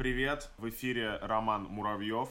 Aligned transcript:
Привет, 0.00 0.50
в 0.56 0.66
эфире 0.70 1.18
Роман 1.18 1.64
Муравьев. 1.64 2.30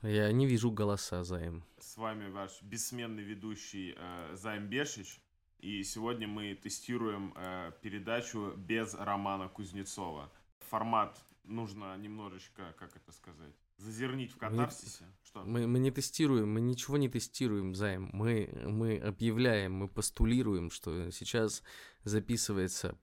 Я 0.00 0.32
не 0.32 0.46
вижу 0.46 0.70
голоса, 0.70 1.22
Займ. 1.22 1.62
С 1.78 1.98
вами 1.98 2.30
ваш 2.30 2.62
бессменный 2.62 3.22
ведущий 3.22 3.94
э, 3.94 4.36
Займ 4.36 4.68
Бешич. 4.68 5.20
И 5.58 5.82
сегодня 5.82 6.26
мы 6.26 6.54
тестируем 6.54 7.34
э, 7.36 7.72
передачу 7.82 8.54
без 8.56 8.94
Романа 8.94 9.50
Кузнецова. 9.50 10.32
Формат 10.60 11.22
нужно 11.44 11.94
немножечко, 11.98 12.74
как 12.78 12.96
это 12.96 13.12
сказать, 13.12 13.52
зазернить 13.80 14.32
в 14.32 14.36
катарсисе. 14.36 15.04
Мы, 15.04 15.14
Что? 15.24 15.42
Мы, 15.44 15.66
мы 15.66 15.78
не 15.78 15.90
тестируем, 15.90 16.52
мы 16.52 16.60
ничего 16.60 16.96
не 16.96 17.08
тестируем, 17.08 17.74
Займ. 17.74 18.10
Мы, 18.12 18.48
мы 18.66 18.98
объявляем, 18.98 19.72
мы 19.72 19.88
постулируем, 19.88 20.70
что 20.70 21.10
сейчас 21.10 21.62
записывается 22.04 22.98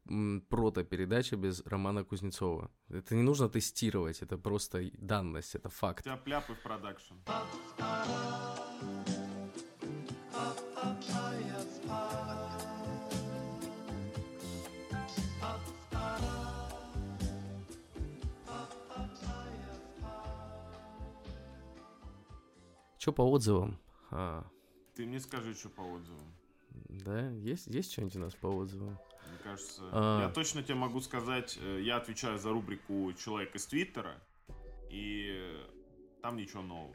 прото-передача 0.49 1.35
без 1.35 1.61
Романа 1.65 2.03
Кузнецова. 2.03 2.71
Это 2.89 3.15
не 3.15 3.23
нужно 3.23 3.49
тестировать, 3.49 4.21
это 4.21 4.37
просто 4.37 4.89
данность, 4.97 5.55
это 5.55 5.69
факт. 5.69 6.03
Тяп-ляпы 6.03 6.53
в 6.53 6.61
продакшн. 6.63 7.15
Что 23.07 23.13
по 23.13 23.21
отзывам? 23.21 23.79
А... 24.11 24.45
Ты 24.93 25.05
мне 25.05 25.21
скажи, 25.21 25.53
что 25.53 25.69
по 25.69 25.79
отзывам. 25.79 26.35
Да, 26.89 27.29
есть, 27.29 27.67
есть 27.67 27.93
что-нибудь 27.93 28.17
у 28.17 28.19
нас 28.19 28.35
по 28.35 28.47
отзывам? 28.47 28.99
Мне 29.29 29.37
кажется, 29.45 29.83
а... 29.93 30.23
я 30.23 30.29
точно 30.29 30.61
тебе 30.61 30.75
могу 30.75 30.99
сказать, 30.99 31.57
э, 31.61 31.79
я 31.83 31.95
отвечаю 31.95 32.37
за 32.37 32.51
рубрику 32.51 33.13
«Человек 33.13 33.55
из 33.55 33.65
Твиттера», 33.65 34.21
и 34.89 35.57
там 36.21 36.35
ничего 36.35 36.63
нового. 36.63 36.93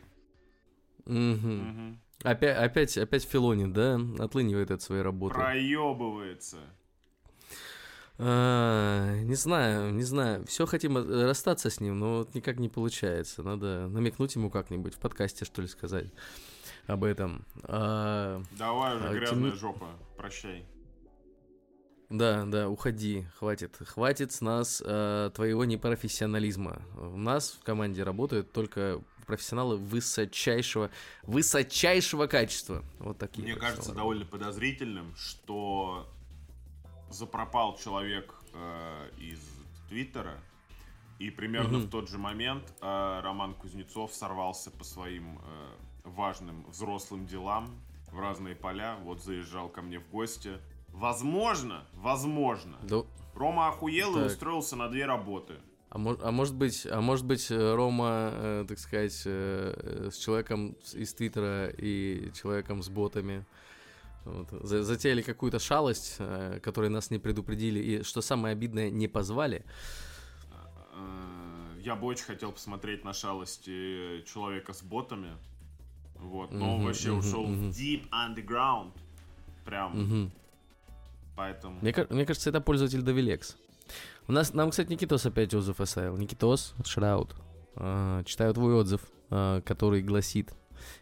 Угу. 1.06 1.14
Угу. 1.14 1.98
Опять, 2.24 2.58
опять, 2.58 2.98
опять 2.98 3.24
Филонин, 3.24 3.72
да? 3.72 3.98
Отлынивает 4.22 4.70
от 4.70 4.82
своей 4.82 5.00
работы. 5.00 5.36
Проебывается. 5.36 6.58
А, 8.24 9.16
не 9.22 9.34
знаю, 9.34 9.92
не 9.92 10.04
знаю. 10.04 10.46
Все 10.46 10.64
хотим 10.64 10.96
расстаться 10.96 11.70
с 11.70 11.80
ним, 11.80 11.98
но 11.98 12.18
вот 12.18 12.34
никак 12.36 12.60
не 12.60 12.68
получается. 12.68 13.42
Надо 13.42 13.88
намекнуть 13.88 14.36
ему 14.36 14.48
как-нибудь 14.48 14.94
в 14.94 14.98
подкасте, 14.98 15.44
что 15.44 15.60
ли, 15.60 15.66
сказать 15.66 16.06
об 16.86 17.02
этом. 17.02 17.44
А, 17.64 18.40
Давай 18.52 18.96
уже, 18.96 19.08
а, 19.08 19.12
грязная 19.12 19.50
тем... 19.50 19.58
жопа, 19.58 19.88
прощай. 20.16 20.64
Да, 22.10 22.44
да, 22.44 22.68
уходи, 22.68 23.26
хватит. 23.38 23.76
Хватит 23.78 24.32
с 24.32 24.40
нас 24.40 24.82
э, 24.84 25.30
твоего 25.34 25.64
непрофессионализма. 25.64 26.82
У 26.94 27.16
нас 27.16 27.56
в 27.58 27.64
команде 27.64 28.02
работают 28.04 28.52
только 28.52 29.02
профессионалы 29.26 29.78
высочайшего, 29.78 30.90
высочайшего 31.22 32.26
качества. 32.26 32.84
Вот 32.98 33.18
такие. 33.18 33.42
Мне 33.44 33.56
кажется 33.56 33.94
довольно 33.94 34.26
подозрительным, 34.26 35.16
что 35.16 36.06
запропал 37.12 37.76
человек 37.76 38.34
э, 38.54 39.10
из 39.18 39.40
Твиттера, 39.88 40.38
и 41.18 41.30
примерно 41.30 41.78
угу. 41.78 41.86
в 41.86 41.90
тот 41.90 42.08
же 42.08 42.18
момент 42.18 42.64
э, 42.80 43.20
Роман 43.22 43.54
Кузнецов 43.54 44.12
сорвался 44.12 44.70
по 44.70 44.84
своим 44.84 45.38
э, 45.38 45.74
важным 46.04 46.64
взрослым 46.68 47.26
делам 47.26 47.68
в 48.10 48.18
разные 48.18 48.56
поля. 48.56 48.96
Вот 49.04 49.22
заезжал 49.22 49.68
ко 49.68 49.82
мне 49.82 50.00
в 50.00 50.08
гости. 50.08 50.58
Возможно, 50.88 51.86
возможно. 51.94 52.76
Да. 52.82 53.02
Рома 53.34 53.68
охуел 53.68 54.14
так. 54.14 54.22
и 54.22 54.26
устроился 54.26 54.76
на 54.76 54.88
две 54.88 55.06
работы. 55.06 55.54
А, 55.90 55.98
мож, 55.98 56.16
а 56.22 56.30
может 56.30 56.54
быть, 56.54 56.86
а 56.90 57.00
может 57.00 57.26
быть, 57.26 57.50
э, 57.50 57.74
Рома, 57.74 58.30
э, 58.32 58.64
так 58.66 58.78
сказать, 58.78 59.22
э, 59.26 60.08
с 60.10 60.16
человеком 60.16 60.74
из 60.94 61.12
Твиттера 61.14 61.68
и 61.68 62.32
человеком 62.32 62.82
с 62.82 62.88
ботами 62.88 63.44
вот. 64.24 64.48
Затеяли 64.62 65.22
какую-то 65.22 65.58
шалость, 65.58 66.16
э, 66.18 66.60
которой 66.62 66.90
нас 66.90 67.10
не 67.10 67.18
предупредили, 67.18 67.78
и, 67.80 68.02
что 68.02 68.20
самое 68.20 68.52
обидное, 68.52 68.90
не 68.90 69.08
позвали. 69.08 69.64
Э, 70.94 71.80
я 71.80 71.96
бы 71.96 72.06
очень 72.06 72.24
хотел 72.24 72.52
посмотреть 72.52 73.04
на 73.04 73.12
шалости 73.12 74.22
человека 74.26 74.72
с 74.72 74.82
ботами. 74.82 75.36
Вот, 76.16 76.52
но 76.52 76.76
он 76.76 76.84
вообще 76.84 77.10
ушел 77.10 77.44
в 77.44 77.70
deep 77.70 78.08
underground. 78.10 78.92
Прям. 79.64 80.30
Поэтому. 81.36 81.80
Мне, 81.80 81.94
мне 82.10 82.26
кажется, 82.26 82.50
это 82.50 82.60
пользователь 82.60 83.02
Довилекс. 83.02 83.56
У 84.28 84.32
нас, 84.32 84.54
нам, 84.54 84.70
кстати, 84.70 84.90
Никитос 84.90 85.26
опять 85.26 85.52
отзыв 85.54 85.80
оставил. 85.80 86.16
Никитос, 86.16 86.74
Шраут. 86.84 87.34
Э, 87.76 88.22
читаю 88.24 88.54
твой 88.54 88.74
отзыв, 88.74 89.00
э, 89.30 89.62
который 89.64 90.02
гласит 90.02 90.52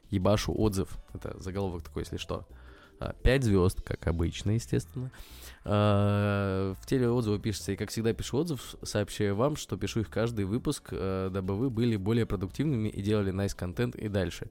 Ебашу 0.08 0.54
отзыв. 0.54 0.96
Это 1.12 1.38
заголовок 1.38 1.82
такой, 1.82 2.02
если 2.02 2.16
что. 2.16 2.46
5 3.22 3.44
звезд, 3.44 3.82
как 3.82 4.06
обычно, 4.06 4.52
естественно. 4.52 5.10
А, 5.64 6.74
в 6.80 6.86
теле 6.86 7.10
отзыва 7.10 7.38
пишется, 7.38 7.72
и 7.72 7.76
как 7.76 7.90
всегда 7.90 8.12
пишу 8.12 8.38
отзыв, 8.38 8.76
сообщаю 8.82 9.36
вам, 9.36 9.56
что 9.56 9.76
пишу 9.76 10.00
их 10.00 10.10
каждый 10.10 10.44
выпуск, 10.44 10.88
а, 10.92 11.30
дабы 11.30 11.56
вы 11.56 11.70
были 11.70 11.96
более 11.96 12.26
продуктивными 12.26 12.88
и 12.88 13.02
делали 13.02 13.32
nice 13.32 13.54
контент 13.56 13.94
и 13.94 14.08
дальше. 14.08 14.50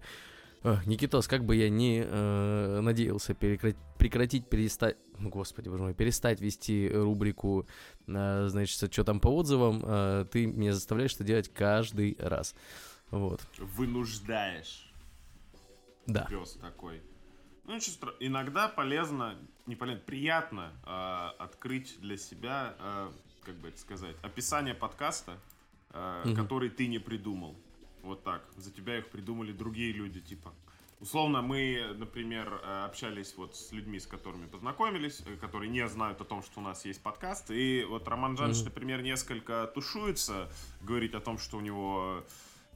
Никитос, 0.86 1.28
как 1.30 1.46
бы 1.46 1.56
я 1.56 1.70
не 1.70 2.04
э, 2.06 2.80
надеялся 2.82 3.32
перекра- 3.32 3.78
прекратить, 3.98 4.50
перестать, 4.50 4.98
ну, 5.18 5.30
господи, 5.30 5.70
боже 5.70 5.84
мой, 5.84 5.94
перестать 5.94 6.42
вести 6.42 6.90
рубрику, 6.94 7.66
э, 8.08 8.48
значит, 8.50 8.92
что 8.92 9.04
там 9.06 9.22
по 9.22 9.30
отзывам, 9.30 9.82
э, 9.86 10.26
ты 10.30 10.48
меня 10.48 10.74
заставляешь 10.74 11.16
это 11.16 11.24
делать 11.24 11.50
каждый 11.54 12.18
раз. 12.20 12.56
Вот. 13.10 13.40
Вынуждаешь. 13.58 14.92
Да. 16.06 16.28
Пес 16.30 16.58
такой. 16.60 17.02
Ну, 17.70 17.78
иногда 18.20 18.68
полезно, 18.68 19.38
не 19.68 19.76
полезно, 19.76 20.02
приятно 20.04 20.74
э, 20.88 21.30
открыть 21.38 22.02
для 22.02 22.18
себя, 22.18 22.76
э, 22.80 23.12
как 23.44 23.58
бы 23.58 23.68
это 23.68 23.80
сказать, 23.80 24.16
описание 24.24 24.74
подкаста, 24.74 25.38
э, 25.92 26.24
угу. 26.26 26.36
который 26.36 26.72
ты 26.72 26.88
не 26.88 26.98
придумал. 26.98 27.56
Вот 28.02 28.24
так. 28.24 28.44
За 28.58 28.72
тебя 28.72 28.98
их 28.98 29.10
придумали 29.10 29.52
другие 29.52 29.92
люди, 29.92 30.20
типа. 30.20 30.52
Условно, 31.00 31.44
мы, 31.44 31.94
например, 31.96 32.60
общались 32.86 33.36
вот 33.38 33.56
с 33.56 33.72
людьми, 33.72 34.00
с 34.00 34.08
которыми 34.08 34.48
познакомились, 34.48 35.22
э, 35.28 35.36
которые 35.36 35.70
не 35.70 35.88
знают 35.88 36.20
о 36.22 36.26
том, 36.26 36.42
что 36.42 36.62
у 36.62 36.64
нас 36.64 36.86
есть 36.86 37.04
подкаст. 37.04 37.52
И 37.52 37.86
вот 37.88 38.08
Роман 38.08 38.36
Жанч, 38.36 38.56
mm-hmm. 38.56 38.64
например, 38.66 39.04
несколько 39.04 39.68
тушуется, 39.68 40.52
говорить 40.82 41.14
о 41.14 41.20
том, 41.20 41.38
что 41.38 41.58
у 41.58 41.62
него, 41.62 42.24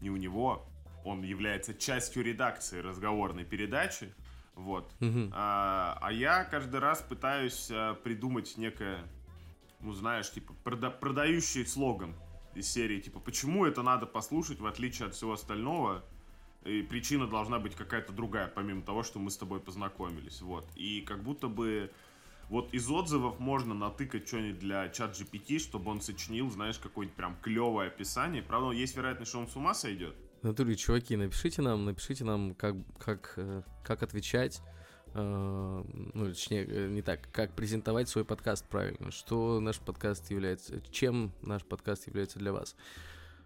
не 0.01 0.11
у 0.11 0.17
него, 0.17 0.63
он 1.03 1.23
является 1.23 1.73
частью 1.73 2.23
редакции 2.23 2.79
разговорной 2.79 3.43
передачи. 3.43 4.13
Вот. 4.55 4.91
Угу. 5.01 5.31
А, 5.33 5.97
а 6.01 6.11
я 6.11 6.43
каждый 6.43 6.79
раз 6.79 7.01
пытаюсь 7.01 7.69
а, 7.71 7.95
придумать 7.95 8.55
некое, 8.57 8.99
ну 9.79 9.93
знаешь, 9.93 10.31
типа 10.31 10.53
прода 10.63 10.89
продающий 10.89 11.65
слоган 11.65 12.15
из 12.53 12.69
серии, 12.69 12.99
типа, 12.99 13.19
почему 13.19 13.65
это 13.65 13.81
надо 13.81 14.05
послушать, 14.05 14.59
в 14.59 14.67
отличие 14.67 15.07
от 15.07 15.15
всего 15.15 15.33
остального. 15.33 16.03
И 16.65 16.81
причина 16.81 17.27
должна 17.27 17.59
быть 17.59 17.75
какая-то 17.75 18.13
другая, 18.13 18.47
помимо 18.47 18.83
того, 18.83 19.03
что 19.03 19.19
мы 19.19 19.31
с 19.31 19.37
тобой 19.37 19.59
познакомились. 19.59 20.41
Вот. 20.41 20.65
И 20.75 21.01
как 21.01 21.21
будто 21.21 21.49
бы 21.49 21.91
вот 22.47 22.73
из 22.73 22.89
отзывов 22.89 23.39
можно 23.39 23.73
натыкать 23.73 24.27
что-нибудь 24.27 24.59
для 24.59 24.87
чат 24.89 25.19
GPT, 25.19 25.59
чтобы 25.59 25.91
он 25.91 25.99
сочинил, 25.99 26.49
знаешь, 26.49 26.77
какое-нибудь 26.77 27.17
прям 27.17 27.35
клевое 27.41 27.87
описание. 27.87 28.41
Правда, 28.41 28.71
есть 28.71 28.95
вероятность, 28.95 29.31
что 29.31 29.39
он 29.39 29.49
с 29.49 29.55
ума 29.57 29.73
сойдет 29.73 30.15
натуре, 30.43 30.75
чуваки, 30.75 31.15
напишите 31.15 31.61
нам, 31.61 31.85
напишите 31.85 32.23
нам, 32.23 32.53
как, 32.55 32.75
как, 32.99 33.33
э, 33.37 33.63
как 33.83 34.03
отвечать, 34.03 34.61
э, 35.13 35.83
ну, 36.13 36.27
точнее, 36.27 36.65
э, 36.65 36.87
не 36.89 37.01
так, 37.01 37.29
как 37.31 37.53
презентовать 37.55 38.09
свой 38.09 38.25
подкаст 38.25 38.65
правильно, 38.67 39.11
что 39.11 39.59
наш 39.59 39.79
подкаст 39.79 40.29
является, 40.31 40.81
чем 40.91 41.31
наш 41.41 41.63
подкаст 41.63 42.07
является 42.07 42.39
для 42.39 42.51
вас. 42.51 42.75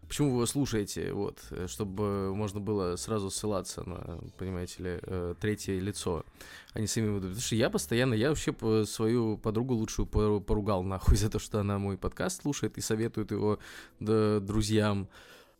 Почему 0.07 0.29
вы 0.29 0.35
его 0.35 0.45
слушаете, 0.45 1.11
вот, 1.11 1.39
чтобы 1.67 2.33
можно 2.33 2.61
было 2.61 2.95
сразу 2.95 3.29
ссылаться 3.29 3.83
на, 3.83 4.21
понимаете 4.37 4.83
ли, 4.83 5.35
третье 5.41 5.77
лицо, 5.79 6.23
а 6.71 6.79
не 6.79 6.87
сами 6.87 7.07
выдумать. 7.07 7.31
Потому 7.31 7.41
что 7.41 7.55
я 7.55 7.69
постоянно, 7.69 8.13
я 8.13 8.29
вообще 8.29 8.55
свою 8.85 9.37
подругу 9.37 9.73
лучшую 9.73 10.05
поругал 10.05 10.83
нахуй 10.83 11.17
за 11.17 11.29
то, 11.29 11.39
что 11.39 11.59
она 11.59 11.77
мой 11.77 11.97
подкаст 11.97 12.41
слушает 12.43 12.77
и 12.77 12.81
советует 12.81 13.31
его 13.31 13.59
друзьям. 13.99 15.09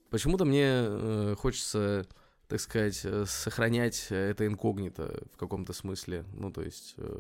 Почему-то 0.10 0.46
мне 0.46 0.66
э, 0.66 1.36
хочется, 1.38 2.06
так 2.48 2.60
сказать, 2.60 3.02
э, 3.04 3.26
сохранять 3.26 4.08
это 4.10 4.46
инкогнито 4.48 5.24
в 5.34 5.38
каком-то 5.38 5.74
смысле. 5.74 6.26
Ну, 6.34 6.52
то 6.52 6.62
есть, 6.62 6.96
э, 6.98 7.20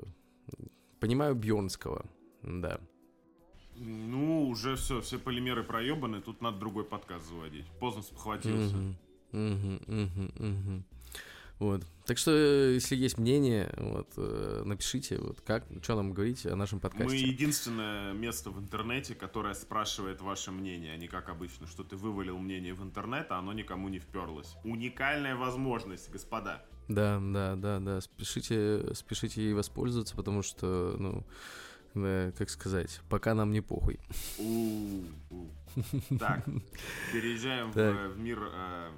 понимаю 0.99 1.35
Бьорнского, 1.35 2.05
да. 2.43 2.79
Ну, 3.75 4.47
уже 4.47 4.75
все, 4.75 5.01
все 5.01 5.19
полимеры 5.19 5.63
проебаны, 5.63 6.21
тут 6.21 6.41
надо 6.41 6.57
другой 6.57 6.83
подкаст 6.83 7.27
заводить. 7.29 7.65
Поздно 7.79 8.01
спохватился. 8.01 8.75
Угу, 8.75 8.93
угу, 9.33 9.79
угу, 9.87 10.31
угу. 10.39 10.83
Вот. 11.59 11.83
Так 12.05 12.17
что, 12.17 12.31
э, 12.31 12.75
если 12.75 12.95
есть 12.95 13.17
мнение, 13.17 13.73
вот, 13.77 14.13
э, 14.17 14.61
напишите, 14.63 15.17
вот 15.17 15.41
как, 15.41 15.65
что 15.81 15.95
нам 15.95 16.13
говорить 16.13 16.45
о 16.45 16.55
нашем 16.55 16.79
подкасте. 16.79 17.05
Мы 17.05 17.15
единственное 17.15 18.13
место 18.13 18.51
в 18.51 18.59
интернете, 18.59 19.15
которое 19.15 19.53
спрашивает 19.55 20.21
ваше 20.21 20.51
мнение, 20.51 20.93
а 20.93 20.97
не 20.97 21.07
как 21.07 21.29
обычно, 21.29 21.67
что 21.67 21.83
ты 21.83 21.95
вывалил 21.95 22.37
мнение 22.37 22.73
в 22.73 22.83
интернет, 22.83 23.27
а 23.31 23.39
оно 23.39 23.53
никому 23.53 23.89
не 23.89 23.99
вперлось. 23.99 24.55
Уникальная 24.63 25.35
возможность, 25.35 26.11
господа. 26.11 26.63
Да, 26.87 27.19
да, 27.21 27.55
да, 27.55 27.79
да. 27.79 28.01
Спешите, 28.01 28.93
спешите 28.93 29.41
ей 29.41 29.53
воспользоваться, 29.53 30.15
потому 30.15 30.43
что, 30.43 30.95
ну, 30.97 31.25
да, 31.95 32.31
как 32.37 32.49
сказать, 32.49 33.01
пока 33.09 33.33
нам 33.33 33.51
не 33.51 33.61
похуй. 33.61 33.99
Так, 36.19 36.45
переезжаем 37.11 37.71
в 37.71 38.17
мир 38.17 38.39
э, 38.41 38.91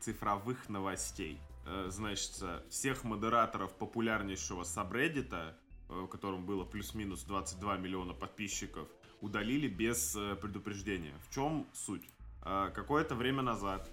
цифровых 0.00 0.68
новостей. 0.68 1.38
Э, 1.66 1.86
значит, 1.90 2.42
всех 2.68 3.04
модераторов 3.04 3.74
популярнейшего 3.74 4.64
сабреддита, 4.64 5.56
э, 5.88 5.94
в 5.94 6.08
котором 6.08 6.44
было 6.44 6.64
плюс-минус 6.64 7.24
22 7.24 7.76
миллиона 7.78 8.12
подписчиков, 8.12 8.88
удалили 9.20 9.68
без 9.68 10.16
предупреждения. 10.42 11.14
В 11.28 11.34
чем 11.34 11.66
суть? 11.72 12.06
Какое-то 12.42 13.14
время 13.14 13.40
назад 13.40 13.88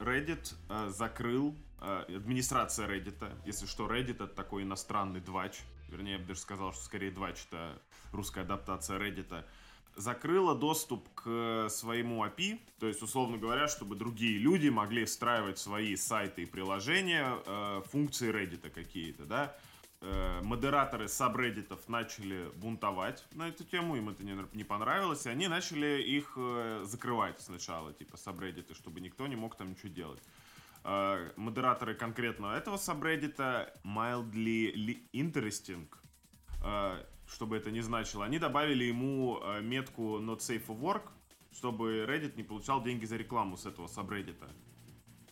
Reddit 0.00 0.54
закрыл 0.90 1.54
администрация 1.78 2.88
Reddit, 2.88 3.32
если 3.44 3.66
что, 3.66 3.86
Reddit 3.86 4.14
это 4.14 4.26
такой 4.26 4.64
иностранный 4.64 5.20
двач, 5.20 5.60
вернее, 5.88 6.14
я 6.14 6.18
бы 6.18 6.24
даже 6.24 6.40
сказал, 6.40 6.72
что 6.72 6.82
скорее 6.82 7.12
двач 7.12 7.46
это 7.48 7.80
русская 8.12 8.40
адаптация 8.40 8.98
Reddit, 8.98 9.44
закрыла 9.96 10.54
доступ 10.54 11.08
к 11.14 11.68
своему 11.70 12.24
API, 12.24 12.60
то 12.78 12.86
есть, 12.86 13.02
условно 13.02 13.38
говоря, 13.38 13.68
чтобы 13.68 13.96
другие 13.96 14.38
люди 14.38 14.68
могли 14.68 15.04
встраивать 15.04 15.58
свои 15.58 15.96
сайты 15.96 16.42
и 16.42 16.46
приложения, 16.46 17.38
э, 17.46 17.82
функции 17.90 18.30
Reddit 18.32 18.70
какие-то, 18.70 19.24
да. 19.24 19.56
Э, 20.02 20.42
модераторы 20.42 21.08
сабреддитов 21.08 21.88
начали 21.88 22.50
бунтовать 22.56 23.24
на 23.32 23.48
эту 23.48 23.64
тему, 23.64 23.96
им 23.96 24.10
это 24.10 24.22
не, 24.22 24.36
не 24.52 24.62
понравилось, 24.62 25.24
и 25.24 25.30
они 25.30 25.48
начали 25.48 26.02
их 26.02 26.34
э, 26.36 26.84
закрывать 26.84 27.40
сначала, 27.40 27.94
типа 27.94 28.18
сабреддиты, 28.18 28.74
чтобы 28.74 29.00
никто 29.00 29.26
не 29.26 29.36
мог 29.36 29.56
там 29.56 29.70
ничего 29.70 29.88
делать. 29.88 30.22
Э, 30.84 31.30
модераторы 31.36 31.94
конкретно 31.94 32.48
этого 32.48 32.76
сабреддита 32.76 33.72
mildly 33.84 35.00
interesting, 35.12 35.88
э, 36.62 37.04
чтобы 37.28 37.56
это 37.56 37.70
не 37.70 37.80
значило, 37.80 38.24
они 38.24 38.38
добавили 38.38 38.84
ему 38.84 39.40
э, 39.42 39.60
метку 39.62 40.18
not 40.18 40.38
safe 40.38 40.64
for 40.66 40.78
work, 40.78 41.02
чтобы 41.52 42.04
Reddit 42.04 42.36
не 42.36 42.42
получал 42.42 42.82
деньги 42.82 43.04
за 43.04 43.16
рекламу 43.16 43.56
с 43.56 43.66
этого 43.66 43.86
сабреддита. 43.86 44.48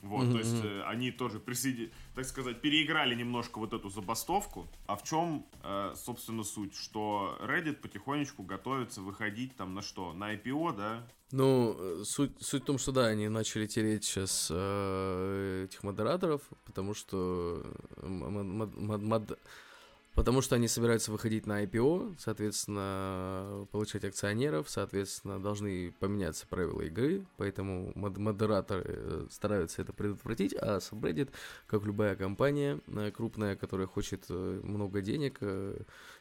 Вот, 0.05 0.26
mm-hmm. 0.26 0.32
то 0.32 0.38
есть 0.38 0.64
э, 0.64 0.82
они 0.82 1.11
тоже 1.11 1.41
присоединили, 1.41 1.91
так 2.14 2.26
сказать, 2.26 2.61
переиграли 2.61 3.14
немножко 3.14 3.58
вот 3.58 3.73
эту 3.73 3.88
забастовку. 3.88 4.69
А 4.87 4.96
в 4.96 5.02
чем, 5.02 5.46
э, 5.62 5.94
собственно, 5.96 6.44
суть? 6.44 6.76
Что 6.76 7.38
Reddit 7.41 7.76
потихонечку 7.76 8.43
готовится 8.43 9.00
выходить 9.00 9.56
там 9.56 9.75
на 9.75 9.81
что? 9.81 10.12
На 10.12 10.35
IPO, 10.35 10.76
да? 10.76 11.06
Ну, 11.31 11.75
э, 11.79 12.05
суть, 12.05 12.32
суть 12.41 12.62
в 12.62 12.67
том, 12.67 12.76
что 12.76 12.93
да, 12.93 13.06
они 13.06 13.29
начали 13.29 13.67
тереть 13.67 14.05
сейчас 14.05 14.49
э, 14.52 15.64
этих 15.64 15.82
модераторов, 15.82 16.43
потому 16.67 16.93
что 16.93 17.64
мод, 18.02 18.76
мод, 18.76 19.02
мод, 19.02 19.38
Потому 20.14 20.43
что 20.43 20.55
они 20.55 20.69
собираются 20.69 21.11
выходить 21.11 21.44
на 21.44 21.64
IPO, 21.64 22.16
соответственно, 22.19 23.66
получать 23.72 24.05
акционеров, 24.05 24.70
соответственно, 24.70 25.43
должны 25.43 25.93
поменяться 25.99 26.46
правила 26.46 26.82
игры, 26.82 27.26
поэтому 27.37 27.90
мод- 27.96 28.20
модераторы 28.20 28.84
э, 28.87 29.26
стараются 29.31 29.82
это 29.82 29.93
предотвратить, 29.93 30.55
а 30.55 30.78
Subreddit, 30.78 31.32
как 31.66 31.84
любая 31.84 32.14
компания 32.14 32.81
э, 32.87 33.11
крупная, 33.11 33.56
которая 33.56 33.88
хочет 33.88 34.26
э, 34.28 34.61
много 34.62 35.00
денег, 35.00 35.40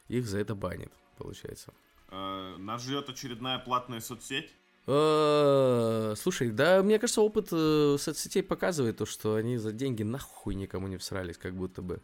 их 0.08 0.26
за 0.26 0.38
это 0.38 0.56
банит, 0.56 0.92
получается. 1.16 1.72
Нас 2.10 2.82
ждет 2.82 3.08
очередная 3.08 3.58
платная 3.60 4.00
соцсеть? 4.00 4.52
Слушай, 4.86 6.50
да, 6.50 6.82
мне 6.82 6.98
кажется, 6.98 7.22
опыт 7.22 7.48
соцсетей 7.48 8.42
показывает 8.42 8.98
то, 8.98 9.06
что 9.06 9.36
они 9.36 9.56
за 9.56 9.72
деньги 9.72 10.02
нахуй 10.02 10.54
никому 10.54 10.88
не 10.88 10.96
всрались, 10.98 11.38
как 11.38 11.54
будто 11.54 11.80
бы. 11.80 12.02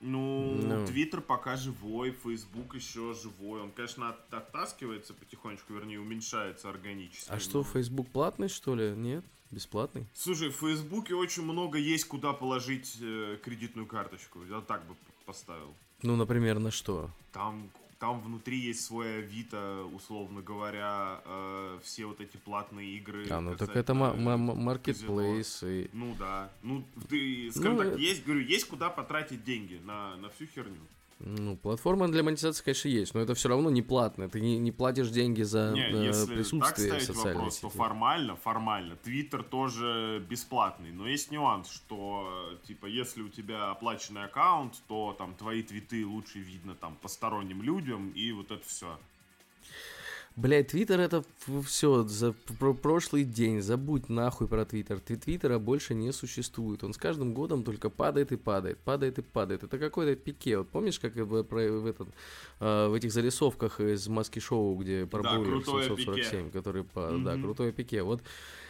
Ну, 0.00 0.86
Твиттер 0.86 1.20
пока 1.20 1.56
живой, 1.56 2.12
Фейсбук 2.12 2.74
еще 2.74 3.14
живой. 3.14 3.60
Он, 3.60 3.70
конечно, 3.70 4.16
оттаскивается 4.30 5.12
потихонечку, 5.12 5.74
вернее, 5.74 6.00
уменьшается 6.00 6.70
органически. 6.70 7.30
А 7.30 7.38
что, 7.38 7.62
Фейсбук 7.62 8.08
платный, 8.08 8.48
что 8.48 8.74
ли? 8.74 8.90
Нет? 8.92 9.24
Бесплатный? 9.50 10.06
Слушай, 10.14 10.50
в 10.50 10.56
Фейсбуке 10.56 11.14
очень 11.14 11.42
много 11.42 11.76
есть, 11.76 12.04
куда 12.06 12.32
положить 12.32 12.96
э, 13.00 13.36
кредитную 13.42 13.86
карточку. 13.86 14.38
Я 14.48 14.60
так 14.60 14.86
бы 14.86 14.94
поставил. 15.26 15.74
Ну, 16.02 16.16
например, 16.16 16.60
на 16.60 16.70
что? 16.70 17.10
Там 17.32 17.68
там 18.00 18.22
внутри 18.22 18.58
есть 18.58 18.82
свой 18.82 19.18
Авито, 19.18 19.84
условно 19.94 20.40
говоря, 20.40 21.20
э, 21.22 21.78
все 21.84 22.06
вот 22.06 22.20
эти 22.20 22.38
платные 22.38 22.96
игры. 22.96 23.26
А, 23.28 23.40
ну 23.42 23.54
так 23.54 23.76
это 23.76 23.92
маркетплейс. 23.92 25.62
И... 25.62 25.90
Ну 25.92 26.16
да. 26.18 26.50
Ну, 26.62 26.82
ты, 27.10 27.50
скажем 27.52 27.74
ну, 27.74 27.78
так, 27.78 27.88
это... 27.88 27.98
есть, 27.98 28.24
говорю, 28.24 28.40
есть 28.40 28.66
куда 28.66 28.88
потратить 28.88 29.44
деньги 29.44 29.78
на, 29.84 30.16
на 30.16 30.30
всю 30.30 30.46
херню. 30.46 30.80
Ну, 31.22 31.54
платформа 31.56 32.08
для 32.08 32.22
монетизации, 32.22 32.64
конечно, 32.64 32.88
есть, 32.88 33.14
но 33.14 33.20
это 33.20 33.34
все 33.34 33.50
равно 33.50 33.68
не 33.68 33.82
платно. 33.82 34.30
Ты 34.30 34.40
не, 34.40 34.58
не 34.58 34.72
платишь 34.72 35.10
деньги 35.10 35.42
за 35.42 35.72
не, 35.74 35.82
э, 35.82 36.06
если 36.06 36.34
присутствие 36.34 36.92
так 36.92 37.02
ставить 37.02 37.24
вопрос, 37.24 37.54
сети. 37.54 37.62
то 37.62 37.68
формально, 37.68 38.36
формально, 38.36 38.96
Твиттер 38.96 39.42
тоже 39.42 40.24
бесплатный. 40.30 40.92
Но 40.92 41.06
есть 41.06 41.30
нюанс, 41.30 41.70
что, 41.70 42.58
типа, 42.66 42.86
если 42.86 43.20
у 43.20 43.28
тебя 43.28 43.70
оплаченный 43.70 44.24
аккаунт, 44.24 44.74
то 44.88 45.14
там 45.18 45.34
твои 45.34 45.62
твиты 45.62 46.06
лучше 46.06 46.38
видно 46.38 46.74
там 46.74 46.96
посторонним 46.96 47.62
людям, 47.62 48.10
и 48.12 48.32
вот 48.32 48.50
это 48.50 48.66
все. 48.66 48.98
Блять, 50.36 50.68
Твиттер 50.68 51.00
это 51.00 51.24
все 51.66 52.04
за 52.04 52.32
про 52.58 52.72
прошлый 52.72 53.24
день. 53.24 53.60
Забудь 53.60 54.08
нахуй 54.08 54.46
про 54.46 54.64
Твиттер. 54.64 55.00
Твиттера 55.00 55.58
больше 55.58 55.92
не 55.94 56.12
существует. 56.12 56.84
Он 56.84 56.94
с 56.94 56.96
каждым 56.96 57.34
годом 57.34 57.64
только 57.64 57.90
падает 57.90 58.32
и 58.32 58.36
падает, 58.36 58.78
падает 58.78 59.18
и 59.18 59.22
падает. 59.22 59.64
Это 59.64 59.78
какой-то 59.78 60.14
пике. 60.14 60.58
Вот 60.58 60.68
помнишь, 60.68 61.00
как 61.00 61.14
в, 61.16 61.42
про, 61.42 61.70
в, 61.70 61.86
этот, 61.86 62.08
э, 62.60 62.88
в 62.88 62.94
этих 62.94 63.12
зарисовках 63.12 63.80
из 63.80 64.06
маски 64.08 64.38
шоу, 64.38 64.76
где 64.76 65.04
пробовали 65.04 65.58
да, 65.58 65.64
747, 65.64 66.14
пике. 66.14 66.50
который 66.50 66.84
по, 66.84 67.00
mm-hmm. 67.00 67.24
да, 67.24 67.34
крутое 67.36 67.72
пике. 67.72 68.02
Вот 68.02 68.22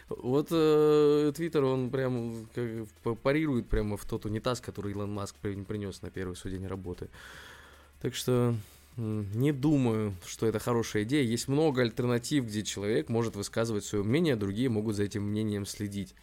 вот 0.09 0.49
э, 0.51 1.33
Твиттер, 1.37 1.63
он 1.63 1.91
прям 1.91 2.49
как, 2.53 3.19
парирует 3.21 3.69
прямо 3.69 3.97
в 3.97 4.05
тот 4.05 4.27
унитаз, 4.27 4.61
который 4.61 4.91
Илон 4.91 5.13
Маск 5.13 5.37
принес 5.37 6.03
на 6.03 6.11
первый 6.11 6.35
свой 6.35 6.55
день 6.55 6.67
работы. 6.67 7.09
Так 8.01 8.17
что 8.17 8.57
не 8.97 9.53
думаю, 9.53 10.15
что 10.27 10.47
это 10.47 10.59
хорошая 10.59 11.05
идея. 11.05 11.23
Есть 11.23 11.49
много 11.49 11.83
альтернатив, 11.83 12.47
где 12.47 12.63
человек 12.63 13.09
может 13.09 13.37
высказывать 13.37 13.85
свое 13.85 14.05
мнение, 14.05 14.35
а 14.35 14.37
другие 14.37 14.69
могут 14.69 14.97
за 14.97 15.05
этим 15.05 15.23
мнением 15.23 15.67
следить. 15.67 16.15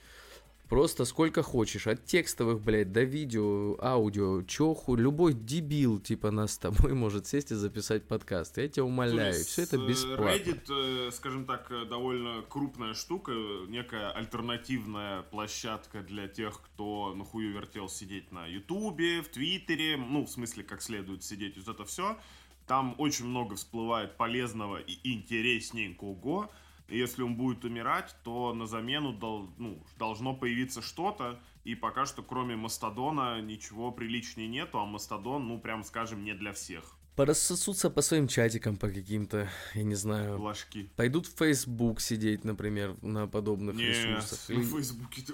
Просто 0.69 1.05
сколько 1.05 1.43
хочешь, 1.43 1.87
от 1.87 2.05
текстовых, 2.05 2.61
блядь, 2.61 2.91
до 2.91 3.03
видео, 3.03 3.77
аудио, 3.81 4.41
чоху, 4.43 4.95
любой 4.97 5.33
дебил, 5.33 5.97
типа 5.97 6.29
нас 6.29 6.53
с 6.53 6.57
тобой, 6.57 6.93
может 6.93 7.25
сесть 7.25 7.51
и 7.51 7.55
записать 7.55 8.03
подкаст. 8.05 8.57
Я 8.57 8.67
тебя 8.67 8.83
умоляю, 8.83 9.33
все 9.33 9.61
это 9.61 9.77
э, 9.77 9.87
бесплатно. 9.87 10.25
Reddit, 10.25 11.07
э, 11.07 11.11
скажем 11.11 11.45
так, 11.45 11.71
э, 11.71 11.85
довольно 11.85 12.43
крупная 12.49 12.95
штука, 12.95 13.31
некая 13.69 14.11
альтернативная 14.11 15.21
площадка 15.21 16.01
для 16.01 16.27
тех, 16.27 16.61
кто 16.61 17.13
нахую 17.15 17.53
вертел 17.53 17.87
сидеть 17.87 18.33
на 18.33 18.45
Ютубе, 18.45 19.21
в 19.21 19.29
Твиттере, 19.29 19.95
ну, 19.95 20.25
в 20.25 20.29
смысле, 20.29 20.65
как 20.65 20.81
следует 20.81 21.23
сидеть, 21.23 21.55
вот 21.57 21.73
это 21.73 21.85
все. 21.85 22.17
Там 22.67 22.95
очень 22.97 23.25
много 23.25 23.55
всплывает 23.55 24.17
полезного 24.17 24.77
и 24.77 24.99
интересненького. 25.13 26.51
И 26.89 26.97
если 26.97 27.21
он 27.21 27.35
будет 27.35 27.65
умирать, 27.65 28.15
то 28.23 28.53
на 28.53 28.67
замену 28.67 29.13
дол, 29.13 29.49
ну, 29.57 29.81
должно 29.97 30.33
появиться 30.35 30.81
что-то. 30.81 31.39
И 31.63 31.75
пока 31.75 32.05
что, 32.05 32.23
кроме 32.23 32.55
Мастодона, 32.55 33.41
ничего 33.41 33.91
приличнее 33.91 34.47
нету. 34.47 34.79
А 34.79 34.85
Мастодон, 34.85 35.47
ну, 35.47 35.59
прям 35.59 35.83
скажем, 35.83 36.23
не 36.23 36.33
для 36.33 36.51
всех. 36.51 36.95
Порассосутся 37.15 37.89
по 37.89 38.01
своим 38.01 38.27
чатикам, 38.27 38.77
по 38.77 38.89
каким-то, 38.89 39.49
я 39.73 39.83
не 39.83 39.95
знаю. 39.95 40.39
Ложки. 40.39 40.89
Пойдут 40.95 41.25
в 41.25 41.35
Facebook 41.37 41.99
сидеть, 41.99 42.43
например, 42.43 42.95
на 43.01 43.27
подобных 43.27 43.75
не, 43.75 43.87
ресурсах. 43.87 44.49
Или... 44.49 44.61
в 44.61 44.71
Фейсбуке... 44.71 45.23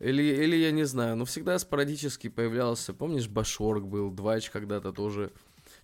Или, 0.00 0.22
или 0.24 0.56
я 0.56 0.72
не 0.72 0.82
знаю, 0.82 1.14
но 1.14 1.24
всегда 1.24 1.56
спорадически 1.60 2.28
появлялся, 2.28 2.92
помнишь, 2.92 3.28
Башорг 3.28 3.84
был, 3.84 4.10
Двач 4.10 4.50
когда-то 4.50 4.92
тоже 4.92 5.32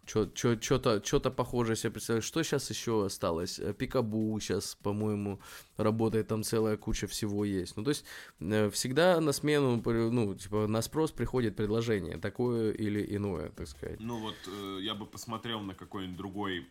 что-то 0.08 1.04
что-то 1.04 1.30
похожее 1.30 1.76
себе 1.76 1.92
представляю. 1.92 2.22
Что 2.22 2.42
сейчас 2.42 2.70
еще 2.70 3.04
осталось? 3.04 3.58
Э, 3.58 3.72
Пикабу 3.72 4.38
сейчас, 4.40 4.74
по-моему, 4.82 5.40
работает, 5.76 6.28
там 6.28 6.42
целая 6.42 6.76
куча 6.76 7.06
всего 7.06 7.44
есть. 7.44 7.76
Ну, 7.76 7.84
то 7.84 7.90
есть, 7.90 8.04
э, 8.40 8.70
всегда 8.70 9.20
на 9.20 9.32
смену, 9.32 9.82
ну, 9.84 10.34
типа, 10.34 10.66
на 10.66 10.82
спрос 10.82 11.12
приходит 11.12 11.56
предложение, 11.56 12.16
такое 12.16 12.72
или 12.72 13.16
иное, 13.16 13.50
так 13.50 13.68
сказать. 13.68 14.00
Ну, 14.00 14.18
вот, 14.18 14.36
э, 14.46 14.78
я 14.80 14.94
бы 14.94 15.06
посмотрел 15.06 15.60
на 15.60 15.74
какой-нибудь 15.74 16.16
другой 16.16 16.66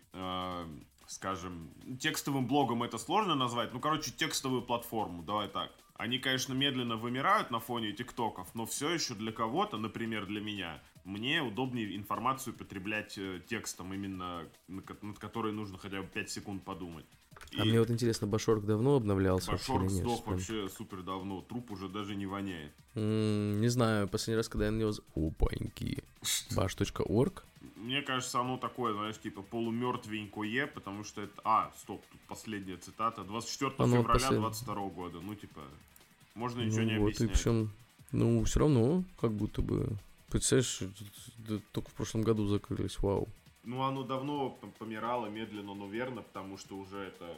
скажем, 1.08 1.70
текстовым 2.02 2.48
блогом 2.48 2.84
это 2.84 2.98
сложно 2.98 3.34
назвать, 3.36 3.74
ну, 3.74 3.80
короче, 3.80 4.12
текстовую 4.12 4.62
платформу, 4.62 5.24
давай 5.24 5.48
так. 5.48 5.72
Они, 5.98 6.20
конечно, 6.20 6.54
медленно 6.54 6.96
вымирают 6.96 7.50
на 7.50 7.60
фоне 7.60 7.92
тиктоков, 7.92 8.54
но 8.54 8.66
все 8.66 8.90
еще 8.90 9.16
для 9.16 9.32
кого-то, 9.32 9.78
например, 9.78 10.26
для 10.28 10.42
меня, 10.42 10.82
мне 11.04 11.42
удобнее 11.42 11.96
информацию 11.96 12.54
потреблять 12.54 13.18
э, 13.18 13.42
текстом, 13.48 13.94
именно 13.94 14.46
над 14.68 15.20
которой 15.20 15.54
нужно 15.54 15.78
хотя 15.78 16.02
бы 16.02 16.08
5 16.08 16.30
секунд 16.30 16.64
подумать. 16.64 17.06
А 17.58 17.66
мне 17.66 17.80
вот 17.80 17.90
интересно, 17.90 18.28
Башорг 18.28 18.66
давно 18.66 18.96
обновлялся? 18.96 19.52
Башорг 19.52 19.90
сдох 19.90 20.26
вообще 20.28 20.70
супер 20.70 21.02
давно, 21.04 21.42
труп 21.42 21.72
уже 21.72 21.88
даже 21.88 22.16
не 22.16 22.26
воняет. 22.26 22.72
не 22.96 23.68
знаю, 23.70 24.08
последний 24.08 24.38
раз, 24.38 24.50
когда 24.50 24.66
я 24.66 24.72
на 24.72 24.80
него... 24.80 24.94
Опаньки. 25.16 26.04
Bash.org? 26.56 27.44
Мне 27.88 28.02
кажется, 28.02 28.42
оно 28.42 28.58
такое, 28.58 28.94
знаешь, 28.94 29.18
типа 29.18 29.42
полумертвенькое, 29.42 30.68
потому 30.68 31.06
что 31.06 31.22
это... 31.22 31.42
А, 31.46 31.72
стоп, 31.78 32.04
тут 32.12 32.20
последняя 32.28 32.76
цитата. 32.76 33.24
24 33.24 33.76
оно 33.78 34.02
февраля 34.02 34.20
послед... 34.20 34.40
22 34.42 34.76
года. 34.90 35.20
Ну, 35.22 35.36
типа, 35.36 35.62
можно 36.36 36.64
ничего 36.64 36.82
ну, 36.82 36.90
не 36.90 36.98
вот, 36.98 37.06
объяснять. 37.06 37.30
И 37.30 37.34
причем, 37.34 37.72
ну, 38.12 38.44
все 38.44 38.60
равно, 38.60 39.06
как 39.22 39.32
будто 39.32 39.62
бы... 39.62 39.88
Представляешь, 40.28 40.82
только 41.72 41.90
в 41.90 41.94
прошлом 41.94 42.24
году 42.24 42.46
закрылись, 42.48 43.00
вау. 43.00 43.30
Ну, 43.64 43.82
оно 43.84 44.04
давно 44.04 44.50
помирало 44.80 45.28
медленно, 45.28 45.74
но 45.74 45.88
верно, 45.88 46.24
потому 46.24 46.58
что 46.58 46.76
уже 46.76 46.98
это... 46.98 47.38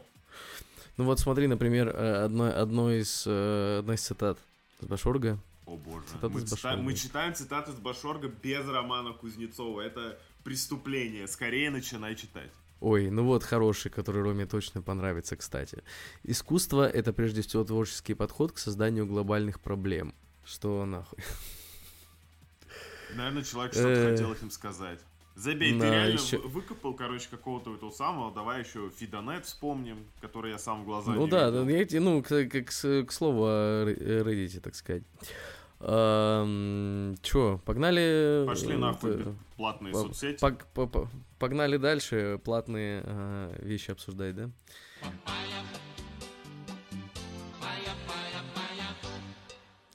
Ну 0.98 1.04
вот 1.04 1.20
смотри, 1.20 1.46
например, 1.46 1.90
э, 1.90 2.24
одно, 2.24 2.46
одно 2.46 2.92
из, 2.92 3.24
э, 3.28 3.78
одна 3.82 3.94
из 3.94 4.02
цитат 4.02 4.40
с 4.80 4.86
Башорга. 4.88 5.38
О 5.68 5.78
боже. 5.78 6.06
мы, 6.24 6.44
читаем, 6.44 6.84
мы 6.84 6.96
читаем 6.96 7.36
цитаты 7.36 7.72
с 7.72 7.76
Башорга 7.76 8.28
без 8.30 8.68
Романа 8.68 9.14
Кузнецова. 9.14 9.82
Это 9.82 10.18
преступление. 10.44 11.28
Скорее 11.28 11.70
начинай 11.70 12.16
читать. 12.16 12.52
Ой, 12.80 13.10
ну 13.10 13.26
вот 13.26 13.44
хороший, 13.44 13.92
который 13.92 14.22
Роме 14.24 14.46
точно 14.46 14.82
понравится, 14.82 15.36
кстати. 15.36 15.84
Искусство— 16.24 16.88
это 16.90 17.12
прежде 17.12 17.42
всего 17.42 17.64
творческий 17.64 18.14
подход 18.14 18.54
к 18.54 18.58
созданию 18.58 19.06
глобальных 19.06 19.60
проблем. 19.60 20.14
Что 20.46 20.86
нахуй? 20.86 21.20
Наверное, 23.16 23.44
человек 23.44 23.74
что-то 23.74 23.90
э. 23.90 24.12
хотел 24.12 24.34
этим 24.34 24.52
сказать. 24.52 25.00
Забей, 25.36 25.80
ты 25.80 25.86
реально 25.86 26.20
еще... 26.20 26.38
выкопал, 26.38 26.94
короче, 26.94 27.28
какого-то 27.30 27.74
этого 27.74 27.92
самого. 27.92 28.34
Давай 28.34 28.60
еще 28.62 28.90
Фидонет 28.90 29.46
вспомним, 29.46 30.06
который 30.20 30.52
я 30.52 30.58
сам 30.58 30.84
в 30.84 30.86
глаза 30.86 31.14
Ну 31.14 31.28
да, 31.28 31.50
видел. 31.50 31.88
я, 31.90 32.02
ну, 32.02 32.22
к, 32.22 32.28
к, 32.28 32.62
к, 32.66 33.06
к 33.06 33.12
слову 33.12 33.46
о 33.46 33.86
Reddit, 33.86 34.60
так 34.60 34.76
сказать. 34.76 35.04
Эм, 35.82 37.16
чё, 37.22 37.62
погнали... 37.66 38.44
Пошли 38.46 38.76
нахуй 38.76 39.16
это, 39.16 39.36
платные 39.56 39.94
соцсети. 39.94 40.40
По, 40.40 40.52
по, 40.52 40.88
по, 40.88 41.10
погнали 41.40 41.78
дальше 41.78 42.40
платные 42.44 43.02
э, 43.06 43.56
вещи 43.60 43.92
обсуждать, 43.92 44.36
да? 44.36 44.50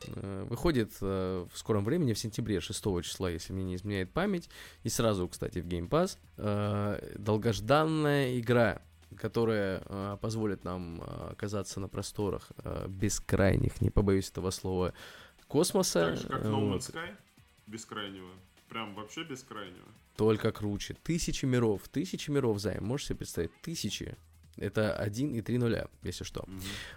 Э, 0.07 0.47
выходит 0.49 0.93
э, 1.03 1.47
в 1.53 1.59
скором 1.59 1.85
времени, 1.85 2.15
в 2.15 2.19
сентябре 2.19 2.61
6 2.61 2.83
числа, 3.03 3.29
если 3.29 3.53
мне 3.53 3.65
не 3.65 3.75
изменяет 3.77 4.11
память, 4.11 4.49
и 4.85 4.89
сразу, 4.89 5.29
кстати, 5.29 5.59
в 5.59 5.67
Game 5.67 5.89
Pass, 5.91 6.17
э, 6.39 7.17
долгожданная 7.19 8.39
игра, 8.39 8.81
которая 9.17 9.83
э, 9.85 10.17
позволит 10.21 10.65
нам 10.65 11.03
э, 11.03 11.33
оказаться 11.33 11.79
на 11.79 11.89
просторах 11.89 12.53
э, 12.59 12.87
бескрайних, 12.89 13.81
не 13.81 13.91
побоюсь 13.91 14.31
этого 14.31 14.51
слова, 14.51 14.95
космоса. 15.49 16.11
Так 16.11 16.17
же, 16.17 16.29
как 16.29 16.43
No 16.45 16.73
Man's 16.73 16.93
Sky 16.93 17.15
бескрайнего. 17.67 18.31
Прям 18.69 18.95
вообще 18.95 19.25
бескрайнего. 19.25 19.87
Только 20.17 20.53
круче. 20.53 20.97
Тысячи 21.03 21.45
миров. 21.45 21.83
Тысячи 21.89 22.31
миров, 22.31 22.59
Займ. 22.61 22.85
Можешь 22.85 23.09
себе 23.09 23.19
представить? 23.19 23.51
Тысячи. 23.63 24.17
Это 24.57 24.95
1 24.95 25.35
и 25.35 25.41
3 25.41 25.59
нуля, 25.59 25.89
если 26.03 26.23
что. 26.23 26.45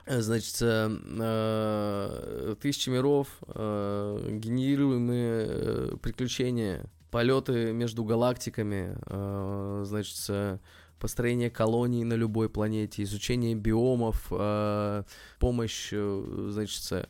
Mm-hmm. 0.05 0.21
Значит, 0.21 0.57
э, 0.61 2.55
тысячи 2.61 2.89
миров, 2.91 3.27
э, 3.47 4.37
генерируемые 4.39 5.45
э, 5.47 5.95
приключения, 5.99 6.85
полеты 7.09 7.73
между 7.73 8.03
галактиками, 8.03 8.95
э, 9.07 9.83
значит, 9.87 10.59
построение 10.99 11.49
колоний 11.49 12.03
на 12.03 12.13
любой 12.13 12.49
планете, 12.49 13.03
изучение 13.03 13.55
биомов, 13.55 14.27
э, 14.31 15.03
помощь, 15.39 15.89
э, 15.91 16.47
значит, 16.49 16.83
э, 16.91 17.07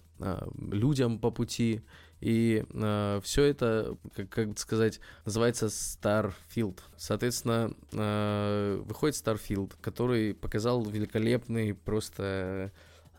людям 0.57 1.19
по 1.19 1.31
пути. 1.31 1.81
И 2.19 2.65
э, 2.67 3.19
все 3.24 3.43
это, 3.43 3.95
как, 4.15 4.29
как 4.29 4.59
сказать, 4.59 5.00
называется 5.25 5.67
Starfield. 5.67 6.79
Соответственно, 6.97 7.71
э, 7.91 8.81
выходит 8.86 9.15
Starfield, 9.15 9.74
который 9.81 10.33
показал 10.33 10.83
великолепный 10.83 11.75
просто 11.75 12.71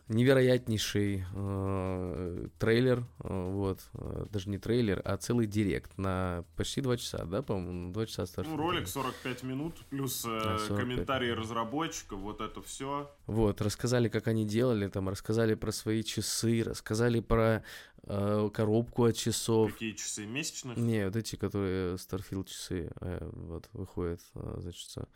невероятнейший 0.09 1.23
э, 1.33 2.47
трейлер, 2.57 3.05
э, 3.23 3.51
вот, 3.51 3.79
э, 3.93 4.25
даже 4.31 4.49
не 4.49 4.57
трейлер, 4.57 5.01
а 5.05 5.17
целый 5.17 5.45
директ 5.45 5.97
на 5.97 6.43
почти 6.55 6.81
два 6.81 6.97
часа, 6.97 7.25
да, 7.25 7.41
по-моему, 7.43 7.93
два 7.93 8.07
часа 8.07 8.25
старше. 8.25 8.49
Ну, 8.49 8.57
ролик 8.57 8.87
45 8.87 9.43
минут, 9.43 9.75
плюс 9.89 10.25
э, 10.25 10.29
а, 10.29 10.75
комментарии 10.75 11.29
разработчиков, 11.29 12.19
вот 12.19 12.41
это 12.41 12.61
все. 12.61 13.09
Вот, 13.27 13.61
рассказали, 13.61 14.09
как 14.09 14.27
они 14.27 14.45
делали, 14.45 14.87
там, 14.87 15.09
рассказали 15.09 15.53
про 15.53 15.71
свои 15.71 16.03
часы, 16.03 16.63
рассказали 16.63 17.19
про 17.19 17.63
э, 18.03 18.49
коробку 18.51 19.05
от 19.05 19.15
часов. 19.15 19.73
Какие 19.73 19.93
часы, 19.93 20.25
месячных? 20.25 20.75
Не, 20.77 21.05
вот 21.05 21.15
эти, 21.15 21.35
которые 21.35 21.95
Starfield 21.95 22.49
часы, 22.49 22.89
э, 22.99 23.29
вот, 23.31 23.69
выходят, 23.73 24.21
э, 24.33 24.57
значит, 24.59 25.07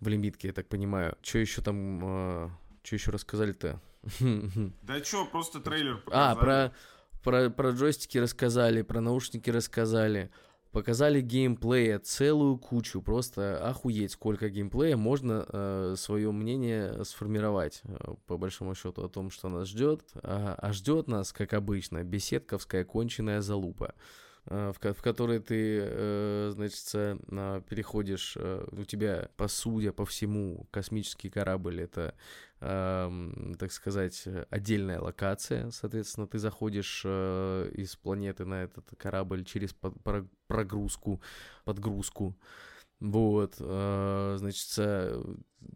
в 0.00 0.08
лимитке, 0.08 0.48
я 0.48 0.54
так 0.54 0.68
понимаю. 0.68 1.16
Что 1.22 1.38
еще 1.38 1.60
там, 1.60 2.00
э, 2.02 2.50
что 2.82 2.96
еще 2.96 3.10
рассказали-то? 3.10 3.80
Да 4.82 5.02
что, 5.04 5.26
просто 5.26 5.60
трейлер 5.60 5.98
показали. 5.98 6.32
А, 6.32 6.36
про, 6.36 6.72
про, 7.22 7.50
про 7.50 7.70
джойстики 7.70 8.18
рассказали, 8.18 8.82
про 8.82 9.00
наушники 9.00 9.50
рассказали. 9.50 10.30
Показали 10.72 11.20
геймплея 11.20 11.98
целую 11.98 12.56
кучу, 12.56 13.02
просто 13.02 13.62
охуеть, 13.68 14.12
сколько 14.12 14.48
геймплея 14.48 14.96
можно 14.96 15.44
э, 15.46 15.94
свое 15.98 16.32
мнение 16.32 17.04
сформировать, 17.04 17.82
э, 17.84 18.14
по 18.26 18.38
большому 18.38 18.74
счету, 18.74 19.04
о 19.04 19.08
том, 19.10 19.30
что 19.30 19.50
нас 19.50 19.68
ждет. 19.68 20.02
А, 20.14 20.54
а 20.56 20.72
ждет 20.72 21.08
нас, 21.08 21.32
как 21.32 21.52
обычно, 21.52 22.02
беседковская 22.04 22.84
конченая 22.86 23.42
залупа. 23.42 23.94
Э, 24.46 24.72
в, 24.72 24.94
в 24.94 25.02
которой 25.02 25.38
ты, 25.38 25.78
э, 25.82 26.50
значит, 26.54 26.84
переходишь, 27.68 28.34
э, 28.36 28.66
у 28.72 28.84
тебя, 28.84 29.28
по 29.36 29.48
судя 29.48 29.92
по 29.92 30.04
всему, 30.04 30.66
космический 30.70 31.30
корабль— 31.30 31.80
это, 31.82 32.14
так 32.62 33.72
сказать, 33.72 34.28
отдельная 34.50 35.00
локация, 35.00 35.70
соответственно, 35.70 36.28
ты 36.28 36.38
заходишь 36.38 37.04
из 37.04 37.96
планеты 37.96 38.44
на 38.44 38.62
этот 38.62 38.88
корабль 38.96 39.44
через 39.44 39.74
прогрузку, 40.46 41.20
подгрузку, 41.64 42.38
вот, 43.00 43.56
значит, 43.56 44.78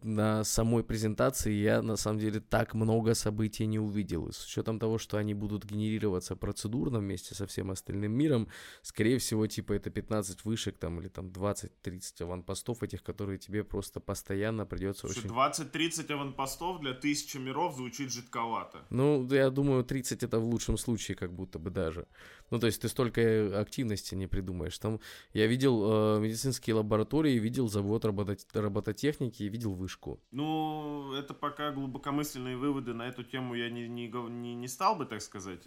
на 0.03 0.43
самой 0.43 0.83
презентации 0.83 1.53
я 1.53 1.81
на 1.81 1.97
самом 1.97 2.19
деле 2.19 2.39
так 2.39 2.73
много 2.73 3.13
событий 3.13 3.65
не 3.65 3.79
увидел. 3.79 4.31
с 4.31 4.45
учетом 4.45 4.79
того, 4.79 4.97
что 4.97 5.17
они 5.17 5.33
будут 5.33 5.65
генерироваться 5.65 6.35
процедурно 6.35 6.99
вместе 6.99 7.35
со 7.35 7.45
всем 7.45 7.71
остальным 7.71 8.11
миром, 8.11 8.47
скорее 8.81 9.17
всего, 9.17 9.47
типа 9.47 9.73
это 9.73 9.89
15 9.89 10.45
вышек 10.45 10.77
там 10.77 10.99
или 10.99 11.07
там 11.07 11.27
20-30 11.27 12.23
аванпостов 12.23 12.83
этих, 12.83 13.03
которые 13.03 13.37
тебе 13.37 13.63
просто 13.63 13.99
постоянно 13.99 14.65
придется 14.65 15.07
очень... 15.07 15.29
20-30 15.29 16.13
аванпостов 16.13 16.79
для 16.79 16.93
тысячи 16.93 17.37
миров 17.37 17.75
звучит 17.75 18.11
жидковато. 18.11 18.85
Ну, 18.89 19.27
я 19.31 19.49
думаю, 19.49 19.83
30 19.83 20.23
это 20.23 20.39
в 20.39 20.45
лучшем 20.45 20.77
случае 20.77 21.15
как 21.15 21.33
будто 21.33 21.59
бы 21.59 21.69
даже. 21.69 22.07
Ну, 22.49 22.59
то 22.59 22.67
есть 22.67 22.81
ты 22.81 22.87
столько 22.87 23.59
активности 23.59 24.15
не 24.15 24.27
придумаешь. 24.27 24.77
Там 24.79 24.99
я 25.33 25.47
видел 25.47 26.17
э, 26.17 26.19
медицинские 26.19 26.75
лаборатории, 26.75 27.39
видел 27.39 27.67
завод 27.67 28.05
работот... 28.05 28.45
робототехники, 28.53 29.43
видел 29.43 29.73
вышку. 29.73 30.19
Ну, 30.31 31.13
это 31.13 31.33
пока 31.33 31.71
глубокомысленные 31.71 32.55
выводы 32.55 32.93
на 32.93 33.07
эту 33.07 33.23
тему 33.23 33.55
я 33.55 33.69
не, 33.69 33.87
не, 33.87 34.07
не, 34.07 34.55
не 34.55 34.67
стал 34.67 34.95
бы, 34.95 35.05
так 35.05 35.21
сказать, 35.21 35.61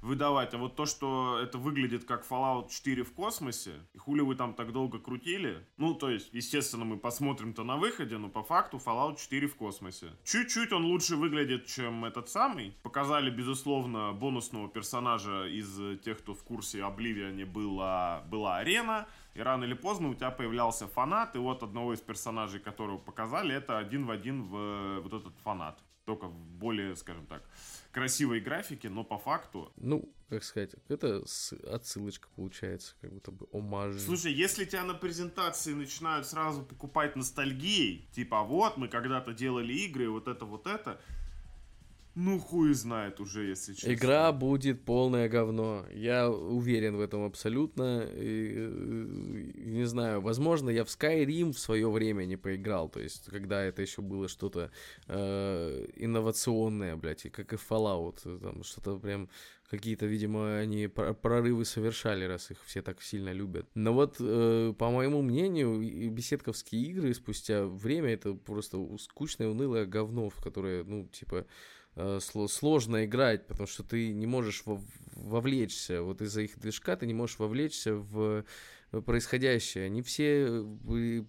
выдавать. 0.00 0.54
А 0.54 0.58
вот 0.58 0.76
то, 0.76 0.86
что 0.86 1.38
это 1.42 1.58
выглядит 1.58 2.04
как 2.04 2.26
Fallout 2.26 2.68
4 2.70 3.02
в 3.02 3.12
космосе, 3.12 3.72
и 3.94 3.98
хули 3.98 4.20
вы 4.20 4.34
там 4.34 4.54
так 4.54 4.72
долго 4.72 4.98
крутили, 4.98 5.66
ну, 5.76 5.94
то 5.94 6.10
есть, 6.10 6.28
естественно, 6.32 6.84
мы 6.84 6.96
посмотрим-то 6.96 7.64
на 7.64 7.76
выходе, 7.76 8.18
но 8.18 8.28
по 8.28 8.42
факту 8.42 8.78
Fallout 8.78 9.16
4 9.18 9.46
в 9.46 9.56
космосе. 9.56 10.12
Чуть-чуть 10.24 10.72
он 10.72 10.84
лучше 10.84 11.16
выглядит, 11.16 11.66
чем 11.66 12.04
этот 12.04 12.28
самый. 12.28 12.74
Показали, 12.82 13.30
безусловно, 13.30 14.12
бонусного 14.12 14.68
персонажа 14.68 15.46
из 15.46 16.00
тех, 16.00 16.18
кто 16.18 16.34
в 16.34 16.42
курсе 16.42 16.82
Обливиане 16.82 17.44
была, 17.44 18.22
была 18.28 18.58
арена, 18.58 19.06
и 19.34 19.40
рано 19.40 19.64
или 19.64 19.74
поздно 19.74 20.08
у 20.08 20.14
тебя 20.14 20.30
появлялся 20.30 20.86
фанат, 20.86 21.36
и 21.36 21.38
вот 21.38 21.62
одного 21.62 21.92
из 21.92 22.00
персонажей, 22.00 22.58
которого 22.58 22.98
показали, 22.98 23.54
это 23.54 23.78
один 23.78 24.06
в 24.06 24.10
один 24.10 24.44
в 24.44 24.56
э, 24.56 25.00
вот 25.00 25.12
этот 25.12 25.38
фанат. 25.44 25.78
Только 26.06 26.28
более, 26.28 26.96
скажем 26.96 27.26
так, 27.26 27.42
красивой 27.96 28.40
графике, 28.40 28.90
но 28.90 29.04
по 29.04 29.16
факту... 29.16 29.72
ну, 29.76 30.12
как 30.28 30.44
сказать, 30.44 30.74
это 30.88 31.24
отсылочка 31.72 32.28
получается, 32.36 32.94
как 33.00 33.10
будто 33.10 33.30
бы 33.30 33.46
омаж. 33.54 33.98
Слушай, 33.98 34.34
если 34.34 34.66
тебя 34.66 34.84
на 34.84 34.92
презентации 34.92 35.72
начинают 35.72 36.26
сразу 36.26 36.62
покупать 36.62 37.16
ностальгией, 37.16 38.06
типа 38.12 38.42
вот 38.42 38.76
мы 38.76 38.88
когда-то 38.88 39.32
делали 39.32 39.72
игры, 39.72 40.10
вот 40.10 40.28
это, 40.28 40.44
вот 40.44 40.66
это, 40.66 41.00
ну, 42.18 42.38
хуй 42.38 42.72
знает 42.72 43.20
уже, 43.20 43.44
если 43.44 43.74
честно. 43.74 43.92
Игра 43.92 44.32
будет 44.32 44.82
полное 44.86 45.28
говно. 45.28 45.84
Я 45.92 46.30
уверен 46.30 46.96
в 46.96 47.00
этом 47.00 47.26
абсолютно. 47.26 48.08
И, 48.10 48.54
э, 48.56 49.52
не 49.56 49.84
знаю, 49.84 50.22
возможно, 50.22 50.70
я 50.70 50.84
в 50.84 50.88
Skyrim 50.88 51.52
в 51.52 51.58
свое 51.58 51.90
время 51.90 52.24
не 52.24 52.38
поиграл. 52.38 52.88
То 52.88 53.00
есть, 53.00 53.26
когда 53.26 53.62
это 53.62 53.82
еще 53.82 54.00
было 54.00 54.28
что-то 54.28 54.70
э, 55.08 55.86
инновационное, 55.96 56.96
блядь, 56.96 57.26
и 57.26 57.28
как 57.28 57.52
и 57.52 57.56
Fallout. 57.56 58.38
Там 58.40 58.64
что-то 58.64 58.98
прям 58.98 59.28
какие-то, 59.68 60.06
видимо, 60.06 60.56
они 60.56 60.86
прорывы 60.86 61.66
совершали, 61.66 62.24
раз 62.24 62.50
их 62.50 62.64
все 62.64 62.80
так 62.80 63.02
сильно 63.02 63.32
любят. 63.34 63.66
Но 63.74 63.92
вот, 63.92 64.16
э, 64.20 64.72
по 64.78 64.90
моему 64.90 65.20
мнению, 65.20 66.10
беседковские 66.10 66.82
игры 66.82 67.12
спустя 67.12 67.66
время 67.66 68.14
это 68.14 68.32
просто 68.32 68.78
скучное, 68.98 69.48
унылое 69.48 69.84
говно, 69.84 70.30
в 70.30 70.42
которое, 70.42 70.82
ну, 70.82 71.08
типа, 71.08 71.36
Э, 71.38 71.44
сложно 72.20 73.04
играть, 73.04 73.46
потому 73.46 73.66
что 73.66 73.82
ты 73.82 74.12
не 74.12 74.26
можешь 74.26 74.64
вовлечься, 75.14 76.02
вот 76.02 76.20
из-за 76.20 76.42
их 76.42 76.58
движка 76.58 76.96
ты 76.96 77.06
не 77.06 77.14
можешь 77.14 77.38
вовлечься 77.38 77.94
в 77.94 78.44
происходящее. 79.04 79.86
Они 79.86 80.00
все 80.02 80.64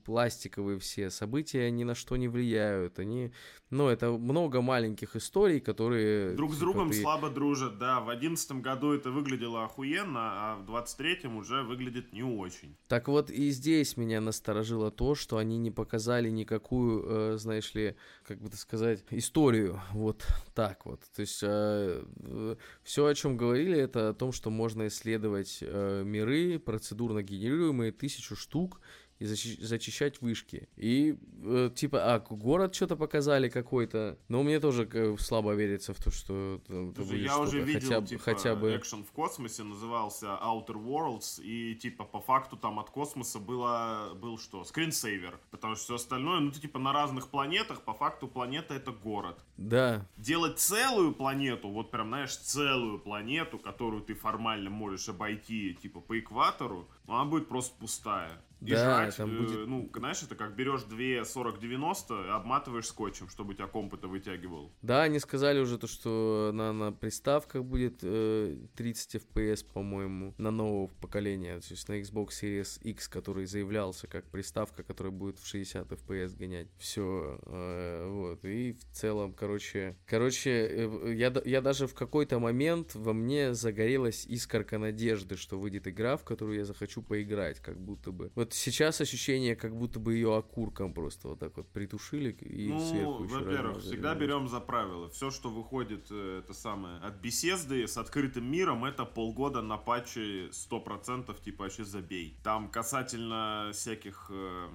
пластиковые 0.06 0.78
все, 0.80 1.10
события 1.10 1.72
ни 1.72 1.84
на 1.84 1.96
что 1.96 2.16
не 2.16 2.28
влияют. 2.28 3.00
Они, 3.00 3.32
ну, 3.70 3.88
это 3.90 4.12
много 4.12 4.62
маленьких 4.62 5.16
историй, 5.16 5.60
которые... 5.60 6.36
Друг 6.36 6.54
с 6.54 6.58
другом 6.58 6.92
ты... 6.92 7.02
слабо 7.02 7.30
дружат, 7.30 7.78
да. 7.78 8.00
В 8.00 8.10
одиннадцатом 8.10 8.62
году 8.62 8.94
это 8.94 9.12
выглядело 9.12 9.66
охуенно, 9.66 10.20
а 10.20 10.56
в 10.56 10.66
двадцать 10.66 10.98
третьем 10.98 11.36
уже 11.38 11.64
выглядит 11.64 12.14
не 12.14 12.24
очень. 12.24 12.76
Так 12.88 13.08
вот 13.08 13.30
и 13.30 13.50
здесь 13.50 13.98
меня 13.98 14.22
насторожило 14.22 14.92
то, 14.92 15.16
что 15.16 15.38
они 15.38 15.58
не 15.58 15.72
показали 15.72 16.30
никакую, 16.30 17.04
э, 17.06 17.38
знаешь 17.38 17.74
ли, 17.74 17.96
как 18.26 18.42
бы 18.42 18.50
так 18.50 18.60
сказать, 18.60 19.04
историю. 19.12 19.82
Вот 19.92 20.26
так 20.54 20.86
вот. 20.86 21.02
То 21.16 21.22
есть 21.22 21.42
э, 21.44 22.04
э, 22.20 22.56
все, 22.84 23.06
о 23.06 23.14
чем 23.16 23.38
говорили, 23.38 23.78
это 23.78 24.10
о 24.10 24.14
том, 24.14 24.32
что 24.32 24.50
можно 24.50 24.88
исследовать 24.88 25.60
э, 25.62 26.04
миры, 26.06 26.60
процедурно 26.60 27.22
генерируемые 27.24 27.92
тысячу 27.92 28.36
штук 28.36 28.80
и 29.20 29.26
зачищать 29.26 30.22
вышки. 30.22 30.70
И 30.76 31.18
э, 31.44 31.72
типа, 31.76 32.14
а, 32.14 32.20
город 32.20 32.76
что-то 32.76 32.96
показали 32.96 33.50
какой-то, 33.50 34.18
но 34.28 34.44
мне 34.44 34.60
тоже 34.60 35.18
слабо 35.20 35.54
верится 35.54 35.94
в 35.94 35.98
то, 35.98 36.12
что 36.12 36.62
там, 36.68 36.94
Слушай, 36.96 37.22
я 37.22 37.40
уже 37.40 37.62
видел, 37.62 37.82
хотя, 37.82 38.02
типа, 38.02 38.24
хотя 38.24 38.56
бы... 38.56 38.76
экшен 38.76 39.04
в 39.04 39.12
космосе 39.12 39.64
назывался 39.64 40.28
Outer 40.42 40.76
Worlds, 40.76 41.42
и 41.42 41.76
типа 41.76 42.04
по 42.04 42.20
факту 42.20 42.58
там 42.58 42.80
от 42.80 42.90
космоса 42.90 43.40
было, 43.40 44.14
был 44.16 44.38
что, 44.38 44.64
скринсейвер, 44.64 45.40
потому 45.52 45.76
что 45.76 45.84
все 45.86 45.96
остальное, 45.96 46.40
ну 46.40 46.52
ты 46.52 46.60
типа 46.60 46.80
на 46.80 46.94
разных 46.94 47.30
планетах, 47.30 47.82
по 47.82 47.94
факту 47.94 48.28
планета 48.28 48.76
это 48.76 48.92
город. 48.92 49.40
Да. 49.58 50.06
Делать 50.18 50.60
целую 50.60 51.14
планету, 51.14 51.70
вот 51.70 51.92
прям, 51.92 52.10
знаешь, 52.10 52.36
целую 52.36 53.00
планету, 53.00 53.58
которую 53.58 54.04
ты 54.04 54.14
формально 54.14 54.70
можешь 54.70 55.10
обойти, 55.10 55.74
типа 55.82 56.02
по 56.02 56.20
экватору, 56.20 56.88
она 57.08 57.26
будет 57.26 57.48
просто 57.48 57.76
пустая. 57.80 58.42
И 58.62 58.72
да, 58.72 58.84
жрать, 58.84 59.16
там 59.18 59.38
будет... 59.38 59.56
э, 59.56 59.66
ну, 59.68 59.90
знаешь, 59.96 60.24
это 60.24 60.36
как 60.36 60.56
берешь 60.56 60.84
две 60.84 61.22
40-90, 61.22 62.30
обматываешь 62.30 62.88
скотчем, 62.88 63.30
чтобы 63.30 63.52
у 63.52 63.54
тебя 63.54 63.68
комп 63.68 63.94
это 63.94 64.08
вытягивал. 64.08 64.72
Да, 64.82 65.04
они 65.04 65.20
сказали 65.20 65.60
уже 65.60 65.78
то, 65.78 65.88
что 65.88 66.52
на, 66.54 66.74
на 66.74 66.92
приставках 66.92 67.64
будет 67.64 68.00
э, 68.02 68.58
30 68.76 69.16
FPS, 69.16 69.66
по-моему, 69.72 70.34
на 70.38 70.52
нового 70.52 70.88
поколения. 70.88 71.60
То 71.60 71.72
есть 71.72 71.88
на 71.88 72.00
Xbox 72.00 72.30
Series 72.42 72.82
X, 72.82 73.08
который 73.08 73.46
заявлялся 73.46 74.08
как 74.08 74.26
приставка, 74.26 74.84
которая 74.84 75.12
будет 75.14 75.40
в 75.40 75.46
60 75.46 75.92
FPS 75.92 76.36
гонять. 76.36 76.68
Все, 76.78 77.40
э, 77.46 78.08
вот. 78.10 78.44
И 78.44 78.74
в 78.74 78.84
целом, 78.92 79.34
короче, 79.34 79.98
короче, 80.06 80.50
э, 80.50 81.14
я, 81.14 81.34
я 81.46 81.62
даже 81.62 81.88
в 81.88 81.94
какой-то 81.94 82.40
момент 82.40 82.96
во 82.96 83.14
мне 83.14 83.54
загорелась 83.54 84.26
искорка 84.26 84.78
надежды, 84.78 85.38
что 85.38 85.60
выйдет 85.60 85.88
игра, 85.88 86.18
в 86.18 86.24
которую 86.24 86.58
я 86.58 86.66
захочу 86.66 87.02
поиграть, 87.02 87.60
как 87.60 87.80
будто 87.80 88.12
бы. 88.12 88.32
Вот 88.36 88.47
вот 88.48 88.54
сейчас 88.54 89.02
ощущение, 89.02 89.56
как 89.56 89.76
будто 89.76 90.00
бы 90.00 90.14
ее 90.14 90.36
окурком 90.36 90.94
просто 90.94 91.30
вот 91.30 91.40
так 91.40 91.58
вот 91.58 91.68
притушили 91.70 92.32
и 92.32 92.70
ну, 92.70 92.80
сверху 92.80 93.24
еще 93.24 93.36
во-первых, 93.36 93.82
всегда 93.82 94.16
берем 94.16 94.48
за 94.48 94.60
правило. 94.60 95.10
Все, 95.10 95.32
что 95.32 95.50
выходит, 95.50 96.08
э, 96.10 96.42
это 96.44 96.54
самое, 96.54 96.98
от 97.00 97.16
беседы 97.16 97.88
с 97.88 97.98
открытым 97.98 98.50
миром, 98.50 98.86
это 98.86 99.06
полгода 99.06 99.62
на 99.62 99.78
патче 99.78 100.48
100%, 100.48 101.44
типа 101.44 101.64
вообще 101.64 101.84
забей. 101.84 102.40
Там 102.44 102.70
касательно 102.70 103.72
всяких 103.74 104.28
э, 104.30 104.70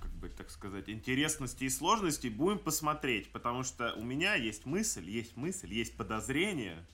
как 0.00 0.12
бы, 0.12 0.28
так 0.30 0.50
сказать, 0.50 0.88
интересностей 0.88 1.66
и 1.66 1.70
сложностей 1.70 2.30
будем 2.30 2.58
посмотреть, 2.58 3.30
потому 3.30 3.62
что 3.62 3.92
у 3.94 4.02
меня 4.02 4.34
есть 4.36 4.64
мысль, 4.64 5.08
есть 5.08 5.36
мысль, 5.36 5.72
есть 5.72 5.96
подозрение, 5.96 6.86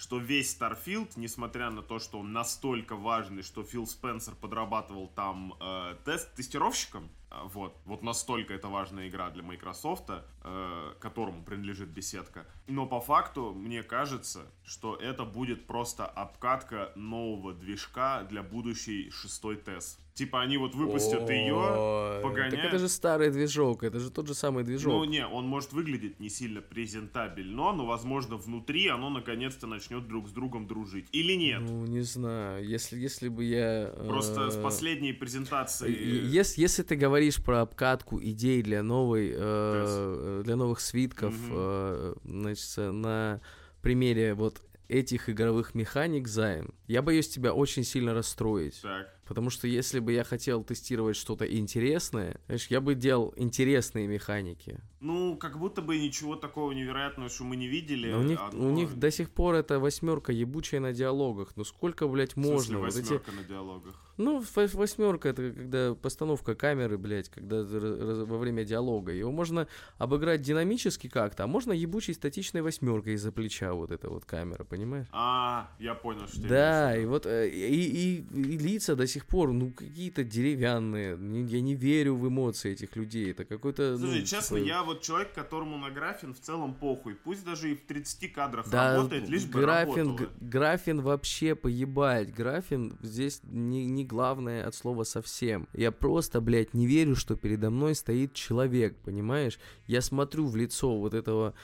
что 0.00 0.16
весь 0.16 0.58
Starfield, 0.58 1.12
несмотря 1.16 1.70
на 1.70 1.82
то, 1.82 1.98
что 1.98 2.20
он 2.20 2.32
настолько 2.32 2.96
важный, 2.96 3.42
что 3.42 3.62
Фил 3.62 3.86
Спенсер 3.86 4.34
подрабатывал 4.34 5.08
там 5.08 5.54
э, 5.60 5.94
тест 6.06 6.34
тестировщиком, 6.34 7.10
э, 7.30 7.34
вот, 7.52 7.76
вот 7.84 8.02
настолько 8.02 8.54
это 8.54 8.68
важная 8.68 9.10
игра 9.10 9.28
для 9.28 9.42
Microsoft, 9.42 10.08
э, 10.08 10.94
которому 11.00 11.44
принадлежит 11.44 11.90
беседка. 11.90 12.46
Но 12.66 12.86
по 12.86 13.02
факту, 13.02 13.52
мне 13.52 13.82
кажется, 13.82 14.50
что 14.64 14.96
это 14.96 15.26
будет 15.26 15.66
просто 15.66 16.06
обкатка 16.06 16.92
нового 16.94 17.52
движка 17.52 18.22
для 18.22 18.42
будущей 18.42 19.10
шестой 19.10 19.56
тест. 19.56 20.00
Типа 20.20 20.42
они 20.42 20.58
вот 20.58 20.74
выпустят 20.74 21.30
ее, 21.30 22.20
погоняют. 22.22 22.54
Так 22.54 22.64
это 22.66 22.78
же 22.78 22.90
старый 22.90 23.30
движок, 23.30 23.82
это 23.82 23.98
же 23.98 24.10
тот 24.10 24.26
же 24.26 24.34
самый 24.34 24.64
движок. 24.64 24.92
Ну 24.92 25.04
не, 25.04 25.26
он 25.26 25.46
может 25.46 25.72
выглядеть 25.72 26.20
не 26.20 26.28
сильно 26.28 26.60
презентабельно, 26.60 27.72
но, 27.72 27.86
возможно, 27.86 28.36
внутри 28.36 28.88
оно 28.88 29.08
наконец-то 29.08 29.66
начнет 29.66 30.06
друг 30.06 30.28
с 30.28 30.32
другом 30.32 30.66
дружить. 30.66 31.08
Или 31.12 31.32
нет? 31.32 31.62
Ну, 31.62 31.86
не 31.86 32.02
знаю. 32.02 32.62
Если, 32.62 32.98
если 32.98 33.28
бы 33.28 33.44
я... 33.44 33.94
Просто 34.06 34.48
э... 34.48 34.50
с 34.50 34.56
последней 34.56 35.14
презентации... 35.14 35.90
Если, 35.90 36.60
если 36.60 36.82
ты 36.82 36.96
говоришь 36.96 37.42
про 37.42 37.62
обкатку 37.62 38.20
идей 38.22 38.62
для 38.62 38.82
новой, 38.82 39.32
э, 39.34 40.42
для 40.44 40.56
новых 40.56 40.80
свитков, 40.80 41.32
угу. 41.32 41.54
э, 41.56 42.14
значит, 42.24 42.76
на 42.76 43.40
примере 43.80 44.34
вот 44.34 44.60
этих 44.90 45.30
игровых 45.30 45.74
механик, 45.74 46.26
Зайн, 46.28 46.74
я 46.88 47.00
боюсь 47.00 47.28
тебя 47.28 47.54
очень 47.54 47.84
сильно 47.84 48.12
расстроить. 48.12 48.82
Так. 48.82 49.08
Потому 49.30 49.48
что 49.48 49.68
если 49.68 50.00
бы 50.00 50.12
я 50.12 50.24
хотел 50.24 50.64
тестировать 50.64 51.14
что-то 51.14 51.46
интересное, 51.46 52.40
знаешь, 52.46 52.66
я 52.66 52.80
бы 52.80 52.96
делал 52.96 53.32
интересные 53.36 54.08
механики. 54.08 54.80
Ну, 54.98 55.36
как 55.36 55.56
будто 55.56 55.82
бы 55.82 56.00
ничего 56.00 56.34
такого 56.34 56.72
невероятного, 56.72 57.30
что 57.30 57.44
мы 57.44 57.54
не 57.54 57.68
видели. 57.68 58.10
Но 58.10 58.18
у 58.18 58.22
них, 58.24 58.40
одно... 58.42 58.66
у 58.66 58.70
них 58.72 58.98
до 58.98 59.12
сих 59.12 59.30
пор 59.30 59.54
это 59.54 59.78
восьмерка 59.78 60.32
ебучая 60.32 60.80
на 60.80 60.92
диалогах. 60.92 61.52
Ну 61.54 61.62
сколько, 61.62 62.08
блядь, 62.08 62.34
можно? 62.34 62.80
В 62.80 62.90
смысле, 62.90 63.02
восьмерка 63.02 63.30
вот 63.30 63.34
эти... 63.34 63.42
на 63.42 63.44
диалогах? 63.44 64.09
Ну, 64.20 64.44
восьмерка 64.54 65.30
это 65.30 65.50
когда 65.50 65.94
постановка 65.94 66.54
камеры, 66.54 66.98
блядь, 66.98 67.30
когда 67.30 67.62
во 67.62 68.38
время 68.38 68.64
диалога. 68.64 69.12
Его 69.12 69.30
можно 69.30 69.66
обыграть 69.96 70.42
динамически 70.42 71.08
как-то, 71.08 71.44
а 71.44 71.46
можно 71.46 71.72
ебучей 71.72 72.14
статичной 72.14 72.60
восьмеркой 72.60 73.14
из-за 73.14 73.32
плеча 73.32 73.72
вот 73.72 73.90
эта 73.90 74.10
вот 74.10 74.26
камера, 74.26 74.64
понимаешь? 74.64 75.06
А, 75.12 75.70
я 75.78 75.94
понял, 75.94 76.28
что 76.28 76.46
Да, 76.46 76.96
и 76.96 77.06
вот 77.06 77.24
э, 77.24 77.48
и, 77.48 77.84
и, 77.84 78.16
и 78.18 78.58
лица 78.58 78.94
до 78.94 79.06
сих 79.06 79.26
пор, 79.26 79.52
ну, 79.52 79.70
какие-то 79.70 80.22
деревянные. 80.22 81.12
Я 81.46 81.60
не 81.60 81.74
верю 81.74 82.16
в 82.16 82.28
эмоции 82.28 82.72
этих 82.72 82.96
людей. 82.96 83.30
Это 83.30 83.44
какой-то. 83.44 83.96
Слушай, 83.96 84.20
ну, 84.20 84.26
честно, 84.26 84.58
типа... 84.58 84.68
я 84.68 84.82
вот 84.82 85.00
человек, 85.00 85.32
которому 85.32 85.78
на 85.78 85.90
графин 85.90 86.34
в 86.34 86.40
целом 86.40 86.74
похуй. 86.74 87.14
Пусть 87.14 87.44
даже 87.44 87.70
и 87.72 87.74
в 87.74 87.86
30 87.86 88.32
кадрах 88.32 88.68
да, 88.68 88.96
работает, 88.96 89.28
лишь 89.28 89.46
бы 89.46 89.60
графин. 89.60 90.18
Графин 90.40 91.00
вообще 91.00 91.54
поебать. 91.54 92.34
Графин 92.34 92.98
здесь 93.02 93.40
не, 93.44 93.86
не 93.86 94.09
главное 94.10 94.66
от 94.66 94.74
слова 94.74 95.04
совсем. 95.04 95.68
Я 95.72 95.92
просто, 95.92 96.40
блядь, 96.40 96.74
не 96.74 96.86
верю, 96.86 97.14
что 97.14 97.36
передо 97.36 97.70
мной 97.70 97.94
стоит 97.94 98.34
человек, 98.34 98.96
понимаешь? 99.04 99.58
Я 99.86 100.02
смотрю 100.02 100.46
в 100.46 100.56
лицо 100.56 100.98
вот 100.98 101.14
этого 101.14 101.54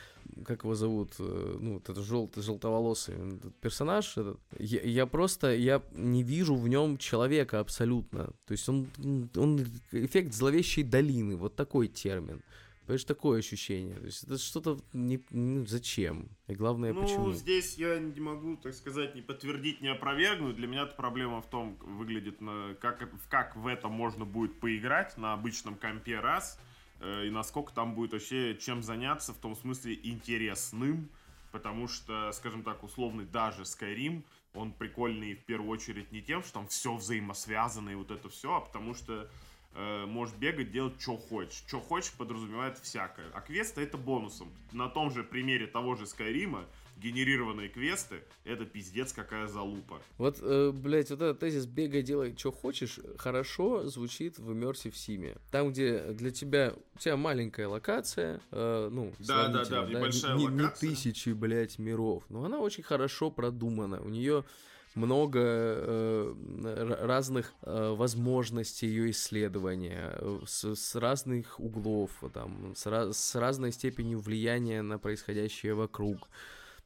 как 0.45 0.65
его 0.65 0.75
зовут, 0.75 1.13
э, 1.19 1.57
ну, 1.61 1.75
вот 1.75 1.89
этот 1.89 2.05
желтый, 2.05 2.43
желтоволосый 2.43 3.15
этот 3.15 3.55
персонаж, 3.57 4.19
этот, 4.19 4.39
я, 4.59 4.81
я 4.83 5.07
просто, 5.07 5.55
я 5.55 5.83
не 5.93 6.23
вижу 6.23 6.57
в 6.57 6.69
нем 6.69 6.99
человека 6.99 7.61
абсолютно. 7.61 8.33
То 8.47 8.53
есть 8.53 8.69
он, 8.69 8.89
он 9.37 9.61
эффект 9.93 10.35
зловещей 10.35 10.83
долины, 10.83 11.37
вот 11.37 11.55
такой 11.55 11.89
термин. 11.89 12.43
Понимаешь, 12.87 13.05
такое 13.05 13.41
ощущение. 13.41 13.97
То 13.97 14.07
есть 14.07 14.23
это 14.23 14.39
что-то 14.39 14.79
не, 14.93 15.21
ну, 15.31 15.67
зачем? 15.67 16.29
И 16.47 16.55
главное, 16.55 16.93
ну, 16.93 17.03
почему? 17.03 17.27
Ну, 17.27 17.33
здесь 17.33 17.77
я 17.79 17.99
не 17.99 18.21
могу, 18.21 18.57
так 18.57 18.75
сказать, 18.75 19.17
не 19.17 19.23
подтвердить, 19.23 19.81
не 19.81 19.89
опровергнуть. 19.89 20.55
Для 20.55 20.69
меня 20.69 20.87
проблема 20.87 21.43
в 21.43 21.51
том, 21.51 21.77
выглядит, 21.81 22.41
на, 22.41 22.77
как, 22.81 23.11
как 23.29 23.57
в 23.57 23.67
это 23.67 23.89
можно 23.89 24.25
будет 24.25 24.61
поиграть 24.61 25.19
на 25.19 25.33
обычном 25.33 25.75
компе 25.75 26.21
раз, 26.21 26.61
э, 27.01 27.27
и 27.27 27.31
насколько 27.31 27.75
там 27.75 27.97
будет 27.97 28.13
вообще 28.13 28.57
чем 28.57 28.85
заняться, 28.85 29.35
в 29.35 29.39
том 29.39 29.57
смысле 29.57 29.99
интересным. 30.05 31.11
Потому 31.51 31.89
что, 31.89 32.31
скажем 32.33 32.63
так, 32.63 32.85
условный 32.85 33.25
даже 33.25 33.63
Skyrim, 33.63 34.23
он 34.55 34.73
прикольный 34.73 35.35
в 35.35 35.45
первую 35.45 35.71
очередь 35.71 36.13
не 36.13 36.23
тем, 36.23 36.45
что 36.45 36.53
там 36.55 36.69
все 36.69 36.95
взаимосвязано 36.95 37.91
и 37.91 37.95
вот 37.97 38.13
это 38.13 38.29
все, 38.29 38.55
а 38.55 38.61
потому 38.61 38.95
что 38.95 39.29
э, 39.77 40.07
можешь 40.07 40.35
бегать, 40.35 40.71
делать, 40.71 41.01
что 41.01 41.17
хочешь. 41.17 41.63
Что 41.67 41.81
хочешь 41.81 42.13
подразумевает 42.13 42.79
всякое. 42.79 43.27
А 43.33 43.41
квесты 43.41 43.83
это 43.83 43.97
бонусом. 43.97 44.49
На 44.73 44.89
том 44.89 45.11
же 45.11 45.23
примере 45.23 45.67
того 45.67 45.95
же 45.95 46.07
Скайрима 46.07 46.67
генерированные 46.97 47.69
квесты, 47.69 48.23
это 48.45 48.65
пиздец 48.65 49.13
какая 49.13 49.49
залупа. 49.49 50.01
Вот, 50.19 50.39
э, 50.41 50.73
блядь, 50.73 51.11
вот 51.11 51.21
этот 51.21 51.39
тезис 51.41 51.67
«бегай, 51.67 52.03
делай, 52.03 52.35
что 52.37 52.53
хочешь» 52.53 52.99
хорошо 53.19 53.87
звучит 53.87 54.39
в 54.39 54.51
Immersive 54.51 54.93
Sim. 54.93 55.39
Там, 55.51 55.71
где 55.71 55.99
для 56.13 56.31
тебя, 56.31 56.75
у 56.95 56.99
тебя 56.99 57.17
маленькая 57.17 57.69
локация, 57.69 58.41
э, 58.51 58.89
ну, 58.91 59.13
да, 59.19 59.49
да, 59.49 59.65
да, 59.65 59.87
небольшая 59.87 60.37
не, 60.37 60.49
локация. 60.49 60.89
Не 60.89 60.95
тысячи, 60.95 61.31
блядь, 61.31 61.79
миров, 61.79 62.25
но 62.31 62.45
она 62.45 62.61
очень 62.61 62.83
хорошо 62.83 63.31
продумана. 63.31 64.01
У 64.01 64.09
нее 64.09 64.45
много 64.97 65.39
э, 65.43 66.97
разных 67.03 67.53
э, 67.63 67.95
возможностей 67.97 68.87
ее 68.87 69.11
исследования 69.11 70.15
э, 70.19 70.41
с, 70.47 70.75
с 70.75 70.95
разных 70.95 71.61
углов, 71.61 72.11
там, 72.33 72.75
с, 72.75 72.87
с 73.13 73.35
разной 73.35 73.73
степенью 73.73 74.19
влияния 74.19 74.83
на 74.83 74.99
происходящее 74.99 75.75
вокруг. 75.75 76.29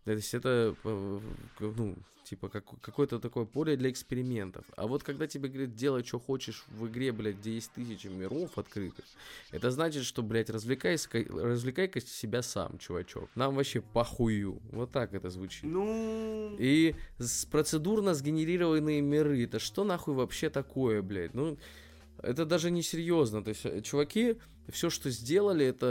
То 0.05 0.13
есть 0.13 0.35
это, 0.35 0.75
э, 0.85 1.21
ну, 1.61 1.97
типа, 2.25 2.49
как, 2.49 2.65
какое-то 2.81 3.19
такое 3.19 3.45
поле 3.45 3.77
для 3.77 3.91
экспериментов. 3.91 4.65
А 4.77 4.87
вот 4.87 5.03
когда 5.03 5.27
тебе 5.27 5.49
говорят, 5.49 5.75
делай, 5.75 6.05
что 6.05 6.19
хочешь 6.19 6.65
в 6.69 6.87
игре, 6.87 7.13
блядь, 7.13 7.39
где 7.39 7.55
есть 7.55 7.73
тысячи 7.73 8.07
миров 8.07 8.57
открытых, 8.57 9.05
это 9.51 9.71
значит, 9.71 10.05
что, 10.05 10.23
блядь, 10.23 10.49
развлекайся, 10.49 11.09
развлекай-ка 11.13 12.01
себя 12.01 12.43
сам, 12.43 12.79
чувачок. 12.79 13.29
Нам 13.35 13.57
вообще 13.57 13.81
похую. 13.81 14.61
Вот 14.71 14.93
так 14.93 15.13
это 15.13 15.29
звучит. 15.31 15.65
Ну... 15.65 16.57
И 16.59 16.95
с 17.19 17.45
процедурно 17.47 18.15
сгенерированные 18.15 19.01
миры, 19.01 19.45
это 19.45 19.59
что 19.59 19.85
нахуй 19.85 20.15
вообще 20.15 20.51
такое, 20.51 21.03
блядь? 21.03 21.35
Ну, 21.35 21.59
это 22.23 22.45
даже 22.45 22.71
не 22.71 22.83
серьезно. 22.83 23.43
То 23.43 23.51
есть, 23.51 23.67
э, 23.67 23.81
чуваки 23.83 24.37
все, 24.71 24.91
что 24.91 25.11
сделали, 25.11 25.67
это 25.67 25.87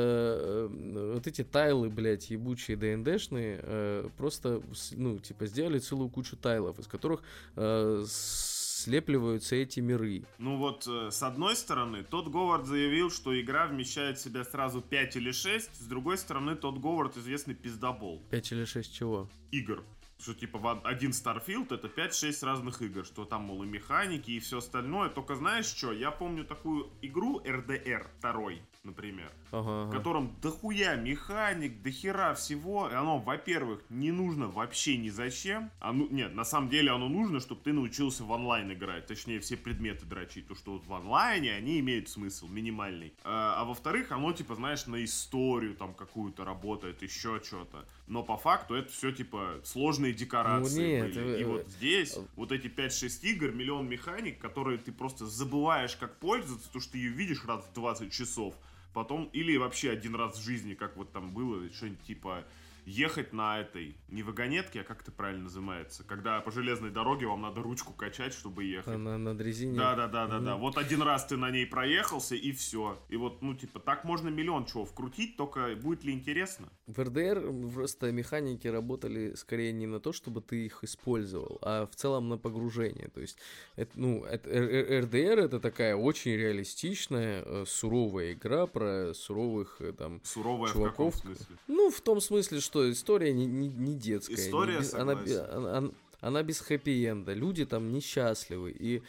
э, 0.72 1.14
вот 1.16 1.28
эти 1.28 1.44
тайлы, 1.44 1.90
блядь, 1.90 2.30
ебучие 2.30 2.78
ДНДшные, 2.78 3.60
э, 3.62 4.10
просто, 4.18 4.62
ну, 4.92 5.20
типа, 5.20 5.46
сделали 5.46 5.80
целую 5.80 6.10
кучу 6.10 6.36
тайлов, 6.38 6.80
из 6.80 6.88
которых 6.88 7.22
э, 7.56 8.06
слепливаются 8.08 9.56
эти 9.56 9.80
миры. 9.80 10.24
Ну 10.38 10.58
вот, 10.58 10.88
э, 10.88 11.12
с 11.12 11.22
одной 11.24 11.56
стороны, 11.56 12.04
тот 12.04 12.28
Говард 12.30 12.66
заявил, 12.66 13.12
что 13.12 13.40
игра 13.40 13.68
вмещает 13.68 14.18
в 14.18 14.22
себя 14.22 14.44
сразу 14.44 14.82
5 14.82 15.16
или 15.18 15.32
6, 15.32 15.76
с 15.76 15.86
другой 15.86 16.18
стороны, 16.18 16.56
тот 16.56 16.80
Говард 16.80 17.18
известный 17.18 17.56
пиздобол. 17.56 18.24
5 18.30 18.52
или 18.54 18.66
6 18.66 18.94
чего? 18.94 19.30
Игр 19.52 19.84
что 20.22 20.34
типа 20.34 20.82
один 20.84 21.12
Starfield 21.12 21.74
это 21.74 21.88
5-6 21.88 22.46
разных 22.46 22.82
игр, 22.82 23.06
что 23.06 23.26
там, 23.26 23.44
мол, 23.44 23.64
и 23.64 23.68
механики, 23.68 24.32
и 24.32 24.40
все 24.40 24.58
остальное. 24.58 25.10
Только 25.10 25.36
знаешь 25.36 25.66
что, 25.66 25.94
я 25.94 26.12
помню 26.12 26.44
такую 26.44 26.90
игру 27.02 27.40
RDR 27.40 28.08
2, 28.22 28.52
например, 28.84 29.32
ага, 29.52 29.84
ага. 29.84 29.90
в 29.90 29.92
котором 29.92 30.36
дохуя 30.42 30.96
механик, 30.96 31.82
дохера 31.82 32.34
всего. 32.34 32.90
И 32.90 32.94
оно, 32.94 33.20
во-первых, 33.20 33.82
не 33.90 34.12
нужно 34.12 34.48
вообще 34.48 34.98
ни 34.98 35.10
зачем. 35.10 35.70
А 35.80 35.92
ну, 35.92 36.08
нет, 36.10 36.34
на 36.34 36.46
самом 36.46 36.70
деле 36.70 36.92
оно 36.92 37.10
нужно, 37.10 37.40
чтобы 37.40 37.62
ты 37.62 37.74
научился 37.74 38.24
в 38.24 38.32
онлайн 38.32 38.72
играть. 38.72 39.08
Точнее, 39.08 39.40
все 39.40 39.58
предметы 39.58 40.06
дрочить. 40.06 40.48
То, 40.48 40.56
что 40.56 40.74
вот 40.74 40.86
в 40.86 40.94
онлайне 40.94 41.54
они 41.54 41.80
имеют 41.80 42.10
смысл 42.10 42.48
минимальный. 42.48 43.14
А, 43.24 43.62
а 43.62 43.66
во-вторых, 43.66 44.12
оно, 44.12 44.32
типа, 44.34 44.56
знаешь, 44.56 44.86
на 44.88 45.04
историю 45.04 45.76
там 45.76 45.94
какую-то 45.94 46.46
работает, 46.46 47.02
еще 47.02 47.42
что-то. 47.44 47.86
Но 48.08 48.24
по 48.24 48.38
факту 48.38 48.76
это 48.76 48.92
все, 48.92 49.12
типа, 49.12 49.62
сложные 49.64 50.14
декорации 50.14 51.00
ну, 51.00 51.06
нет, 51.06 51.16
были. 51.16 51.42
И 51.42 51.44
вот 51.44 51.68
здесь 51.68 52.18
вот 52.36 52.52
эти 52.52 52.68
5-6 52.68 53.22
игр, 53.24 53.52
миллион 53.52 53.88
механик, 53.88 54.40
которые 54.40 54.78
ты 54.78 54.92
просто 54.92 55.28
забываешь, 55.28 55.96
как 55.96 56.18
пользоваться, 56.18 56.68
потому 56.68 56.82
что 56.82 56.94
ты 56.94 56.98
ее 56.98 57.12
видишь 57.12 57.46
раз 57.46 57.64
в 57.66 57.74
20 57.74 58.12
часов. 58.12 58.56
Потом, 59.00 59.30
или 59.32 59.56
вообще 59.56 59.92
один 59.92 60.14
раз 60.16 60.38
в 60.38 60.44
жизни, 60.44 60.74
как 60.74 60.98
вот 60.98 61.14
там 61.14 61.32
было, 61.32 61.70
что-нибудь 61.72 62.04
типа 62.04 62.44
ехать 62.90 63.34
на 63.34 63.60
этой, 63.60 63.96
не 64.10 64.24
вагонетке, 64.24 64.82
а 64.82 64.84
как 64.84 65.02
это 65.02 65.12
правильно 65.12 65.44
называется, 65.44 66.04
когда 66.04 66.42
по 66.42 66.52
железной 66.52 66.90
дороге 66.90 67.28
вам 67.28 67.42
надо 67.42 67.62
ручку 67.62 67.94
качать, 67.94 68.34
чтобы 68.34 68.64
ехать. 68.64 68.98
На, 68.98 69.18
на 69.18 69.38
дрезине? 69.38 69.78
Да, 69.78 69.96
да, 69.96 70.08
да, 70.08 70.28
да, 70.28 70.40
да. 70.40 70.56
Вот 70.56 70.78
один 70.78 71.02
раз 71.02 71.26
ты 71.26 71.38
на 71.38 71.52
ней 71.52 71.66
проехался, 71.66 72.36
и 72.36 72.52
все. 72.52 73.00
И 73.10 73.16
вот, 73.16 73.42
ну, 73.42 73.54
типа, 73.54 73.80
так 73.80 74.04
можно 74.04 74.30
миллион 74.30 74.66
чего 74.66 74.86
вкрутить, 74.86 75.38
только 75.38 75.76
будет 75.76 76.04
ли 76.04 76.14
интересно? 76.14 76.70
В 76.88 77.00
РДР 77.00 77.72
просто 77.74 78.12
механики 78.12 78.68
работали 78.68 79.36
скорее 79.36 79.72
не 79.72 79.86
на 79.86 80.00
то, 80.00 80.12
чтобы 80.12 80.42
ты 80.42 80.66
их 80.66 80.84
использовал, 80.84 81.60
а 81.62 81.86
в 81.86 81.96
целом 81.96 82.30
на 82.30 82.38
погружение. 82.38 83.10
То 83.10 83.22
есть, 83.22 83.38
это, 83.76 83.92
ну, 83.96 84.24
это, 84.24 84.50
РДР 84.50 85.40
это 85.40 85.60
такая 85.60 85.96
очень 85.96 86.32
реалистичная, 86.32 87.44
э, 87.46 87.66
суровая 87.68 88.34
игра 88.34 88.66
про 88.66 89.14
суровых 89.14 89.78
э, 89.80 89.94
там 89.94 90.22
Суровая 90.24 90.72
чуваков. 90.72 91.14
в 91.14 91.18
каком 91.18 91.36
смысле? 91.36 91.58
Ну, 91.68 91.92
в 91.92 92.02
том 92.02 92.22
смысле, 92.22 92.60
что 92.60 92.79
что 92.80 92.92
история 92.92 93.34
не, 93.34 93.46
не, 93.46 93.68
не 93.68 93.96
детская. 93.96 94.36
История, 94.36 94.76
не 94.76 94.80
без, 94.80 94.94
она, 94.94 95.14
она, 95.52 95.92
она 96.22 96.44
без 96.44 96.62
хэппи-энда. 96.62 97.34
Люди 97.34 97.66
там 97.66 97.92
несчастливы. 97.92 98.72
И 98.72 99.02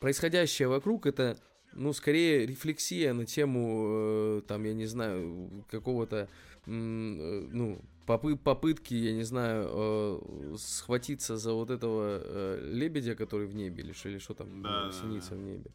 происходящее 0.00 0.68
вокруг 0.68 1.06
это, 1.06 1.36
ну, 1.72 1.92
скорее 1.92 2.46
рефлексия 2.46 3.12
на 3.12 3.26
тему, 3.26 4.38
э, 4.38 4.42
там, 4.46 4.64
я 4.64 4.74
не 4.74 4.86
знаю, 4.86 5.64
какого-то, 5.70 6.28
э, 6.66 6.70
ну, 6.70 7.80
попы 8.06 8.36
попытки, 8.36 8.94
я 8.94 9.12
не 9.12 9.24
знаю, 9.24 9.68
э, 9.70 10.56
схватиться 10.58 11.36
за 11.36 11.52
вот 11.52 11.70
этого 11.70 12.22
э, 12.22 12.70
лебедя, 12.72 13.14
который 13.14 13.46
в 13.46 13.54
небе, 13.54 13.82
или 13.82 13.92
что, 13.92 14.08
или 14.08 14.18
что 14.18 14.34
там, 14.34 14.62
да, 14.62 14.90
синица 14.92 15.30
да, 15.30 15.36
в 15.36 15.40
небе. 15.40 15.70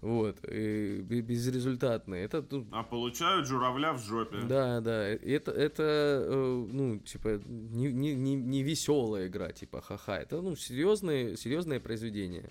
Вот, 0.00 0.38
и 0.50 1.02
безрезультатные. 1.02 2.24
Это, 2.24 2.44
ну, 2.50 2.66
а 2.72 2.82
получают 2.82 3.46
журавля 3.46 3.92
в 3.92 4.02
жопе. 4.02 4.38
Да, 4.48 4.80
да. 4.80 5.06
Это, 5.06 5.50
это 5.50 5.82
э, 6.26 6.66
ну, 6.72 6.98
типа, 7.00 7.40
не, 7.46 7.92
не, 7.92 8.14
не, 8.14 8.34
не 8.34 8.62
веселая 8.62 9.26
игра, 9.26 9.52
типа, 9.52 9.82
ха-ха. 9.82 10.18
Это, 10.18 10.40
ну, 10.40 10.56
серьезные, 10.56 11.36
серьезное 11.36 11.80
произведение. 11.80 12.50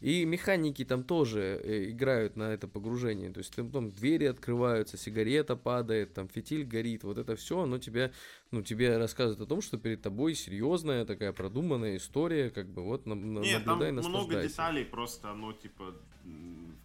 И 0.00 0.24
механики 0.24 0.84
там 0.84 1.04
тоже 1.04 1.60
э, 1.62 1.90
играют 1.90 2.36
на 2.36 2.52
это 2.54 2.66
погружение. 2.66 3.30
То 3.30 3.38
есть 3.38 3.54
там, 3.54 3.70
там 3.70 3.90
двери 3.90 4.24
открываются, 4.24 4.96
сигарета 4.96 5.56
падает, 5.56 6.14
там 6.14 6.28
фитиль 6.28 6.64
горит. 6.64 7.04
Вот 7.04 7.18
это 7.18 7.36
все, 7.36 7.60
оно 7.60 7.78
тебя, 7.78 8.10
ну, 8.50 8.62
тебе 8.62 8.96
рассказывает 8.96 9.40
о 9.40 9.46
том, 9.46 9.60
что 9.60 9.76
перед 9.76 10.00
тобой 10.00 10.34
серьезная 10.34 11.04
такая 11.04 11.32
продуманная 11.32 11.96
история, 11.96 12.48
как 12.50 12.68
бы 12.68 12.82
вот 12.82 13.04
на, 13.06 13.12
Нет, 13.14 13.66
наблюдай, 13.66 13.94
там 13.94 14.10
много 14.10 14.42
деталей, 14.42 14.84
просто 14.84 15.30
оно 15.30 15.52
типа 15.52 15.94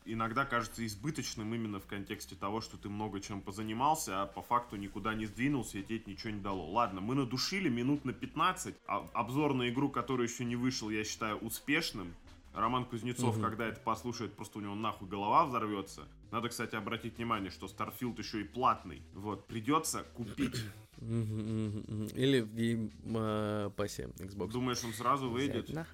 иногда 0.06 0.46
кажется 0.46 0.86
избыточным 0.86 1.54
именно 1.54 1.80
в 1.80 1.88
контексте 1.88 2.36
того, 2.36 2.62
что 2.62 2.78
ты 2.78 2.90
много 2.90 3.20
чем 3.20 3.42
позанимался, 3.42 4.24
а 4.24 4.26
по 4.28 4.42
факту 4.42 4.76
никуда 4.76 5.14
не 5.14 5.26
сдвинулся 5.26 5.80
и 5.80 5.84
тебе 5.84 6.02
ничего 6.06 6.32
не 6.32 6.42
дало. 6.42 6.70
Ладно, 6.72 7.02
мы 7.02 7.16
надушили 7.16 7.70
минут 7.70 8.06
на 8.06 8.14
15, 8.14 8.76
а 8.88 9.10
обзор 9.14 9.54
на 9.54 9.70
игру, 9.70 9.90
который 9.90 10.28
еще 10.28 10.46
не 10.46 10.56
вышел, 10.56 10.90
я 10.90 11.04
считаю 11.04 11.38
успешным. 11.38 12.14
Роман 12.56 12.86
Кузнецов, 12.86 13.36
угу. 13.36 13.44
когда 13.44 13.68
это 13.68 13.80
послушает, 13.82 14.34
просто 14.34 14.60
у 14.60 14.62
него 14.62 14.76
нахуй 14.76 15.08
голова 15.08 15.46
взорвется. 15.46 16.08
Надо, 16.32 16.50
кстати, 16.50 16.76
обратить 16.76 17.18
внимание, 17.18 17.52
что 17.52 17.68
Starfield 17.68 18.18
еще 18.18 18.42
и 18.42 18.44
платный. 18.44 19.02
Вот, 19.14 19.46
придется 19.48 20.04
купить. 20.16 20.56
Или 21.02 22.40
в 22.42 22.56
Game 22.56 23.24
Pass 23.24 23.93
е 23.93 24.10
Xbox. 24.18 24.52
Думаешь, 24.52 24.84
он 24.84 24.94
сразу 24.94 25.30
выйдет? 25.30 25.70
На 25.70 25.86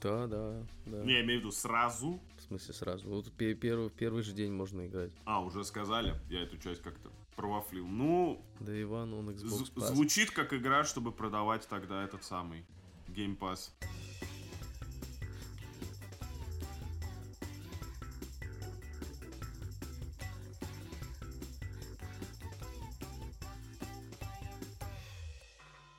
Да, 0.00 0.26
да, 0.26 0.66
да. 0.86 1.04
Не, 1.04 1.12
я 1.14 1.20
имею 1.22 1.38
в 1.38 1.42
виду 1.42 1.52
сразу. 1.52 2.20
В 2.38 2.42
смысле 2.42 2.74
сразу? 2.74 3.08
Вот 3.08 3.32
первый, 3.32 3.88
первый 3.90 4.22
же 4.22 4.32
день 4.32 4.52
можно 4.52 4.86
играть. 4.86 5.12
А, 5.24 5.40
уже 5.40 5.64
сказали? 5.64 6.14
Я 6.28 6.42
эту 6.42 6.58
часть 6.58 6.82
как-то 6.82 7.10
провафлил. 7.36 7.86
Ну... 7.86 8.44
Day 8.60 8.80
one 8.80 9.14
on 9.14 9.30
Xbox 9.30 9.72
Pass. 9.74 9.94
Звучит 9.94 10.32
как 10.32 10.52
игра, 10.52 10.84
чтобы 10.84 11.12
продавать 11.12 11.66
тогда 11.68 12.02
этот 12.04 12.24
самый 12.24 12.64
Game 13.08 13.38
Pass. 13.38 13.70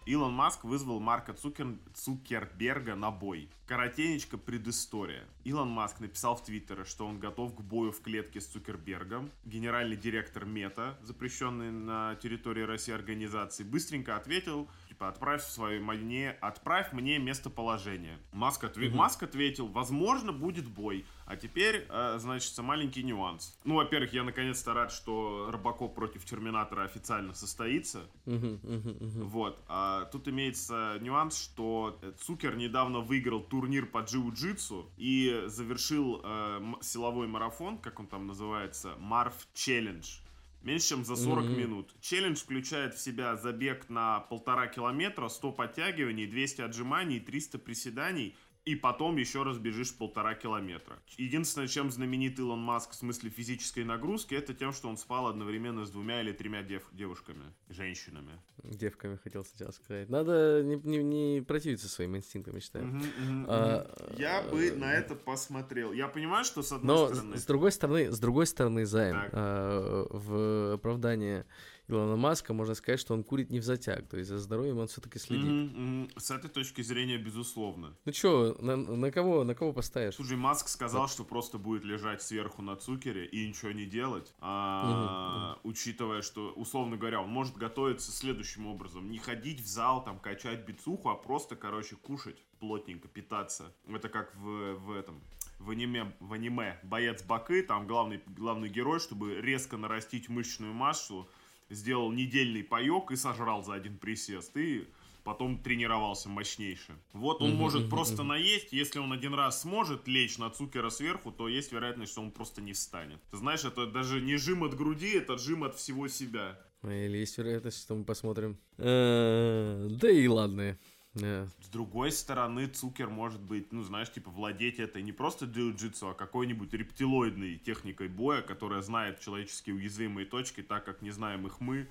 Илон 0.06 0.34
Маск 0.34 0.66
вызвал 0.66 1.00
Марка 1.00 1.34
Цукер... 1.34 1.78
Цукерберга 1.94 2.96
на 2.96 3.10
бой. 3.10 3.50
Коротенечко 3.68 4.38
предыстория. 4.38 5.24
Илон 5.46 5.70
Маск 5.70 6.02
написал 6.02 6.36
в 6.36 6.44
Твиттере, 6.44 6.84
что 6.84 7.08
он 7.08 7.20
готов 7.20 7.56
к 7.56 7.62
бою 7.62 7.94
в 7.94 8.02
клетке 8.02 8.42
с 8.42 8.48
Цукербергом. 8.48 9.32
Генеральный 9.46 9.96
директор 9.96 10.44
Мета, 10.44 10.98
запрещенный 11.04 11.72
на 11.72 12.16
территории 12.16 12.64
России 12.64 12.94
организации, 12.94 13.64
быстренько 13.64 14.18
ответил, 14.18 14.70
типа, 15.04 15.10
отправь 15.10 15.44
свое 15.44 15.80
мне, 15.80 16.32
отправь 16.42 16.94
мне 16.94 17.20
местоположение. 17.20 18.18
Маск, 18.32 18.64
отве... 18.64 18.88
угу. 18.88 18.98
Маск 18.98 19.24
ответил, 19.24 19.68
возможно, 19.68 20.32
будет 20.32 20.68
бой. 20.68 21.06
А 21.26 21.36
теперь, 21.36 21.86
э, 21.90 22.16
значит, 22.20 22.58
маленький 22.60 23.04
нюанс. 23.04 23.58
Ну, 23.64 23.76
во-первых, 23.76 24.14
я 24.14 24.24
наконец-то 24.24 24.74
рад, 24.74 24.92
что 24.92 25.50
Робокоп 25.52 25.96
против 25.96 26.26
Терминатора 26.26 26.84
официально 26.84 27.34
состоится. 27.34 28.02
Вот. 28.26 29.60
А 29.68 30.06
тут 30.06 30.28
имеется 30.28 30.98
нюанс, 31.02 31.42
что 31.42 32.00
Цукер 32.20 32.56
недавно 32.56 33.00
выиграл 33.00 33.42
турнир 33.42 33.86
по 33.86 34.00
джиу-джитсу 34.00 34.86
и 34.98 35.44
завершил 35.48 36.22
э, 36.24 36.62
силовой 36.82 37.28
марафон, 37.28 37.78
как 37.78 38.00
он 38.00 38.08
там 38.08 38.28
называется, 38.28 38.96
Марф 39.00 39.48
Челлендж 39.54 40.23
меньше 40.64 40.90
чем 40.90 41.06
за 41.06 41.16
40 41.16 41.46
mm-hmm. 41.46 41.56
минут. 41.56 41.96
Челлендж 42.02 42.38
включает 42.38 42.96
в 42.96 43.00
себя 43.00 43.36
забег 43.36 43.90
на 43.90 44.22
полтора 44.22 44.68
километра, 44.68 45.28
100 45.28 45.52
подтягиваний, 45.52 46.26
200 46.26 46.62
отжиманий, 46.62 47.20
300 47.20 47.60
приседаний 47.60 48.36
и 48.66 48.76
потом 48.76 49.18
еще 49.18 49.44
раз 49.44 49.58
бежишь 49.58 49.94
полтора 49.94 50.36
километра. 50.36 50.98
Единственное, 51.18 51.68
чем 51.68 51.92
знаменит 51.92 52.40
Илон 52.40 52.60
Маск 52.60 52.92
в 52.92 52.96
смысле 52.96 53.30
физической 53.30 53.84
нагрузки, 53.84 54.36
это 54.36 54.54
тем, 54.54 54.72
что 54.72 54.88
он 54.88 54.98
спал 54.98 55.28
одновременно 55.28 55.86
с 55.86 55.92
двумя 55.92 56.22
или 56.22 56.32
тремя 56.32 56.64
дев 56.64 56.84
девушками, 56.94 57.44
женщинами. 57.70 58.40
Девками, 58.64 59.18
хотел 59.22 59.44
сначала 59.44 59.72
сказать. 59.72 60.10
Надо 60.10 60.64
не, 60.64 60.78
не, 60.78 61.04
не 61.04 61.42
противиться 61.42 61.90
своим 61.90 62.16
инстинктам, 62.16 62.56
я 62.56 62.62
считаю. 62.62 62.88
Угу, 62.88 62.98
угу, 62.98 63.46
а, 63.50 64.14
я 64.18 64.40
а, 64.40 64.50
бы 64.50 64.70
а, 64.70 64.78
на 64.78 64.94
это 64.94 65.16
посмотрел. 65.16 65.92
Я 65.92 66.08
понимаю, 66.08 66.46
что 66.46 66.62
с 66.62 66.72
одной 66.72 66.96
но 66.96 67.08
стороны... 67.08 67.38
с 67.38 67.46
другой 67.46 67.72
стороны, 67.72 68.12
с 68.12 68.20
другой 68.20 68.48
стороны, 68.48 68.86
Займ, 68.86 69.18
а, 69.34 70.08
в 70.10 70.74
оправдание 70.76 71.46
Илона 71.88 72.16
Маска, 72.16 72.54
можно 72.54 72.76
сказать, 72.76 73.00
что 73.00 73.14
он 73.14 73.24
курит 73.24 73.50
не 73.50 73.60
в 73.60 73.64
затяг, 73.64 74.08
то 74.08 74.18
есть 74.18 74.30
за 74.30 74.38
здоровьем 74.38 74.78
он 74.78 74.88
все-таки 74.88 75.20
следит. 75.20 75.46
Mm-hmm, 75.46 75.76
mm-hmm. 75.76 76.20
С 76.20 76.32
этой 76.32 76.50
точки 76.50 76.82
зрения, 76.82 77.18
безусловно. 77.18 77.96
Ну 78.06 78.14
что, 78.14 78.56
на, 78.60 78.78
на 78.78 79.12
кого, 79.12 79.44
на 79.44 79.54
кого 79.54 79.74
поставишь? 79.74 80.16
Слушай, 80.16 80.38
Маск 80.38 80.70
сказал, 80.70 81.02
вот. 81.02 81.12
что 81.12 81.24
просто 81.26 81.58
будет 81.58 81.84
лежать 81.84 82.22
сверху 82.22 82.62
на 82.62 82.76
цукере 82.78 83.26
и 83.26 83.48
ничего 83.48 83.72
не 83.72 83.86
делать, 83.86 84.34
а, 84.40 85.56
mm-hmm. 85.56 85.60
учитывая, 85.64 86.22
что, 86.22 86.54
условно 86.54 86.96
говоря, 86.96 87.22
он 87.22 87.30
может 87.30 87.58
готовиться 87.58 88.12
следующим 88.12 88.66
образом. 88.68 89.12
Не 89.12 89.18
ходить 89.18 89.60
в 89.60 89.68
зал, 89.68 90.04
там, 90.04 90.20
качать 90.20 90.66
бицуху, 90.66 91.10
а 91.10 91.16
просто, 91.16 91.56
короче, 91.56 91.96
кушать 91.98 92.42
плотненько, 92.60 93.10
питаться. 93.10 93.74
Это 93.90 94.08
как 94.08 94.34
в, 94.36 94.76
в 94.76 94.92
этом 94.92 95.22
в 95.60 95.70
аниме, 95.70 96.14
в 96.20 96.34
аниме 96.34 96.80
боец 96.84 97.24
Бакы, 97.24 97.64
там 97.64 97.88
главный, 97.88 98.22
главный 98.28 98.70
герой, 98.70 99.00
чтобы 99.00 99.40
резко 99.42 99.78
нарастить 99.78 100.30
мышечную 100.30 100.74
массу, 100.74 101.30
сделал 101.70 102.12
недельный 102.12 102.64
паек 102.64 103.12
и 103.12 103.16
сожрал 103.16 103.64
за 103.64 103.74
один 103.74 103.98
присест. 103.98 104.56
И 104.58 104.88
потом 105.24 105.58
тренировался 105.58 106.30
мощнейше. 106.30 106.94
Вот 107.14 107.42
он 107.42 107.56
может 107.56 107.90
просто 107.90 108.24
наесть, 108.24 108.74
если 108.74 109.00
он 109.00 109.14
один 109.14 109.34
раз 109.34 109.62
сможет 109.62 110.08
лечь 110.08 110.38
на 110.38 110.50
цукера 110.50 110.90
сверху, 110.90 111.32
то 111.32 111.48
есть 111.48 111.72
вероятность, 111.72 112.12
что 112.12 112.22
он 112.22 112.32
просто 112.32 112.62
не 112.62 112.74
встанет. 112.74 113.22
Ты 113.32 113.38
знаешь, 113.38 113.64
это 113.64 113.88
даже 113.88 114.22
не 114.22 114.38
жим 114.38 114.64
от 114.64 114.76
груди, 114.76 115.12
это 115.12 115.38
жим 115.38 115.64
от 115.64 115.76
всего 115.76 116.08
себя. 116.08 116.60
Или 116.84 117.18
есть 117.18 117.38
вероятность, 117.38 117.82
что 117.82 117.96
мы 117.96 118.04
посмотрим. 118.04 118.58
Э, 118.78 119.88
да 119.90 120.10
и 120.10 120.28
ладно. 120.28 120.78
Yeah. 121.16 121.48
С 121.62 121.70
другой 121.70 122.12
стороны, 122.12 122.68
Цукер 122.68 123.10
может 123.10 123.40
быть, 123.40 123.72
ну, 123.72 123.84
знаешь, 123.84 124.12
типа, 124.12 124.32
владеть 124.32 124.80
этой 124.80 125.04
не 125.04 125.12
просто 125.12 125.46
джиу-джитсу, 125.46 126.10
а 126.10 126.14
какой-нибудь 126.14 126.74
рептилоидной 126.74 127.58
техникой 127.58 128.08
боя, 128.08 128.42
которая 128.42 128.82
знает 128.82 129.20
человеческие 129.20 129.76
уязвимые 129.76 130.26
точки, 130.26 130.64
так 130.64 130.86
как 130.86 131.04
не 131.04 131.12
знаем 131.12 131.46
их 131.46 131.60
мы. 131.60 131.88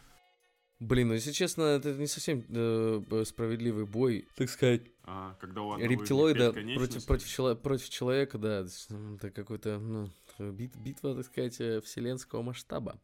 Блин, 0.80 1.08
ну, 1.08 1.14
если 1.14 1.30
честно, 1.30 1.62
это 1.62 1.94
не 1.94 2.08
совсем 2.08 2.44
э, 2.48 3.24
справедливый 3.24 3.86
бой, 3.86 4.26
так 4.34 4.50
сказать. 4.50 4.82
А, 5.04 5.36
когда 5.40 5.62
у 5.62 5.78
Рептилоида 5.78 6.52
против, 6.52 7.06
против, 7.06 7.60
против 7.60 7.88
человека, 7.88 8.38
да, 8.38 8.66
это 9.16 9.30
какой-то, 9.30 9.78
ну, 9.78 10.10
бит, 10.50 10.76
битва, 10.76 11.14
так 11.14 11.26
сказать, 11.26 11.60
э, 11.60 11.80
вселенского 11.80 12.42
масштаба. 12.42 12.98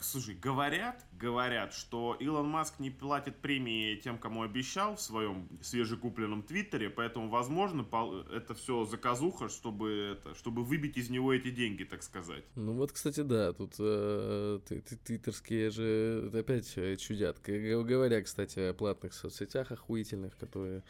Слушай, 0.00 0.34
говорят, 0.34 1.04
говорят, 1.12 1.72
что 1.72 2.16
Илон 2.20 2.48
Маск 2.48 2.78
не 2.78 2.90
платит 2.90 3.36
премии 3.36 3.96
тем, 3.96 4.18
кому 4.18 4.42
обещал 4.42 4.96
в 4.96 5.00
своем 5.00 5.48
свежекупленном 5.62 6.42
твиттере, 6.42 6.90
поэтому, 6.90 7.28
возможно, 7.28 7.86
это 8.32 8.54
все 8.54 8.84
заказуха, 8.84 9.48
чтобы, 9.48 10.16
это, 10.16 10.34
чтобы 10.34 10.64
выбить 10.64 10.96
из 10.96 11.10
него 11.10 11.32
эти 11.32 11.50
деньги, 11.50 11.84
так 11.84 12.02
сказать. 12.02 12.44
Ну 12.54 12.74
вот, 12.74 12.92
кстати, 12.92 13.20
да, 13.20 13.52
тут 13.52 13.74
э, 13.78 14.60
твиттерские 15.04 15.70
же 15.70 16.30
опять 16.34 16.72
э, 16.76 16.96
чудят. 16.96 17.38
Говоря, 17.42 18.22
кстати, 18.22 18.58
о 18.58 18.74
платных 18.74 19.14
соцсетях 19.14 19.72
охуительных, 19.72 20.36
которые 20.36 20.82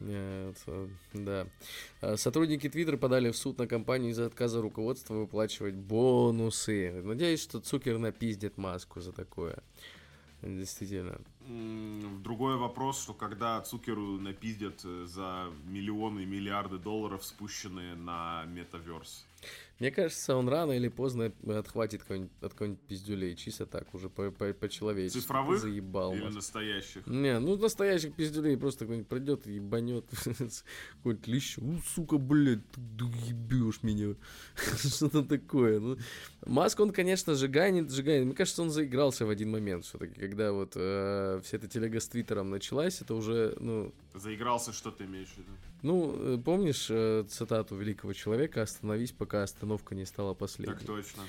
нет, 0.00 0.56
да. 1.12 1.46
А, 2.00 2.16
сотрудники 2.16 2.66
Twitter 2.66 2.96
подали 2.96 3.30
в 3.30 3.36
суд 3.36 3.58
на 3.58 3.66
компанию 3.66 4.10
из-за 4.10 4.26
отказа 4.26 4.60
руководства 4.60 5.14
выплачивать 5.14 5.74
бонусы. 5.74 7.02
Надеюсь, 7.02 7.42
что 7.42 7.60
Цукер 7.60 7.98
напиздит 7.98 8.58
маску 8.58 9.00
за 9.00 9.12
такое. 9.12 9.62
Действительно. 10.42 11.18
Другой 12.22 12.56
вопрос, 12.56 13.02
что 13.02 13.14
когда 13.14 13.60
Цукеру 13.62 14.18
напиздят 14.18 14.80
э, 14.84 15.06
за 15.06 15.46
миллионы 15.64 16.20
и 16.20 16.26
миллиарды 16.26 16.78
долларов, 16.78 17.24
спущенные 17.24 17.94
на 17.94 18.44
метаверс. 18.44 19.24
Мне 19.78 19.90
кажется, 19.90 20.34
он 20.34 20.48
рано 20.48 20.72
или 20.72 20.88
поздно 20.88 21.32
отхватит 21.46 22.00
какой-нибудь, 22.02 22.32
от 22.40 22.52
какой-нибудь 22.52 22.80
пиздюлей, 22.80 23.36
чисто 23.36 23.66
так, 23.66 23.92
уже 23.94 24.08
по- 24.08 24.30
по- 24.30 24.54
по-человечески. 24.54 25.18
Цифровых 25.20 25.60
заебал, 25.60 26.12
или 26.14 26.20
может. 26.20 26.36
настоящих? 26.36 27.06
Не, 27.06 27.38
ну 27.38 27.56
настоящих 27.56 28.14
пиздюлей 28.14 28.56
просто 28.56 28.86
кто-нибудь 28.86 29.08
придет 29.08 29.46
и 29.46 29.52
ебанет 29.54 30.06
какой-нибудь 30.14 31.26
лещ. 31.26 31.56
Ну, 31.58 31.78
сука, 31.94 32.16
блядь, 32.16 32.66
ты 32.70 32.80
ебешь 33.28 33.82
меня. 33.82 34.14
Что-то 34.78 35.22
такое. 35.22 35.78
Ну, 35.78 35.98
Маск, 36.46 36.80
он, 36.80 36.92
конечно, 36.92 37.34
сжигает, 37.34 37.90
сжигает. 37.90 38.24
Мне 38.24 38.34
кажется, 38.34 38.62
он 38.62 38.70
заигрался 38.70 39.26
в 39.26 39.30
один 39.30 39.50
момент 39.50 39.84
все-таки, 39.84 40.18
когда 40.18 40.52
вот 40.52 40.72
э, 40.74 41.40
вся 41.44 41.56
эта 41.58 41.68
телега 41.68 42.00
с 42.00 42.08
Твиттером 42.08 42.48
началась, 42.50 43.02
это 43.02 43.14
уже, 43.14 43.54
ну... 43.60 43.92
Заигрался, 44.14 44.72
что 44.72 44.90
ты 44.90 45.04
имеешь 45.04 45.28
в 45.28 45.38
виду? 45.38 45.50
Ну, 45.82 46.14
э, 46.16 46.38
помнишь 46.42 46.86
э, 46.88 47.24
цитату 47.28 47.76
великого 47.76 48.12
человека 48.14 48.62
«Остановись, 48.62 49.12
пока 49.12 49.42
остановка 49.66 49.94
не 49.94 50.04
стала 50.04 50.34
последней». 50.34 50.74
Так 50.74 50.86
точно. 50.86 51.22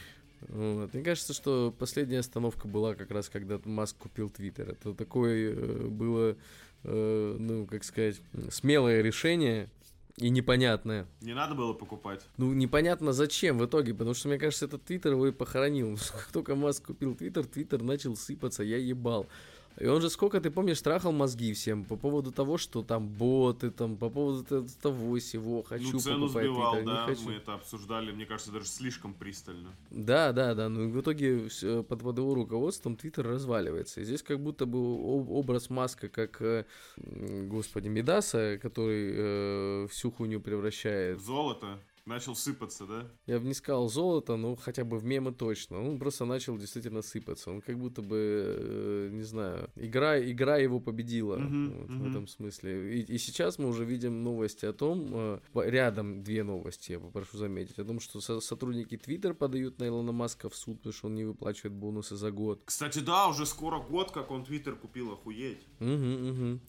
Вот. 0.49 0.93
Мне 0.93 1.03
кажется, 1.03 1.33
что 1.33 1.73
последняя 1.77 2.19
остановка 2.19 2.67
была 2.67 2.93
как 2.93 3.09
раз, 3.09 3.29
когда 3.29 3.59
Маск 3.65 3.97
купил 3.97 4.29
Твиттер. 4.29 4.69
Это 4.69 4.93
такое 4.93 5.53
э, 5.53 5.87
было, 5.87 6.35
э, 6.83 7.35
ну, 7.39 7.65
как 7.65 7.83
сказать, 7.83 8.21
смелое 8.51 9.01
решение, 9.01 9.69
и 10.17 10.29
непонятное. 10.29 11.05
Не 11.21 11.33
надо 11.33 11.53
было 11.53 11.73
покупать. 11.73 12.21
Ну, 12.37 12.51
непонятно 12.53 13.13
зачем 13.13 13.59
в 13.59 13.65
итоге, 13.65 13.93
потому 13.93 14.15
что, 14.15 14.27
мне 14.29 14.39
кажется, 14.39 14.65
этот 14.65 14.83
Твиттер 14.83 15.13
его 15.13 15.27
и 15.27 15.31
похоронил. 15.31 15.97
Как 16.11 16.29
только 16.31 16.55
Маск 16.55 16.87
купил 16.87 17.15
Твиттер, 17.15 17.45
Твиттер 17.45 17.83
начал 17.83 18.15
сыпаться, 18.15 18.63
я 18.63 18.77
ебал. 18.77 19.27
И 19.79 19.85
он 19.85 20.01
же 20.01 20.09
сколько, 20.09 20.41
ты 20.41 20.49
помнишь, 20.49 20.81
трахал 20.81 21.11
мозги 21.11 21.53
всем 21.53 21.85
по 21.85 21.95
поводу 21.95 22.31
того, 22.31 22.57
что 22.57 22.81
там 22.81 23.07
боты, 23.07 23.69
там, 23.69 23.95
по 23.95 24.09
поводу 24.09 24.67
того 24.81 25.17
всего, 25.19 25.61
хочу 25.61 25.93
ну, 25.93 25.99
цену 25.99 26.21
покупать 26.21 26.45
сбивал, 26.45 26.75
Twitter, 26.75 26.85
да, 26.85 27.05
хочу. 27.05 27.21
мы 27.23 27.33
это 27.33 27.53
обсуждали, 27.53 28.11
мне 28.11 28.25
кажется, 28.25 28.51
даже 28.51 28.65
слишком 28.65 29.13
пристально. 29.13 29.69
Да, 29.91 30.31
да, 30.31 30.55
да, 30.55 30.69
но 30.69 30.87
в 30.87 30.99
итоге 31.01 31.49
под, 31.87 32.01
под 32.01 32.17
его 32.17 32.33
руководством 32.33 32.95
Твиттер 32.95 33.27
разваливается. 33.27 34.01
И 34.01 34.03
здесь 34.03 34.23
как 34.23 34.39
будто 34.39 34.65
бы 34.65 34.79
образ 34.79 35.69
Маска, 35.69 36.09
как, 36.09 36.41
э, 36.41 36.65
господи, 36.97 37.87
Медаса, 37.87 38.57
который 38.61 39.11
э, 39.15 39.87
всю 39.91 40.11
хуйню 40.11 40.41
превращает... 40.41 41.19
В 41.19 41.23
золото. 41.23 41.79
Начал 42.07 42.37
сыпаться, 42.37 42.85
да? 42.85 43.05
Я 43.25 43.37
бы 43.37 43.45
не 43.45 43.53
сказал 43.53 43.89
золото, 43.89 44.37
но 44.37 44.55
хотя 44.55 44.85
бы 44.85 44.97
в 44.97 45.03
мемы 45.03 45.33
точно. 45.33 45.85
Он 45.85 45.99
просто 45.99 46.23
начал 46.23 46.57
действительно 46.57 47.01
сыпаться. 47.01 47.51
Он 47.51 47.59
как 47.59 47.77
будто 47.77 48.01
бы, 48.01 48.55
э, 48.57 49.09
не 49.11 49.23
знаю, 49.23 49.69
игра, 49.75 50.17
игра 50.17 50.55
его 50.55 50.79
победила 50.79 51.35
uh-huh, 51.35 51.67
вот, 51.67 51.89
uh-huh. 51.89 51.97
в 51.99 52.09
этом 52.09 52.27
смысле. 52.27 52.99
И, 52.99 53.01
и 53.01 53.17
сейчас 53.17 53.59
мы 53.59 53.67
уже 53.67 53.83
видим 53.83 54.23
новости 54.23 54.65
о 54.65 54.71
том, 54.71 55.09
э, 55.13 55.39
рядом 55.55 56.23
две 56.23 56.43
новости, 56.43 56.93
я 56.93 56.99
попрошу 56.99 57.37
заметить, 57.37 57.77
о 57.77 57.83
том, 57.83 57.99
что 57.99 58.21
со- 58.21 58.39
сотрудники 58.39 58.95
Twitter 58.95 59.33
подают 59.33 59.79
на 59.79 59.87
Илона 59.87 60.13
Маска 60.13 60.49
в 60.49 60.55
суд, 60.55 60.77
потому 60.77 60.93
что 60.93 61.07
он 61.07 61.15
не 61.15 61.25
выплачивает 61.25 61.73
бонусы 61.73 62.15
за 62.15 62.31
год. 62.31 62.61
Кстати, 62.63 62.99
да, 62.99 63.27
уже 63.27 63.45
скоро 63.45 63.79
год, 63.79 64.11
как 64.11 64.31
он 64.31 64.43
Twitter 64.43 64.77
купил, 64.77 65.11
охуеть. 65.11 65.59
Угу. 65.81 66.61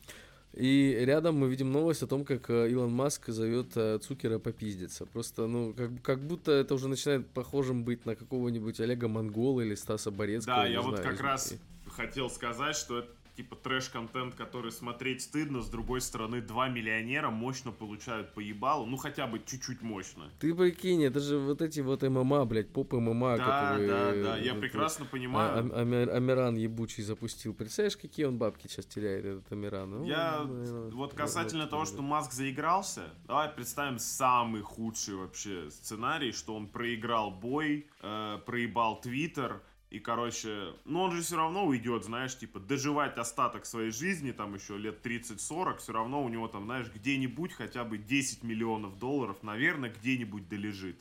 И 0.55 0.97
рядом 1.01 1.37
мы 1.37 1.49
видим 1.49 1.71
новость 1.71 2.03
о 2.03 2.07
том, 2.07 2.25
как 2.25 2.51
э, 2.51 2.71
Илон 2.71 2.91
Маск 2.93 3.29
зовет 3.29 3.77
э, 3.77 3.99
Цукера 3.99 4.39
попиздиться. 4.39 5.07
Просто, 5.07 5.47
ну, 5.47 5.75
как, 5.75 5.91
как 6.03 6.21
будто 6.21 6.53
это 6.53 6.75
уже 6.75 6.89
начинает 6.89 7.29
похожим 7.29 7.85
быть 7.85 8.07
на 8.07 8.17
какого-нибудь 8.17 8.81
Олега 8.81 9.09
Монгола 9.09 9.61
или 9.61 9.75
Стаса 9.75 10.11
Борецкого. 10.11 10.57
Да, 10.57 10.67
я 10.67 10.81
вот 10.81 10.97
знаю, 10.97 11.05
как 11.05 11.15
из... 11.15 11.21
раз 11.21 11.55
хотел 11.89 12.31
сказать, 12.31 12.77
что 12.77 13.01
это 13.01 13.11
типа 13.38 13.55
трэш-контент, 13.55 14.35
который 14.35 14.72
смотреть 14.72 15.22
стыдно, 15.22 15.62
с 15.62 15.68
другой 15.68 16.01
стороны, 16.01 16.40
два 16.40 16.68
миллионера 16.68 17.31
мощно 17.31 17.70
получают 17.70 18.35
по 18.35 18.40
ебалу, 18.40 18.85
ну 18.85 18.96
хотя 18.96 19.29
бы 19.29 19.38
чуть-чуть 19.46 19.81
мощно. 19.81 20.24
Ты 20.40 20.53
прикинь, 20.57 21.05
это 21.05 21.20
же 21.20 21.38
вот 21.38 21.62
эти 21.62 21.79
вот 21.79 22.03
ММА, 22.03 22.44
блядь, 22.46 22.72
поп 22.72 22.94
ММА, 22.94 23.37
Да, 23.37 23.44
которые... 23.44 23.88
да, 23.88 24.12
да, 24.31 24.37
я 24.38 24.55
вот, 24.55 24.61
прекрасно 24.61 25.05
а- 25.05 25.09
понимаю. 25.09 25.70
а- 25.72 25.83
Амир- 25.83 26.11
Амиран 26.11 26.57
ебучий 26.57 27.05
запустил. 27.05 27.55
Представляешь, 27.55 27.96
какие 27.96 28.27
он 28.27 28.38
бабки 28.38 28.66
сейчас 28.66 28.87
теряет, 28.87 29.24
этот 29.24 29.53
Амиран? 29.53 29.88
Ну, 29.90 30.05
Я 30.05 30.42
наверное, 30.42 30.90
вот 30.90 31.14
касательно 31.14 31.62
вот, 31.62 31.70
того, 31.70 31.83
вот. 31.83 31.88
что 31.88 32.03
Маск 32.03 32.33
заигрался, 32.33 33.05
давай 33.24 33.51
представим 33.51 34.01
самый 34.01 34.62
худший 34.62 35.14
вообще 35.14 35.70
сценарий, 35.70 36.33
что 36.33 36.57
он 36.57 36.66
проиграл 36.66 37.31
бой, 37.31 37.87
э, 38.03 38.38
проебал 38.44 39.01
Твиттер, 39.01 39.62
и, 39.90 40.01
короче, 40.01 40.74
ну 40.85 41.01
он 41.01 41.12
же 41.12 41.22
все 41.22 41.37
равно 41.37 41.66
уйдет, 41.66 42.05
знаешь, 42.05 42.37
типа, 42.37 42.61
доживать 42.61 43.16
остаток 43.16 43.64
своей 43.64 43.90
жизни, 43.90 44.33
там 44.33 44.55
еще 44.55 44.77
лет 44.77 45.05
30-40, 45.05 45.79
все 45.79 45.92
равно 45.92 46.22
у 46.22 46.29
него 46.29 46.46
там, 46.46 46.64
знаешь, 46.66 46.90
где-нибудь 46.94 47.53
хотя 47.55 47.85
бы 47.85 47.96
10 47.96 48.42
миллионов 48.42 48.98
долларов, 48.98 49.42
наверное, 49.42 49.90
где-нибудь 49.90 50.48
долежит. 50.48 50.98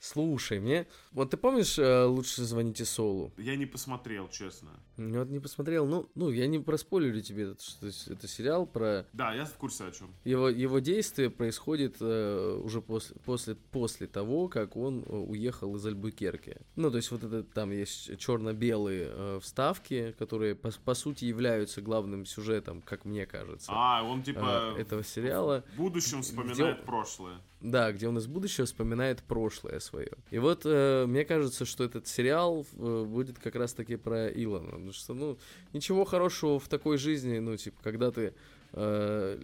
Слушай, 0.00 0.60
мне... 0.60 0.86
Вот 1.12 1.30
ты 1.30 1.36
помнишь 1.36 1.78
э, 1.78 2.04
«Лучше 2.04 2.44
звоните 2.44 2.84
Солу»? 2.84 3.32
Я 3.36 3.56
не 3.56 3.66
посмотрел, 3.66 4.28
честно. 4.28 4.70
Я 4.96 5.20
вот 5.20 5.28
не 5.28 5.40
посмотрел. 5.40 5.86
Ну, 5.86 6.08
ну 6.14 6.30
я 6.30 6.46
не 6.46 6.58
проспойлерю 6.58 7.20
тебе, 7.20 7.50
это, 7.50 7.62
что 7.62 8.12
это 8.12 8.28
сериал 8.28 8.66
про... 8.66 9.06
Да, 9.12 9.34
я 9.34 9.44
в 9.44 9.54
курсе 9.54 9.84
о 9.84 9.90
чем. 9.90 10.14
Его, 10.24 10.48
его 10.48 10.78
действие 10.78 11.30
происходит 11.30 11.96
э, 12.00 12.60
уже 12.62 12.80
после, 12.80 13.16
после, 13.24 13.54
после 13.56 14.06
того, 14.06 14.48
как 14.48 14.76
он 14.76 15.04
э, 15.06 15.16
уехал 15.16 15.74
из 15.76 15.84
Альбукерки. 15.84 16.58
Ну, 16.76 16.90
то 16.90 16.96
есть 16.96 17.10
вот 17.10 17.24
это 17.24 17.42
там 17.42 17.70
есть 17.72 18.18
черно-белые 18.18 19.08
э, 19.10 19.40
вставки, 19.42 20.14
которые 20.18 20.54
по, 20.54 20.70
по 20.84 20.94
сути 20.94 21.24
являются 21.24 21.82
главным 21.82 22.24
сюжетом, 22.24 22.82
как 22.82 23.04
мне 23.04 23.26
кажется, 23.26 23.72
А, 23.74 24.02
он 24.04 24.22
типа 24.22 24.74
э, 24.76 24.80
этого 24.80 25.02
сериала. 25.02 25.64
в 25.74 25.76
будущем 25.76 26.22
вспоминает 26.22 26.76
Где- 26.76 26.84
прошлое. 26.86 27.40
Да, 27.60 27.90
где 27.90 28.06
он 28.06 28.16
из 28.18 28.26
будущего 28.26 28.66
вспоминает 28.66 29.22
прошлое 29.24 29.80
свое. 29.80 30.12
И 30.30 30.38
вот 30.38 30.62
э, 30.64 31.06
мне 31.06 31.24
кажется, 31.24 31.64
что 31.64 31.82
этот 31.82 32.06
сериал 32.06 32.64
э, 32.74 33.04
будет 33.04 33.38
как 33.38 33.56
раз-таки 33.56 33.96
про 33.96 34.28
Илона. 34.28 34.70
Потому 34.70 34.92
что, 34.92 35.14
ну, 35.14 35.38
ничего 35.72 36.04
хорошего 36.04 36.60
в 36.60 36.68
такой 36.68 36.98
жизни, 36.98 37.38
ну, 37.38 37.56
типа, 37.56 37.78
когда 37.82 38.12
ты 38.12 38.32
э, 38.72 39.38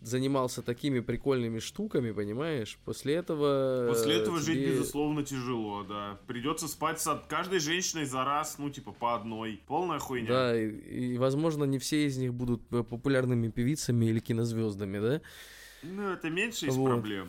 занимался 0.00 0.62
такими 0.62 1.00
прикольными 1.00 1.58
штуками, 1.58 2.12
понимаешь, 2.12 2.78
после 2.84 3.16
этого... 3.16 3.88
После 3.88 4.14
э, 4.14 4.20
этого 4.22 4.40
жить, 4.40 4.60
тебе- 4.60 4.70
безусловно, 4.72 5.22
тяжело, 5.22 5.82
да. 5.82 6.18
Придется 6.26 6.66
спать 6.66 6.98
с 6.98 7.22
каждой 7.28 7.58
женщиной 7.58 8.06
за 8.06 8.24
раз, 8.24 8.56
ну, 8.58 8.70
типа, 8.70 8.92
по 8.92 9.16
одной. 9.16 9.60
Полная 9.66 9.98
хуйня. 9.98 10.28
Да, 10.28 10.58
и, 10.58 10.70
и, 10.70 11.18
возможно, 11.18 11.64
не 11.64 11.78
все 11.78 12.06
из 12.06 12.16
них 12.16 12.32
будут 12.32 12.62
э, 12.72 12.82
популярными 12.82 13.48
певицами 13.48 14.06
или 14.06 14.20
кинозвездами, 14.20 14.98
да? 14.98 15.20
Ну, 15.84 16.08
это 16.10 16.30
меньше 16.30 16.66
из 16.66 16.76
Вот. 16.76 16.88
проблем. 16.88 17.28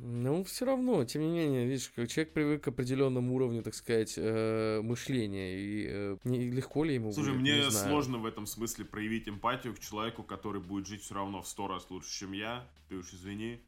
Ну, 0.00 0.44
все 0.44 0.64
равно, 0.64 1.04
тем 1.04 1.22
не 1.22 1.28
менее, 1.28 1.66
видишь, 1.66 1.90
как 1.96 2.08
человек 2.08 2.32
привык 2.32 2.62
к 2.62 2.68
определенному 2.68 3.34
уровню, 3.34 3.64
так 3.64 3.74
сказать, 3.74 4.14
э, 4.16 4.80
мышления, 4.80 5.58
и 5.58 5.86
э, 5.90 6.16
не- 6.22 6.50
легко 6.52 6.84
ли 6.84 6.94
ему 6.94 7.12
Слушай, 7.12 7.30
будет, 7.32 7.40
мне 7.42 7.56
не 7.64 7.70
знаю. 7.70 7.88
сложно 7.90 8.18
в 8.18 8.26
этом 8.26 8.46
смысле 8.46 8.84
проявить 8.84 9.28
эмпатию 9.28 9.74
к 9.74 9.80
человеку, 9.80 10.22
который 10.22 10.60
будет 10.60 10.86
жить 10.86 11.02
все 11.02 11.14
равно 11.16 11.42
в 11.42 11.48
сто 11.48 11.66
раз 11.66 11.90
лучше, 11.90 12.16
чем 12.16 12.30
я. 12.32 12.64
Ты 12.88 12.94
уж 12.96 13.12
извини. 13.12 13.60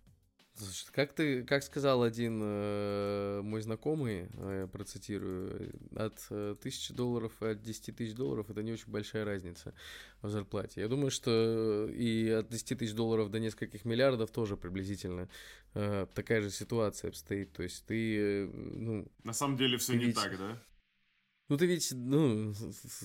Как 0.93 1.13
ты, 1.13 1.43
как 1.45 1.63
сказал 1.63 2.03
один 2.03 2.41
э, 2.43 3.41
мой 3.43 3.61
знакомый, 3.63 4.29
э, 4.35 4.69
процитирую, 4.73 5.73
от 5.97 6.27
э, 6.31 6.55
тысячи 6.61 6.93
долларов 6.95 7.33
и 7.43 7.47
от 7.47 7.63
10 7.63 7.97
тысяч 7.97 8.15
долларов 8.15 8.51
это 8.51 8.63
не 8.63 8.73
очень 8.73 8.89
большая 8.91 9.25
разница 9.25 9.75
в 10.23 10.29
зарплате. 10.29 10.81
Я 10.81 10.89
думаю, 10.89 11.11
что 11.11 11.89
и 11.93 12.29
от 12.31 12.49
10 12.49 12.79
тысяч 12.79 12.95
долларов 12.95 13.31
до 13.31 13.39
нескольких 13.41 13.85
миллиардов 13.85 14.31
тоже 14.31 14.57
приблизительно 14.57 15.29
э, 15.75 16.07
такая 16.15 16.41
же 16.41 16.51
ситуация 16.51 17.09
обстоит. 17.09 17.53
То 17.53 17.63
есть 17.63 17.85
ты, 17.87 18.19
э, 18.19 18.47
ну, 18.47 19.07
На 19.25 19.33
самом 19.33 19.57
деле 19.57 19.79
все 19.79 19.95
не 19.95 20.07
ведь- 20.07 20.17
так, 20.17 20.39
да? 20.39 20.59
Ну, 21.51 21.57
ты 21.59 21.67
ведь, 21.67 21.93
ну, 21.97 22.55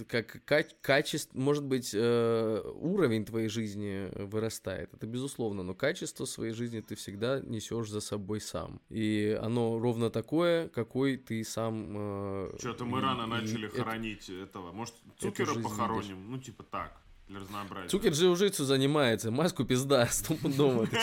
как 0.08 0.46
ка- 0.46 0.68
качество, 0.82 1.36
может 1.38 1.64
быть, 1.66 1.92
э, 1.96 2.62
уровень 2.76 3.26
твоей 3.26 3.50
жизни 3.50 4.08
вырастает, 4.24 4.94
это 4.94 5.08
безусловно, 5.08 5.64
но 5.64 5.74
качество 5.74 6.26
своей 6.26 6.54
жизни 6.54 6.80
ты 6.82 6.94
всегда 6.96 7.40
несешь 7.40 7.90
за 7.90 8.02
собой 8.02 8.40
сам. 8.40 8.80
И 8.90 9.36
оно 9.42 9.80
ровно 9.80 10.12
такое, 10.12 10.70
какой 10.70 11.18
ты 11.18 11.44
сам... 11.44 11.88
э, 11.98 12.56
Что-то 12.60 12.86
мы 12.86 13.00
и- 13.00 13.02
рано 13.02 13.24
и 13.24 13.28
начали 13.42 13.68
это- 13.68 13.78
хоронить 13.84 14.30
этого. 14.30 14.72
Может, 14.72 14.94
Цукера 15.18 15.56
похороним? 15.60 16.30
Ну, 16.30 16.38
типа 16.38 16.64
так, 16.64 17.02
для 17.28 17.40
разнообразия. 17.40 17.90
Цукер 17.90 18.12
джиу-джитсу 18.12 18.64
занимается, 18.64 19.32
маску 19.32 19.66
пизда, 19.66 20.06
стопудово. 20.12 20.86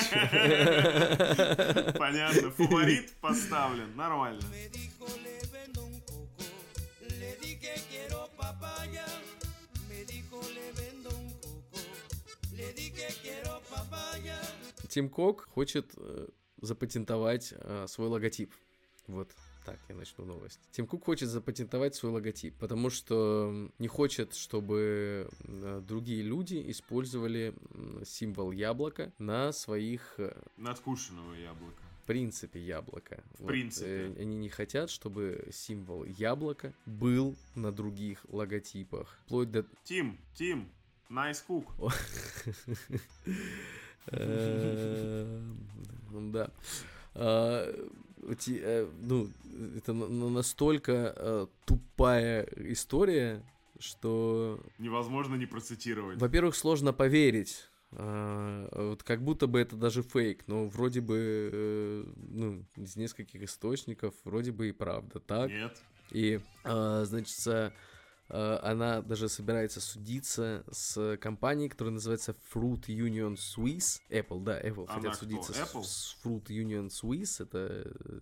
Понятно. 1.99 2.51
Фаворит 2.53 3.13
поставлен. 3.21 3.97
Нормально. 3.97 4.41
Тим 14.88 15.09
Кок 15.09 15.49
хочет 15.49 15.93
э, 15.97 16.29
запатентовать 16.61 17.55
э, 17.57 17.87
свой 17.88 18.09
логотип. 18.09 18.53
Вот 19.07 19.31
так 19.65 19.79
я 19.88 19.95
начну 19.95 20.25
новость. 20.25 20.61
Тим 20.73 20.87
Кук 20.87 21.05
хочет 21.05 21.29
запатентовать 21.29 21.95
свой 21.95 22.12
логотип, 22.12 22.55
потому 22.59 22.91
что 22.91 23.71
не 23.79 23.88
хочет, 23.88 24.35
чтобы 24.35 25.29
э, 25.45 25.83
другие 25.87 26.23
люди 26.23 26.62
использовали 26.71 27.55
символ 28.05 28.53
яблока 28.53 29.12
на 29.19 29.53
своих 29.53 30.15
э, 30.19 30.37
Надкушенного 30.57 31.35
яблока. 31.35 31.83
принципе 32.07 32.61
яблока. 32.61 33.23
В 33.38 33.47
принципе. 33.47 34.15
они 34.19 34.37
не 34.37 34.49
хотят, 34.49 34.91
чтобы 34.91 35.49
символ 35.53 36.05
яблока 36.05 36.75
был 36.87 37.37
на 37.55 37.73
других 37.73 38.25
логотипах. 38.29 39.19
Вплоть 39.27 39.51
до 39.51 39.65
Тим, 39.85 40.19
Тим, 40.35 40.69
nice 41.11 41.43
cook. 41.49 41.65
Эм, 44.09 45.59
Да. 46.33 46.51
А, 47.15 47.65
э, 48.49 48.88
Ну, 49.03 49.29
это 49.77 49.93
на- 49.93 50.09
на- 50.09 50.31
настолько 50.31 51.12
э, 51.17 51.47
тупая 51.67 52.45
история, 52.57 53.43
что, 53.79 54.61
Невозможно 54.79 55.35
не 55.37 55.47
процитировать. 55.47 56.19
во-первых, 56.21 56.55
сложно 56.57 56.93
поверить. 56.93 57.69
А, 57.93 58.69
Вот 58.73 59.03
как 59.03 59.23
будто 59.23 59.47
бы 59.47 59.61
это 59.61 59.77
даже 59.77 60.03
фейк, 60.03 60.45
но 60.47 60.67
вроде 60.67 61.01
бы, 61.01 61.51
э, 61.53 62.05
ну, 62.31 62.65
из 62.77 62.97
нескольких 62.97 63.43
источников, 63.43 64.15
вроде 64.25 64.51
бы 64.53 64.69
и 64.69 64.73
правда 64.73 65.21
так. 65.21 65.51
Нет. 65.51 65.79
И, 66.11 66.41
а, 66.65 67.05
значит, 67.05 67.37
она 68.29 69.03
даже 69.03 69.29
собирается 69.29 69.81
судиться 69.81 70.65
с 70.71 71.17
компанией, 71.19 71.69
которая 71.69 71.93
называется 71.93 72.35
Fruit 72.53 72.87
Union 72.87 73.35
Swiss. 73.35 74.01
Apple, 74.11 74.43
да, 74.43 74.61
Apple 74.61 74.87
Она 74.89 74.95
хотят 74.95 75.17
кто, 75.17 75.27
судиться 75.27 75.53
Apple? 75.53 75.83
с 75.83 76.17
Fruit 76.25 76.45
Union 76.47 76.89
Swiss. 76.89 77.43
Это 77.43 77.85
э, 77.85 78.21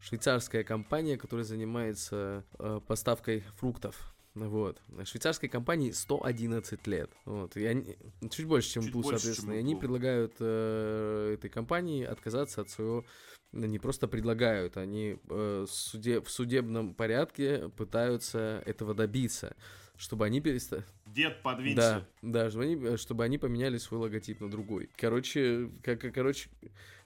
швейцарская 0.00 0.64
компания, 0.64 1.16
которая 1.16 1.44
занимается 1.44 2.44
э, 2.58 2.80
поставкой 2.86 3.40
фруктов. 3.56 4.15
Вот. 4.36 4.82
Швейцарской 5.04 5.48
компании 5.48 5.90
111 5.92 6.86
лет. 6.86 7.10
Вот. 7.24 7.56
И 7.56 7.64
они, 7.64 7.96
чуть 8.30 8.46
больше, 8.46 8.70
чем 8.74 8.82
Чуть 8.82 8.92
больше, 8.92 9.18
соответственно. 9.18 9.52
чем 9.52 9.56
И 9.56 9.60
они 9.60 9.74
Apple. 9.74 9.80
предлагают 9.80 10.34
э, 10.40 11.34
этой 11.34 11.48
компании 11.48 12.04
отказаться 12.04 12.60
от 12.60 12.70
своего 12.70 13.04
ну, 13.52 13.66
не 13.66 13.78
просто 13.78 14.06
предлагают, 14.08 14.76
они 14.76 15.18
э, 15.30 15.66
суде- 15.68 16.20
в 16.20 16.28
судебном 16.28 16.94
порядке 16.94 17.70
пытаются 17.70 18.62
этого 18.66 18.92
добиться, 18.92 19.56
чтобы 19.96 20.26
они 20.26 20.40
перестали... 20.40 20.84
Дед, 21.06 21.42
подвинься. 21.42 22.06
Да, 22.22 22.44
да, 22.44 22.50
чтобы 22.50 22.64
они, 22.64 22.96
чтобы 22.96 23.24
они 23.24 23.38
поменяли 23.38 23.78
свой 23.78 24.00
логотип 24.00 24.40
на 24.40 24.50
другой. 24.50 24.90
Короче, 24.96 25.70
как, 25.82 26.00
короче, 26.12 26.50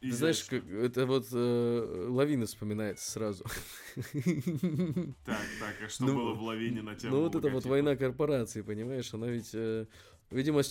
ты 0.00 0.12
знаешь, 0.12 0.42
как, 0.44 0.68
это 0.68 1.07
вот 1.07 1.26
э, 1.33 2.07
лавина 2.09 2.46
вспоминается 2.46 3.09
сразу. 3.11 3.44
Так, 5.24 5.40
так, 5.61 5.74
а 5.85 5.88
что 5.88 6.05
Ну, 6.05 6.14
было 6.16 6.35
в 6.35 6.42
лавине 6.42 6.83
на 6.83 6.94
тему 6.94 7.16
Ну 7.16 7.22
вот 7.22 7.35
это 7.35 7.48
вот 7.48 7.64
логотипа? 7.64 7.70
война 7.70 7.96
корпораций, 7.96 8.64
понимаешь, 8.64 9.12
она 9.14 9.29
ведь, 9.29 9.50
э, 9.55 9.87
видимо, 10.31 10.62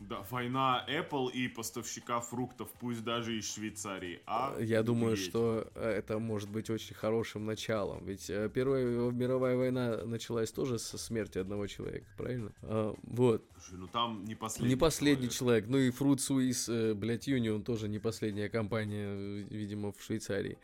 Да, 0.00 0.24
война 0.30 0.84
Apple 0.88 1.30
и 1.32 1.48
поставщика 1.48 2.20
фруктов, 2.20 2.68
пусть 2.80 3.04
даже 3.04 3.38
из 3.38 3.54
Швейцарии. 3.54 4.20
А 4.26 4.56
Я 4.58 4.82
думаю, 4.82 5.16
что 5.16 5.70
э, 5.74 5.88
это 5.88 6.18
может 6.18 6.50
быть 6.50 6.68
очень 6.68 6.94
хорошим 6.94 7.46
началом. 7.46 8.04
Ведь 8.04 8.28
э, 8.28 8.50
Первая 8.52 8.84
мировая 9.12 9.56
война 9.56 10.04
началась 10.04 10.50
тоже 10.50 10.78
со 10.78 10.98
смерти 10.98 11.38
одного 11.38 11.66
человека, 11.68 12.06
правильно? 12.16 12.52
А, 12.62 12.94
вот. 13.02 13.44
Слушай, 13.54 13.78
ну 13.78 13.86
там 13.86 14.24
не 14.24 14.34
последний 14.34 14.74
не 14.74 14.78
последний 14.78 15.30
человек. 15.30 15.66
Ну 15.68 15.78
и 15.78 15.90
Fruit 15.90 16.16
Swiss, 16.16 16.70
э, 16.70 16.94
блядь, 16.94 17.28
Union 17.28 17.62
тоже 17.62 17.88
не 17.88 17.98
последняя 17.98 18.48
компания, 18.48 19.44
видимо, 19.48 19.92
в 19.92 20.02
Швейцарии. 20.02 20.58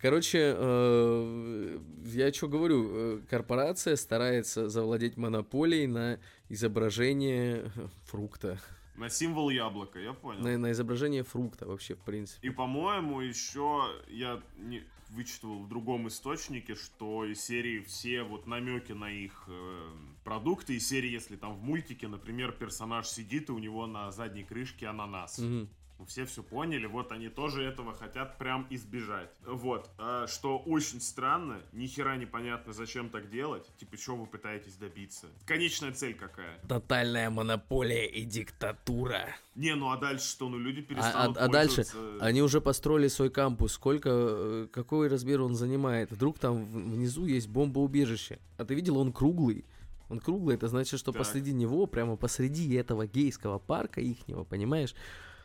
Короче, 0.00 0.54
э, 0.56 1.78
я 2.06 2.32
что 2.32 2.48
говорю, 2.48 2.90
э, 2.90 3.20
корпорация 3.28 3.96
старается 3.96 4.70
завладеть 4.70 5.18
монополией 5.18 5.86
на 5.86 6.18
изображение 6.48 7.70
фрукта. 8.06 8.58
На 8.96 9.10
символ 9.10 9.50
яблока, 9.50 9.98
я 9.98 10.14
понял. 10.14 10.40
На, 10.40 10.56
на 10.56 10.72
изображение 10.72 11.22
фрукта 11.22 11.66
вообще, 11.66 11.94
в 11.94 12.00
принципе. 12.00 12.46
И, 12.48 12.50
по-моему, 12.50 13.20
еще 13.20 13.82
я 14.08 14.42
не 14.56 14.82
вычитывал 15.10 15.62
в 15.62 15.68
другом 15.68 16.08
источнике, 16.08 16.74
что 16.74 17.24
из 17.24 17.40
серии 17.40 17.80
все 17.80 18.22
вот 18.22 18.46
намеки 18.46 18.92
на 18.92 19.10
их 19.10 19.44
э, 19.48 19.90
продукты, 20.24 20.76
из 20.76 20.88
серии, 20.88 21.10
если 21.10 21.36
там 21.36 21.54
в 21.54 21.62
мультике, 21.62 22.08
например, 22.08 22.52
персонаж 22.52 23.08
сидит, 23.08 23.48
и 23.48 23.52
у 23.52 23.58
него 23.58 23.86
на 23.86 24.10
задней 24.12 24.44
крышке 24.44 24.86
ананас. 24.86 25.38
Мгм. 25.38 25.68
Все 26.06 26.24
все 26.24 26.42
поняли, 26.42 26.86
вот 26.86 27.12
они 27.12 27.28
тоже 27.28 27.62
этого 27.62 27.92
хотят 27.94 28.38
прям 28.38 28.66
избежать. 28.70 29.30
Вот, 29.46 29.90
а, 29.98 30.26
что 30.26 30.58
очень 30.58 31.00
странно, 31.00 31.60
ни 31.72 31.86
хера 31.86 32.16
непонятно, 32.16 32.72
зачем 32.72 33.10
так 33.10 33.30
делать. 33.30 33.66
Типа, 33.78 33.96
что 33.96 34.16
вы 34.16 34.26
пытаетесь 34.26 34.74
добиться? 34.76 35.26
Конечная 35.46 35.92
цель 35.92 36.14
какая? 36.14 36.58
Тотальная 36.68 37.30
монополия 37.30 38.06
и 38.06 38.24
диктатура. 38.24 39.28
Не, 39.54 39.74
ну 39.74 39.90
а 39.90 39.96
дальше 39.96 40.26
что? 40.28 40.48
Ну 40.48 40.58
люди 40.58 40.80
А, 40.80 40.82
перестанут 40.82 41.36
а- 41.36 41.44
а 41.44 41.48
дальше 41.48 41.76
пользоваться- 41.76 42.24
они 42.24 42.42
уже 42.42 42.60
построили 42.60 43.08
свой 43.08 43.30
кампус. 43.30 43.72
Сколько, 43.72 44.10
э, 44.12 44.68
какой 44.72 45.08
размер 45.08 45.42
он 45.42 45.54
занимает? 45.54 46.10
Вдруг 46.10 46.38
там 46.38 46.64
внизу 46.66 47.26
есть 47.26 47.48
бомбоубежище. 47.48 48.38
А 48.58 48.64
ты 48.64 48.74
видел, 48.74 48.98
он 48.98 49.12
круглый. 49.12 49.64
Он 50.08 50.18
круглый, 50.18 50.56
это 50.56 50.66
значит, 50.66 50.98
что 50.98 51.12
Так. 51.12 51.20
посреди 51.20 51.52
него, 51.52 51.86
прямо 51.86 52.16
посреди 52.16 52.74
этого 52.74 53.06
гейского 53.06 53.58
парка 53.60 54.00
ихнего, 54.00 54.42
понимаешь? 54.44 54.94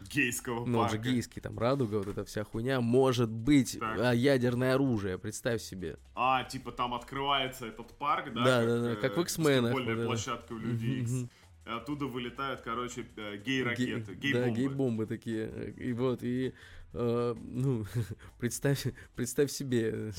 Гейского 0.08 0.66
Ну, 0.66 0.80
он 0.80 0.90
же 0.90 0.98
парка. 0.98 1.12
гейский, 1.12 1.42
там 1.42 1.58
радуга, 1.60 1.96
вот 1.98 2.08
эта 2.08 2.26
вся 2.26 2.44
хуйня, 2.44 2.82
может 2.82 3.30
быть 3.30 3.78
Так. 3.80 4.00
а, 4.00 4.14
ядерное 4.14 4.76
оружие, 4.76 5.18
представь 5.18 5.62
себе. 5.62 5.98
А, 6.16 6.44
типа 6.44 6.72
там 6.72 6.94
открывается 6.94 7.66
этот 7.68 7.98
парк, 7.98 8.34
да? 8.34 8.44
Да, 8.44 8.66
да, 8.66 8.80
да, 8.82 8.96
как 8.96 9.16
в 9.16 9.20
э, 9.20 9.24
баскетбольная 9.24 9.96
вот 9.96 10.06
площадка 10.06 10.54
в 10.54 10.60
Люди 10.60 11.28
Оттуда 11.66 12.06
вылетают, 12.06 12.62
короче, 12.62 13.08
э, 13.16 13.38
гей-ракеты, 13.38 14.14
Ге- 14.14 14.20
гей-бомбы. 14.32 14.40
Да, 14.40 14.50
гей-бомбы 14.56 15.06
такие. 15.08 15.74
И 15.78 15.94
вот, 15.94 16.22
и, 16.22 16.54
э, 16.94 17.36
ну, 17.42 17.86
представь, 18.40 18.86
представь 19.16 19.50
себе, 19.50 20.12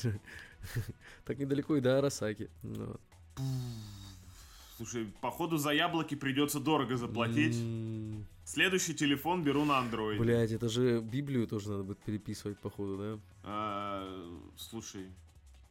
так 1.25 1.37
недалеко 1.37 1.77
и 1.77 1.81
до 1.81 1.99
Арасаки. 1.99 2.49
Ну, 2.63 2.97
Слушай, 4.75 5.07
походу 5.21 5.57
за 5.57 5.71
яблоки 5.71 6.15
придется 6.15 6.59
дорого 6.59 6.97
заплатить. 6.97 7.57
Следующий 8.47 8.93
телефон 8.93 9.43
беру 9.43 9.65
на 9.65 9.73
Android. 9.73 10.17
Блядь, 10.19 10.53
это 10.53 10.69
же 10.69 11.01
Библию 11.01 11.47
тоже 11.47 11.69
надо 11.69 11.83
будет 11.83 11.97
переписывать, 11.97 12.57
походу, 12.57 12.97
да? 12.97 13.19
А, 13.43 14.39
слушай, 14.55 15.07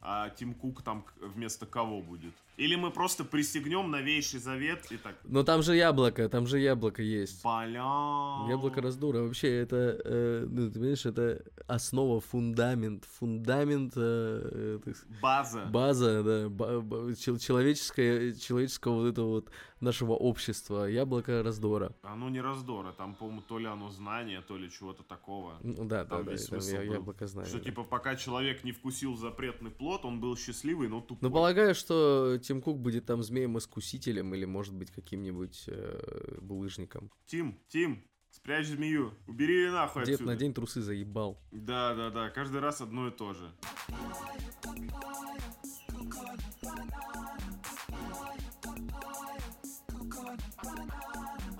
а 0.08 0.30
Тим 0.30 0.54
Кук 0.54 0.82
там 0.82 1.04
вместо 1.20 1.66
кого 1.66 2.00
будет? 2.00 2.32
Или 2.56 2.74
мы 2.76 2.90
просто 2.90 3.24
пристегнем 3.24 3.90
новейший 3.90 4.40
завет 4.40 4.86
и 4.90 4.96
так... 4.96 5.16
Но 5.24 5.42
там 5.42 5.62
же 5.62 5.76
яблоко, 5.76 6.28
там 6.28 6.46
же 6.46 6.58
яблоко 6.58 7.02
есть. 7.02 7.42
Бля... 7.42 8.48
Яблоко 8.48 8.80
раздора. 8.80 9.18
Вообще, 9.22 9.48
это, 9.58 10.00
э, 10.04 10.46
ну, 10.48 10.68
ты 10.68 10.74
понимаешь, 10.78 11.04
это 11.06 11.42
основа, 11.66 12.20
фундамент, 12.20 13.04
фундамент, 13.04 13.92
э, 13.96 14.78
э, 14.86 14.92
сказать, 14.94 15.20
База. 15.20 15.64
база, 15.66 16.22
да, 16.22 16.48
ба- 16.48 16.80
ба- 16.80 17.14
чел- 17.14 17.38
человеческое, 17.38 18.32
человеческого 18.34 19.02
вот 19.02 19.08
этого 19.08 19.26
вот 19.28 19.50
нашего 19.80 20.12
общества. 20.12 20.86
Яблоко 20.86 21.42
раздора. 21.42 21.92
Оно 22.02 22.30
не 22.30 22.40
раздора, 22.40 22.92
там, 22.92 23.14
по-моему, 23.14 23.42
то 23.42 23.58
ли 23.58 23.66
оно 23.66 23.90
знание, 23.90 24.40
то 24.40 24.56
ли 24.56 24.70
чего-то 24.70 25.02
такого. 25.02 25.58
Ну, 25.62 25.84
да, 25.84 26.04
да, 26.04 26.16
Там 26.16 26.24
да, 26.24 26.32
весь 26.32 26.46
там 26.46 26.60
смысл 26.60 26.80
я- 26.80 26.86
был. 26.86 26.92
яблоко 26.94 27.26
знаю. 27.26 27.46
Что, 27.48 27.58
да. 27.58 27.64
типа, 27.64 27.82
пока 27.84 28.16
человек 28.16 28.64
не 28.64 28.72
вкусил 28.72 29.16
запретный 29.16 29.70
плод, 29.70 29.95
он 30.04 30.20
был 30.20 30.36
счастливый, 30.36 30.88
но 30.88 31.00
тупой. 31.00 31.18
Ну, 31.22 31.30
полагаю, 31.30 31.74
что 31.74 32.38
Тим 32.42 32.60
Кук 32.60 32.78
будет 32.78 33.06
там 33.06 33.22
змеем-искусителем 33.22 34.34
или, 34.34 34.44
может 34.44 34.74
быть, 34.74 34.90
каким-нибудь 34.90 35.64
э, 35.68 36.38
булыжником. 36.40 37.10
Тим, 37.26 37.58
Тим, 37.68 38.04
спрячь 38.30 38.66
змею, 38.66 39.14
убери 39.26 39.54
ее 39.54 39.72
нахуй 39.72 40.04
Дед 40.04 40.14
отсюда. 40.16 40.32
на 40.32 40.36
день 40.36 40.52
трусы 40.54 40.80
заебал. 40.82 41.40
Да, 41.52 41.94
да, 41.94 42.10
да, 42.10 42.30
каждый 42.30 42.60
раз 42.60 42.80
одно 42.80 43.08
и 43.08 43.10
то 43.10 43.32
же. 43.32 43.52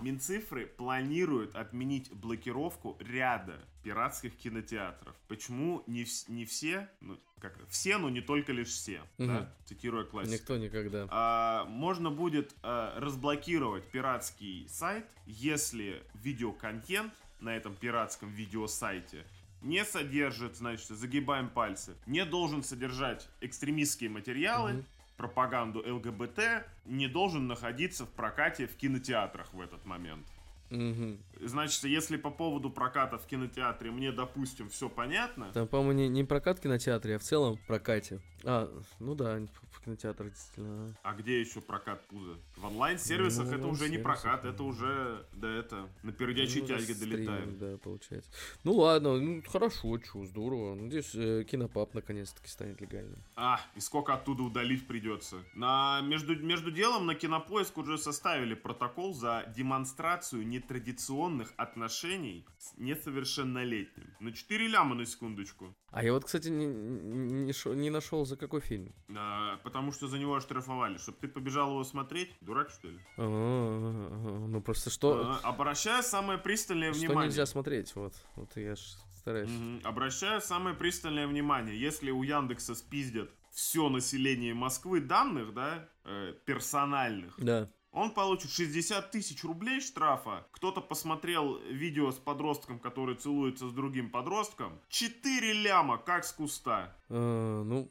Минцифры 0.07 0.66
планируют 0.66 1.57
отменить 1.57 2.12
блокировку 2.12 2.96
ряда 3.00 3.61
пиратских 3.82 4.36
кинотеатров. 4.36 5.16
Почему 5.26 5.82
не, 5.88 6.07
не 6.28 6.44
все, 6.44 6.88
ну, 7.00 7.18
как 7.40 7.59
все, 7.68 7.98
но 7.98 8.09
не 8.09 8.20
только 8.20 8.52
лишь 8.52 8.68
все, 8.68 9.02
Мгм. 9.18 9.26
да, 9.26 9.52
цитируя 9.64 10.04
классику. 10.04 10.32
Никто 10.34 10.57
никогда. 10.59 11.09
А, 11.11 11.64
можно 11.64 12.12
будет 12.12 12.54
а, 12.62 13.00
разблокировать 13.00 13.84
пиратский 13.90 14.68
сайт, 14.68 15.07
если 15.26 16.04
видеоконтент 16.14 17.12
на 17.40 17.57
этом 17.57 17.74
пиратском 17.74 18.30
видеосайте 18.30 19.26
не 19.62 19.84
содержит, 19.84 20.54
значит, 20.54 20.86
загибаем 20.86 21.48
пальцы, 21.48 21.96
не 22.07 22.24
должен 22.24 22.62
содержать 22.62 23.28
экстремистские 23.40 24.11
материалы, 24.11 24.74
Мгм. 24.74 24.84
Пропаганду 25.17 25.83
ЛГБТ, 25.87 26.41
не 26.85 27.09
должен 27.09 27.47
находиться 27.47 28.05
в 28.05 28.11
прокате 28.11 28.67
в 28.67 28.77
кинотеатрах 28.77 29.53
в 29.55 29.61
этот 29.61 29.85
момент. 29.85 30.27
Мгм. 30.71 31.19
Значит, 31.41 31.85
если 31.85 32.17
по 32.17 32.31
поводу 32.31 32.71
проката 32.71 33.19
в 33.19 33.27
кинотеатре 33.27 33.91
мне, 33.91 34.11
допустим, 34.12 34.69
все 34.69 34.89
понятно, 34.89 35.53
Там, 35.53 35.69
по-моему, 35.69 35.93
не, 35.93 36.09
не 36.09 36.25
прокат 36.25 36.59
в 36.59 36.62
кинотеатре, 36.62 37.17
а 37.17 37.19
в 37.19 37.23
целом 37.23 37.57
в 37.57 37.67
прокате. 37.67 38.21
А, 38.45 38.71
ну 39.01 39.14
да, 39.14 39.41
в 39.73 39.85
кинотеатр 39.85 40.25
действительно. 40.29 40.95
а 41.03 41.14
где 41.14 41.41
еще 41.41 41.61
прокат 41.61 42.07
пуза? 42.07 42.37
В 42.57 42.64
онлайн-сервисах 42.67 43.47
Ну, 43.47 43.55
это 43.57 43.67
уже 43.67 43.89
не 43.89 43.99
прокат, 43.99 44.45
это 44.45 44.62
уже, 44.62 45.27
да 45.33 45.51
это, 45.51 45.89
на 46.03 46.12
пердячей 46.12 46.61
Ну, 46.62 46.67
тяге 46.67 46.95
долетаем. 46.95 47.59
Да, 47.59 47.77
получается. 47.79 48.31
Ну 48.64 48.75
ладно, 48.75 49.17
ну 49.19 49.43
хорошо, 49.47 49.99
чё, 49.99 50.25
здорово. 50.25 50.75
Надеюсь, 50.75 51.14
э, 51.14 51.45
кинопап 51.45 51.95
наконец-таки 51.95 52.49
станет 52.49 52.81
легальным. 52.81 53.19
А, 53.37 53.61
и 53.75 53.81
сколько 53.81 54.14
оттуда 54.14 54.43
удалить 54.45 54.87
придется. 54.87 55.37
На, 55.55 56.01
между, 56.03 56.37
между 56.37 56.71
делом 56.71 57.07
на 57.07 57.14
Кинопоиск 57.14 57.77
уже 57.79 57.99
составили 57.99 58.55
протокол 58.55 59.12
за 59.14 59.45
демонстрацию 59.57 60.47
нетрадиционных 60.57 61.52
отношений 61.57 62.46
с 62.59 62.72
несовершеннолетним. 62.78 64.14
На 64.20 64.32
4 64.32 64.68
ляма 64.68 64.94
на 64.94 65.07
секундочку. 65.07 65.74
А 65.90 66.02
я 66.04 66.12
вот, 66.12 66.24
кстати, 66.24 66.48
не, 66.48 66.66
не, 66.66 67.52
шо- 67.52 67.74
не 67.74 67.90
нашел 67.90 68.24
за 68.26 68.36
какой 68.36 68.61
фильм. 68.61 68.94
А, 69.16 69.57
потому 69.64 69.92
что 69.92 70.09
за 70.09 70.18
него 70.18 70.34
оштрафовали. 70.34 70.98
Чтоб 70.98 71.16
ты 71.18 71.28
побежал 71.28 71.70
его 71.70 71.84
смотреть, 71.84 72.30
дурак 72.40 72.70
что 72.70 72.88
ли? 72.88 72.98
А, 73.16 74.46
ну 74.48 74.61
просто 74.62 74.90
что, 74.90 75.38
А, 75.42 75.48
обращаю 75.48 76.02
самое 76.02 76.38
пристальное 76.38 76.92
что 76.92 77.00
внимание. 77.00 77.28
нельзя 77.28 77.46
смотреть, 77.46 77.94
вот. 77.96 78.14
Вот 78.36 78.57
я 78.57 78.74
ж 78.76 78.80
стараюсь. 79.18 79.50
Обращаю 79.84 80.40
самое 80.40 80.76
пристальное 80.76 81.26
внимание. 81.26 81.78
Если 81.78 82.11
у 82.11 82.22
Яндекса 82.22 82.74
спиздят 82.74 83.30
все 83.52 83.88
население 83.88 84.54
Москвы 84.54 85.00
данных, 85.00 85.54
да, 85.54 85.88
э, 86.04 86.34
персональных, 86.44 87.34
Да. 87.38 87.70
Он 87.97 88.11
получит 88.11 88.51
60 88.51 89.11
тысяч 89.11 89.42
рублей 89.42 89.80
штрафа. 89.80 90.47
Кто-то 90.53 90.82
посмотрел 90.82 91.59
видео 91.62 92.12
с 92.12 92.16
подростком, 92.16 92.78
который 92.78 93.16
целуется 93.16 93.70
с 93.70 93.72
другим 93.72 94.11
подростком. 94.11 94.78
4 94.90 95.53
ляма, 95.55 95.97
как 95.97 96.26
с 96.26 96.32
куста. 96.32 96.94
А, 97.09 97.62
ну, 97.64 97.88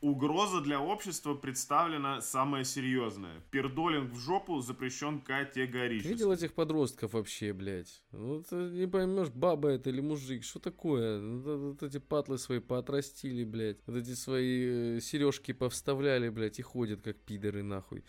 Угроза 0.00 0.60
для 0.62 0.80
общества 0.80 1.34
представлена 1.34 2.22
самая 2.22 2.64
серьезная. 2.64 3.40
Пердолинг 3.50 4.12
в 4.12 4.18
жопу 4.18 4.60
запрещен 4.60 5.20
ты 5.20 5.26
категорически. 5.26 6.08
видел 6.08 6.32
этих 6.32 6.54
подростков 6.54 7.12
вообще, 7.12 7.52
блядь? 7.52 8.02
Ну, 8.12 8.42
ты 8.42 8.56
не 8.56 8.86
поймешь, 8.86 9.28
баба 9.28 9.70
это 9.70 9.90
или 9.90 10.00
мужик, 10.00 10.44
что 10.44 10.58
такое? 10.58 11.20
Ну, 11.20 11.40
Вот, 11.40 11.58
вот 11.58 11.82
эти 11.82 11.98
патлы 11.98 12.38
свои 12.38 12.60
поотрастили, 12.60 13.44
блядь. 13.44 13.78
Вот 13.86 13.96
эти 13.96 14.14
свои 14.14 15.00
сережки 15.00 15.52
повставляли, 15.52 16.30
блядь, 16.30 16.58
и 16.58 16.62
ходят 16.62 17.02
как 17.02 17.18
пидоры, 17.18 17.62
нахуй. 17.62 18.04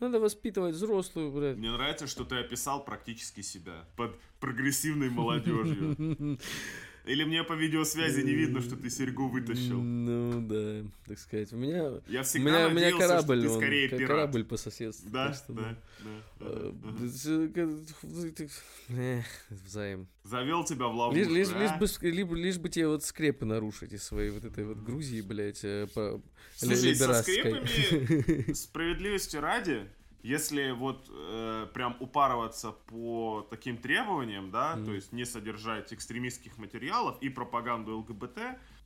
Надо 0.00 0.20
воспитывать 0.20 0.74
взрослую, 0.74 1.32
блядь. 1.32 1.56
Мне 1.56 1.72
нравится, 1.72 2.06
что 2.06 2.24
ты 2.24 2.36
описал 2.36 2.84
практически 2.84 3.40
себя 3.40 3.84
под 3.96 4.18
прогрессивной 4.40 5.10
молодежью. 5.10 6.38
Или 7.08 7.24
мне 7.24 7.42
по 7.42 7.54
видеосвязи 7.54 8.20
не 8.20 8.32
видно, 8.34 8.60
что 8.60 8.76
ты 8.76 8.90
серьгу 8.90 9.28
вытащил. 9.28 9.80
Ну, 9.82 10.42
да, 10.46 10.88
так 11.06 11.18
сказать. 11.18 11.52
У 11.52 11.56
меня, 11.56 12.00
Я 12.06 12.20
у 12.20 12.24
всегда 12.24 12.50
меня, 12.50 12.66
у 12.66 12.70
меня 12.70 12.80
надеялся, 12.90 13.06
корабль, 13.08 13.38
что 13.40 13.48
ты 13.48 13.54
он, 13.54 13.60
скорее 13.60 13.88
ка- 13.88 13.96
пират. 13.96 14.08
корабль 14.10 14.44
по 14.44 14.56
соседству. 14.56 15.10
Да, 15.10 15.32
что, 15.32 15.52
да, 15.54 15.76
да. 16.38 16.72
Да. 18.88 19.22
Взаим. 19.50 20.08
Завел 20.24 20.64
тебя 20.64 20.86
в 20.88 20.94
ловушку, 20.94 21.18
Лишь, 21.18 21.28
лишь, 21.28 21.48
а? 21.54 21.58
лишь 21.60 21.72
бы, 21.78 22.08
либо- 22.10 22.34
лишь 22.36 22.58
бы 22.58 22.68
тебе 22.68 22.88
вот 22.88 23.02
скрепы 23.04 23.44
нарушить 23.46 23.92
из 23.92 24.02
своей 24.02 24.30
вот 24.30 24.44
этой 24.44 24.64
вот 24.64 24.78
Грузии, 24.78 25.20
блядь, 25.22 25.64
э, 25.64 25.86
по 25.94 26.20
Слушай, 26.56 26.94
со 26.94 27.22
скрепами, 27.22 28.52
справедливости 28.52 29.36
ради, 29.36 29.86
если 30.22 30.72
вот 30.72 31.06
э, 31.10 31.66
прям 31.72 31.96
упарываться 32.00 32.72
по 32.72 33.46
таким 33.50 33.76
требованиям, 33.76 34.50
да, 34.50 34.74
mm. 34.76 34.84
то 34.84 34.92
есть 34.92 35.12
не 35.12 35.24
содержать 35.24 35.92
экстремистских 35.92 36.58
материалов 36.58 37.16
и 37.20 37.28
пропаганду 37.28 37.98
ЛГБТ, 37.98 38.38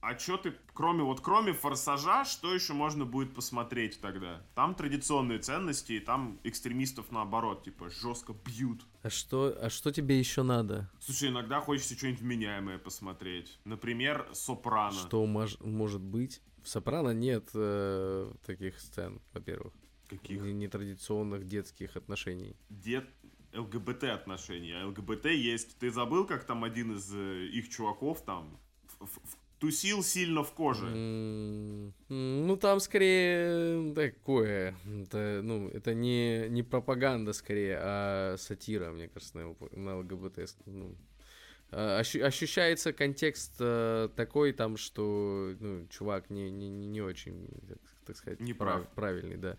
а 0.03 0.19
что 0.19 0.37
ты, 0.37 0.53
кроме 0.75 1.05
вот 1.05 1.21
кроме 1.21 1.53
форсажа, 1.53 2.25
что 2.25 2.53
еще 2.53 2.73
можно 2.73 3.05
будет 3.05 3.35
посмотреть 3.35 4.01
тогда? 4.01 4.43
Там 4.57 4.75
традиционные 4.75 5.39
ценности, 5.39 5.93
и 5.93 6.01
там 6.01 6.41
экстремистов 6.43 7.13
наоборот, 7.13 7.63
типа 7.63 7.89
жестко 7.89 8.35
бьют. 8.45 8.85
А 9.03 9.11
что, 9.11 9.57
а 9.61 9.71
что 9.71 9.93
тебе 9.93 10.19
еще 10.19 10.43
надо? 10.43 10.91
Слушай, 10.99 11.29
иногда 11.29 11.61
хочется 11.61 11.95
что-нибудь 11.97 12.23
меняемое 12.23 12.79
посмотреть. 12.79 13.61
Например, 13.65 14.29
Сопрано. 14.33 14.93
Что 14.93 15.25
мож, 15.25 15.57
может 15.61 16.03
быть? 16.03 16.43
В 16.65 16.69
Сопрано 16.69 17.15
нет 17.15 17.51
э, 17.55 18.33
таких 18.45 18.81
сцен, 18.81 19.21
во-первых. 19.33 19.73
Каких? 20.39 20.55
Нетрадиционных 20.55 21.47
детских 21.47 21.97
отношений. 21.97 22.57
Дет... 22.71 23.05
ЛГБТ 23.55 24.05
отношений. 24.05 24.73
А 24.73 24.87
ЛГБТ 24.87 25.27
есть. 25.27 25.79
Ты 25.79 25.91
забыл, 25.91 26.27
как 26.27 26.45
там 26.45 26.65
один 26.65 26.97
из 26.97 27.15
э, 27.15 27.47
их 27.47 27.69
чуваков 27.69 28.25
там 28.25 28.59
в, 28.99 29.05
в, 29.05 29.37
тусил 29.59 30.03
сильно 30.03 30.43
в 30.43 30.53
коже? 30.53 30.87
Mm, 30.87 31.93
ну, 32.09 32.57
там 32.57 32.81
скорее 32.81 33.95
такое. 33.95 34.75
Это, 34.85 35.41
ну, 35.43 35.69
это 35.69 35.95
не, 35.95 36.49
не 36.49 36.63
пропаганда 36.63 37.33
скорее, 37.33 37.79
а 37.81 38.37
сатира, 38.39 38.91
мне 38.91 39.09
кажется, 39.09 39.39
на, 39.39 39.55
на 39.73 39.99
ЛГБТ. 39.99 40.39
Ну, 40.67 40.97
а, 41.71 42.01
ощущается 42.01 42.93
контекст 42.93 43.55
э, 43.61 44.09
такой 44.17 44.53
там, 44.53 44.77
что 44.77 45.55
ну, 45.61 45.87
чувак 45.89 46.29
не, 46.29 46.51
не, 46.51 46.69
не 46.69 47.01
очень, 47.01 47.49
так, 47.69 47.79
так 48.05 48.17
сказать, 48.17 48.41
не 48.41 48.53
прав. 48.53 48.89
правильный, 48.95 49.37
да. 49.37 49.57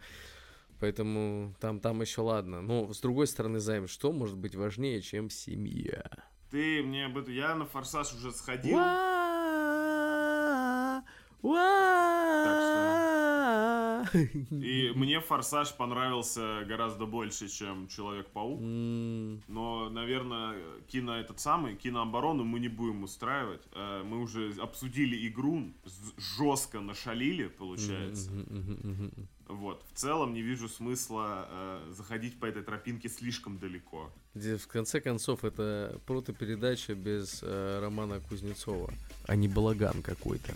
Поэтому 0.79 1.55
там, 1.59 1.79
там 1.79 2.01
еще 2.01 2.21
ладно. 2.21 2.61
Но 2.61 2.91
с 2.93 2.99
другой 2.99 3.27
стороны, 3.27 3.59
Займ, 3.59 3.87
что 3.87 4.11
может 4.11 4.37
быть 4.37 4.55
важнее, 4.55 5.01
чем 5.01 5.29
семья? 5.29 6.03
Ты 6.51 6.83
мне 6.83 7.05
об 7.05 7.17
этом... 7.17 7.33
Я 7.33 7.55
на 7.55 7.65
форсаж 7.65 8.13
уже 8.13 8.31
сходил. 8.31 8.77
И 14.13 14.91
мне 14.95 15.19
Форсаж 15.19 15.75
понравился 15.75 16.63
гораздо 16.67 17.05
больше, 17.05 17.47
чем 17.47 17.87
Человек-паук. 17.87 18.59
Но, 18.59 19.89
наверное, 19.89 20.57
кино 20.87 21.17
этот 21.17 21.39
самый, 21.39 21.75
кинооборону 21.75 22.43
мы 22.43 22.59
не 22.59 22.69
будем 22.69 23.03
устраивать. 23.03 23.61
Э, 23.73 24.03
мы 24.03 24.21
уже 24.21 24.53
обсудили 24.59 25.27
игру, 25.27 25.73
жестко 26.37 26.79
нашалили, 26.79 27.47
получается. 27.47 28.31
Вот. 29.47 29.83
В 29.93 29.97
целом 29.97 30.33
не 30.33 30.41
вижу 30.41 30.69
смысла 30.69 31.47
э, 31.49 31.91
заходить 31.95 32.39
по 32.39 32.45
этой 32.45 32.63
тропинке 32.63 33.09
слишком 33.09 33.59
далеко. 33.59 34.11
Где, 34.33 34.57
в 34.57 34.67
конце 34.67 35.01
концов, 35.01 35.43
это 35.43 35.99
протопередача 36.05 36.95
без 36.95 37.41
э, 37.43 37.79
Романа 37.81 38.19
Кузнецова, 38.21 38.93
а 39.27 39.35
не 39.35 39.47
балаган 39.47 40.01
какой-то. 40.01 40.53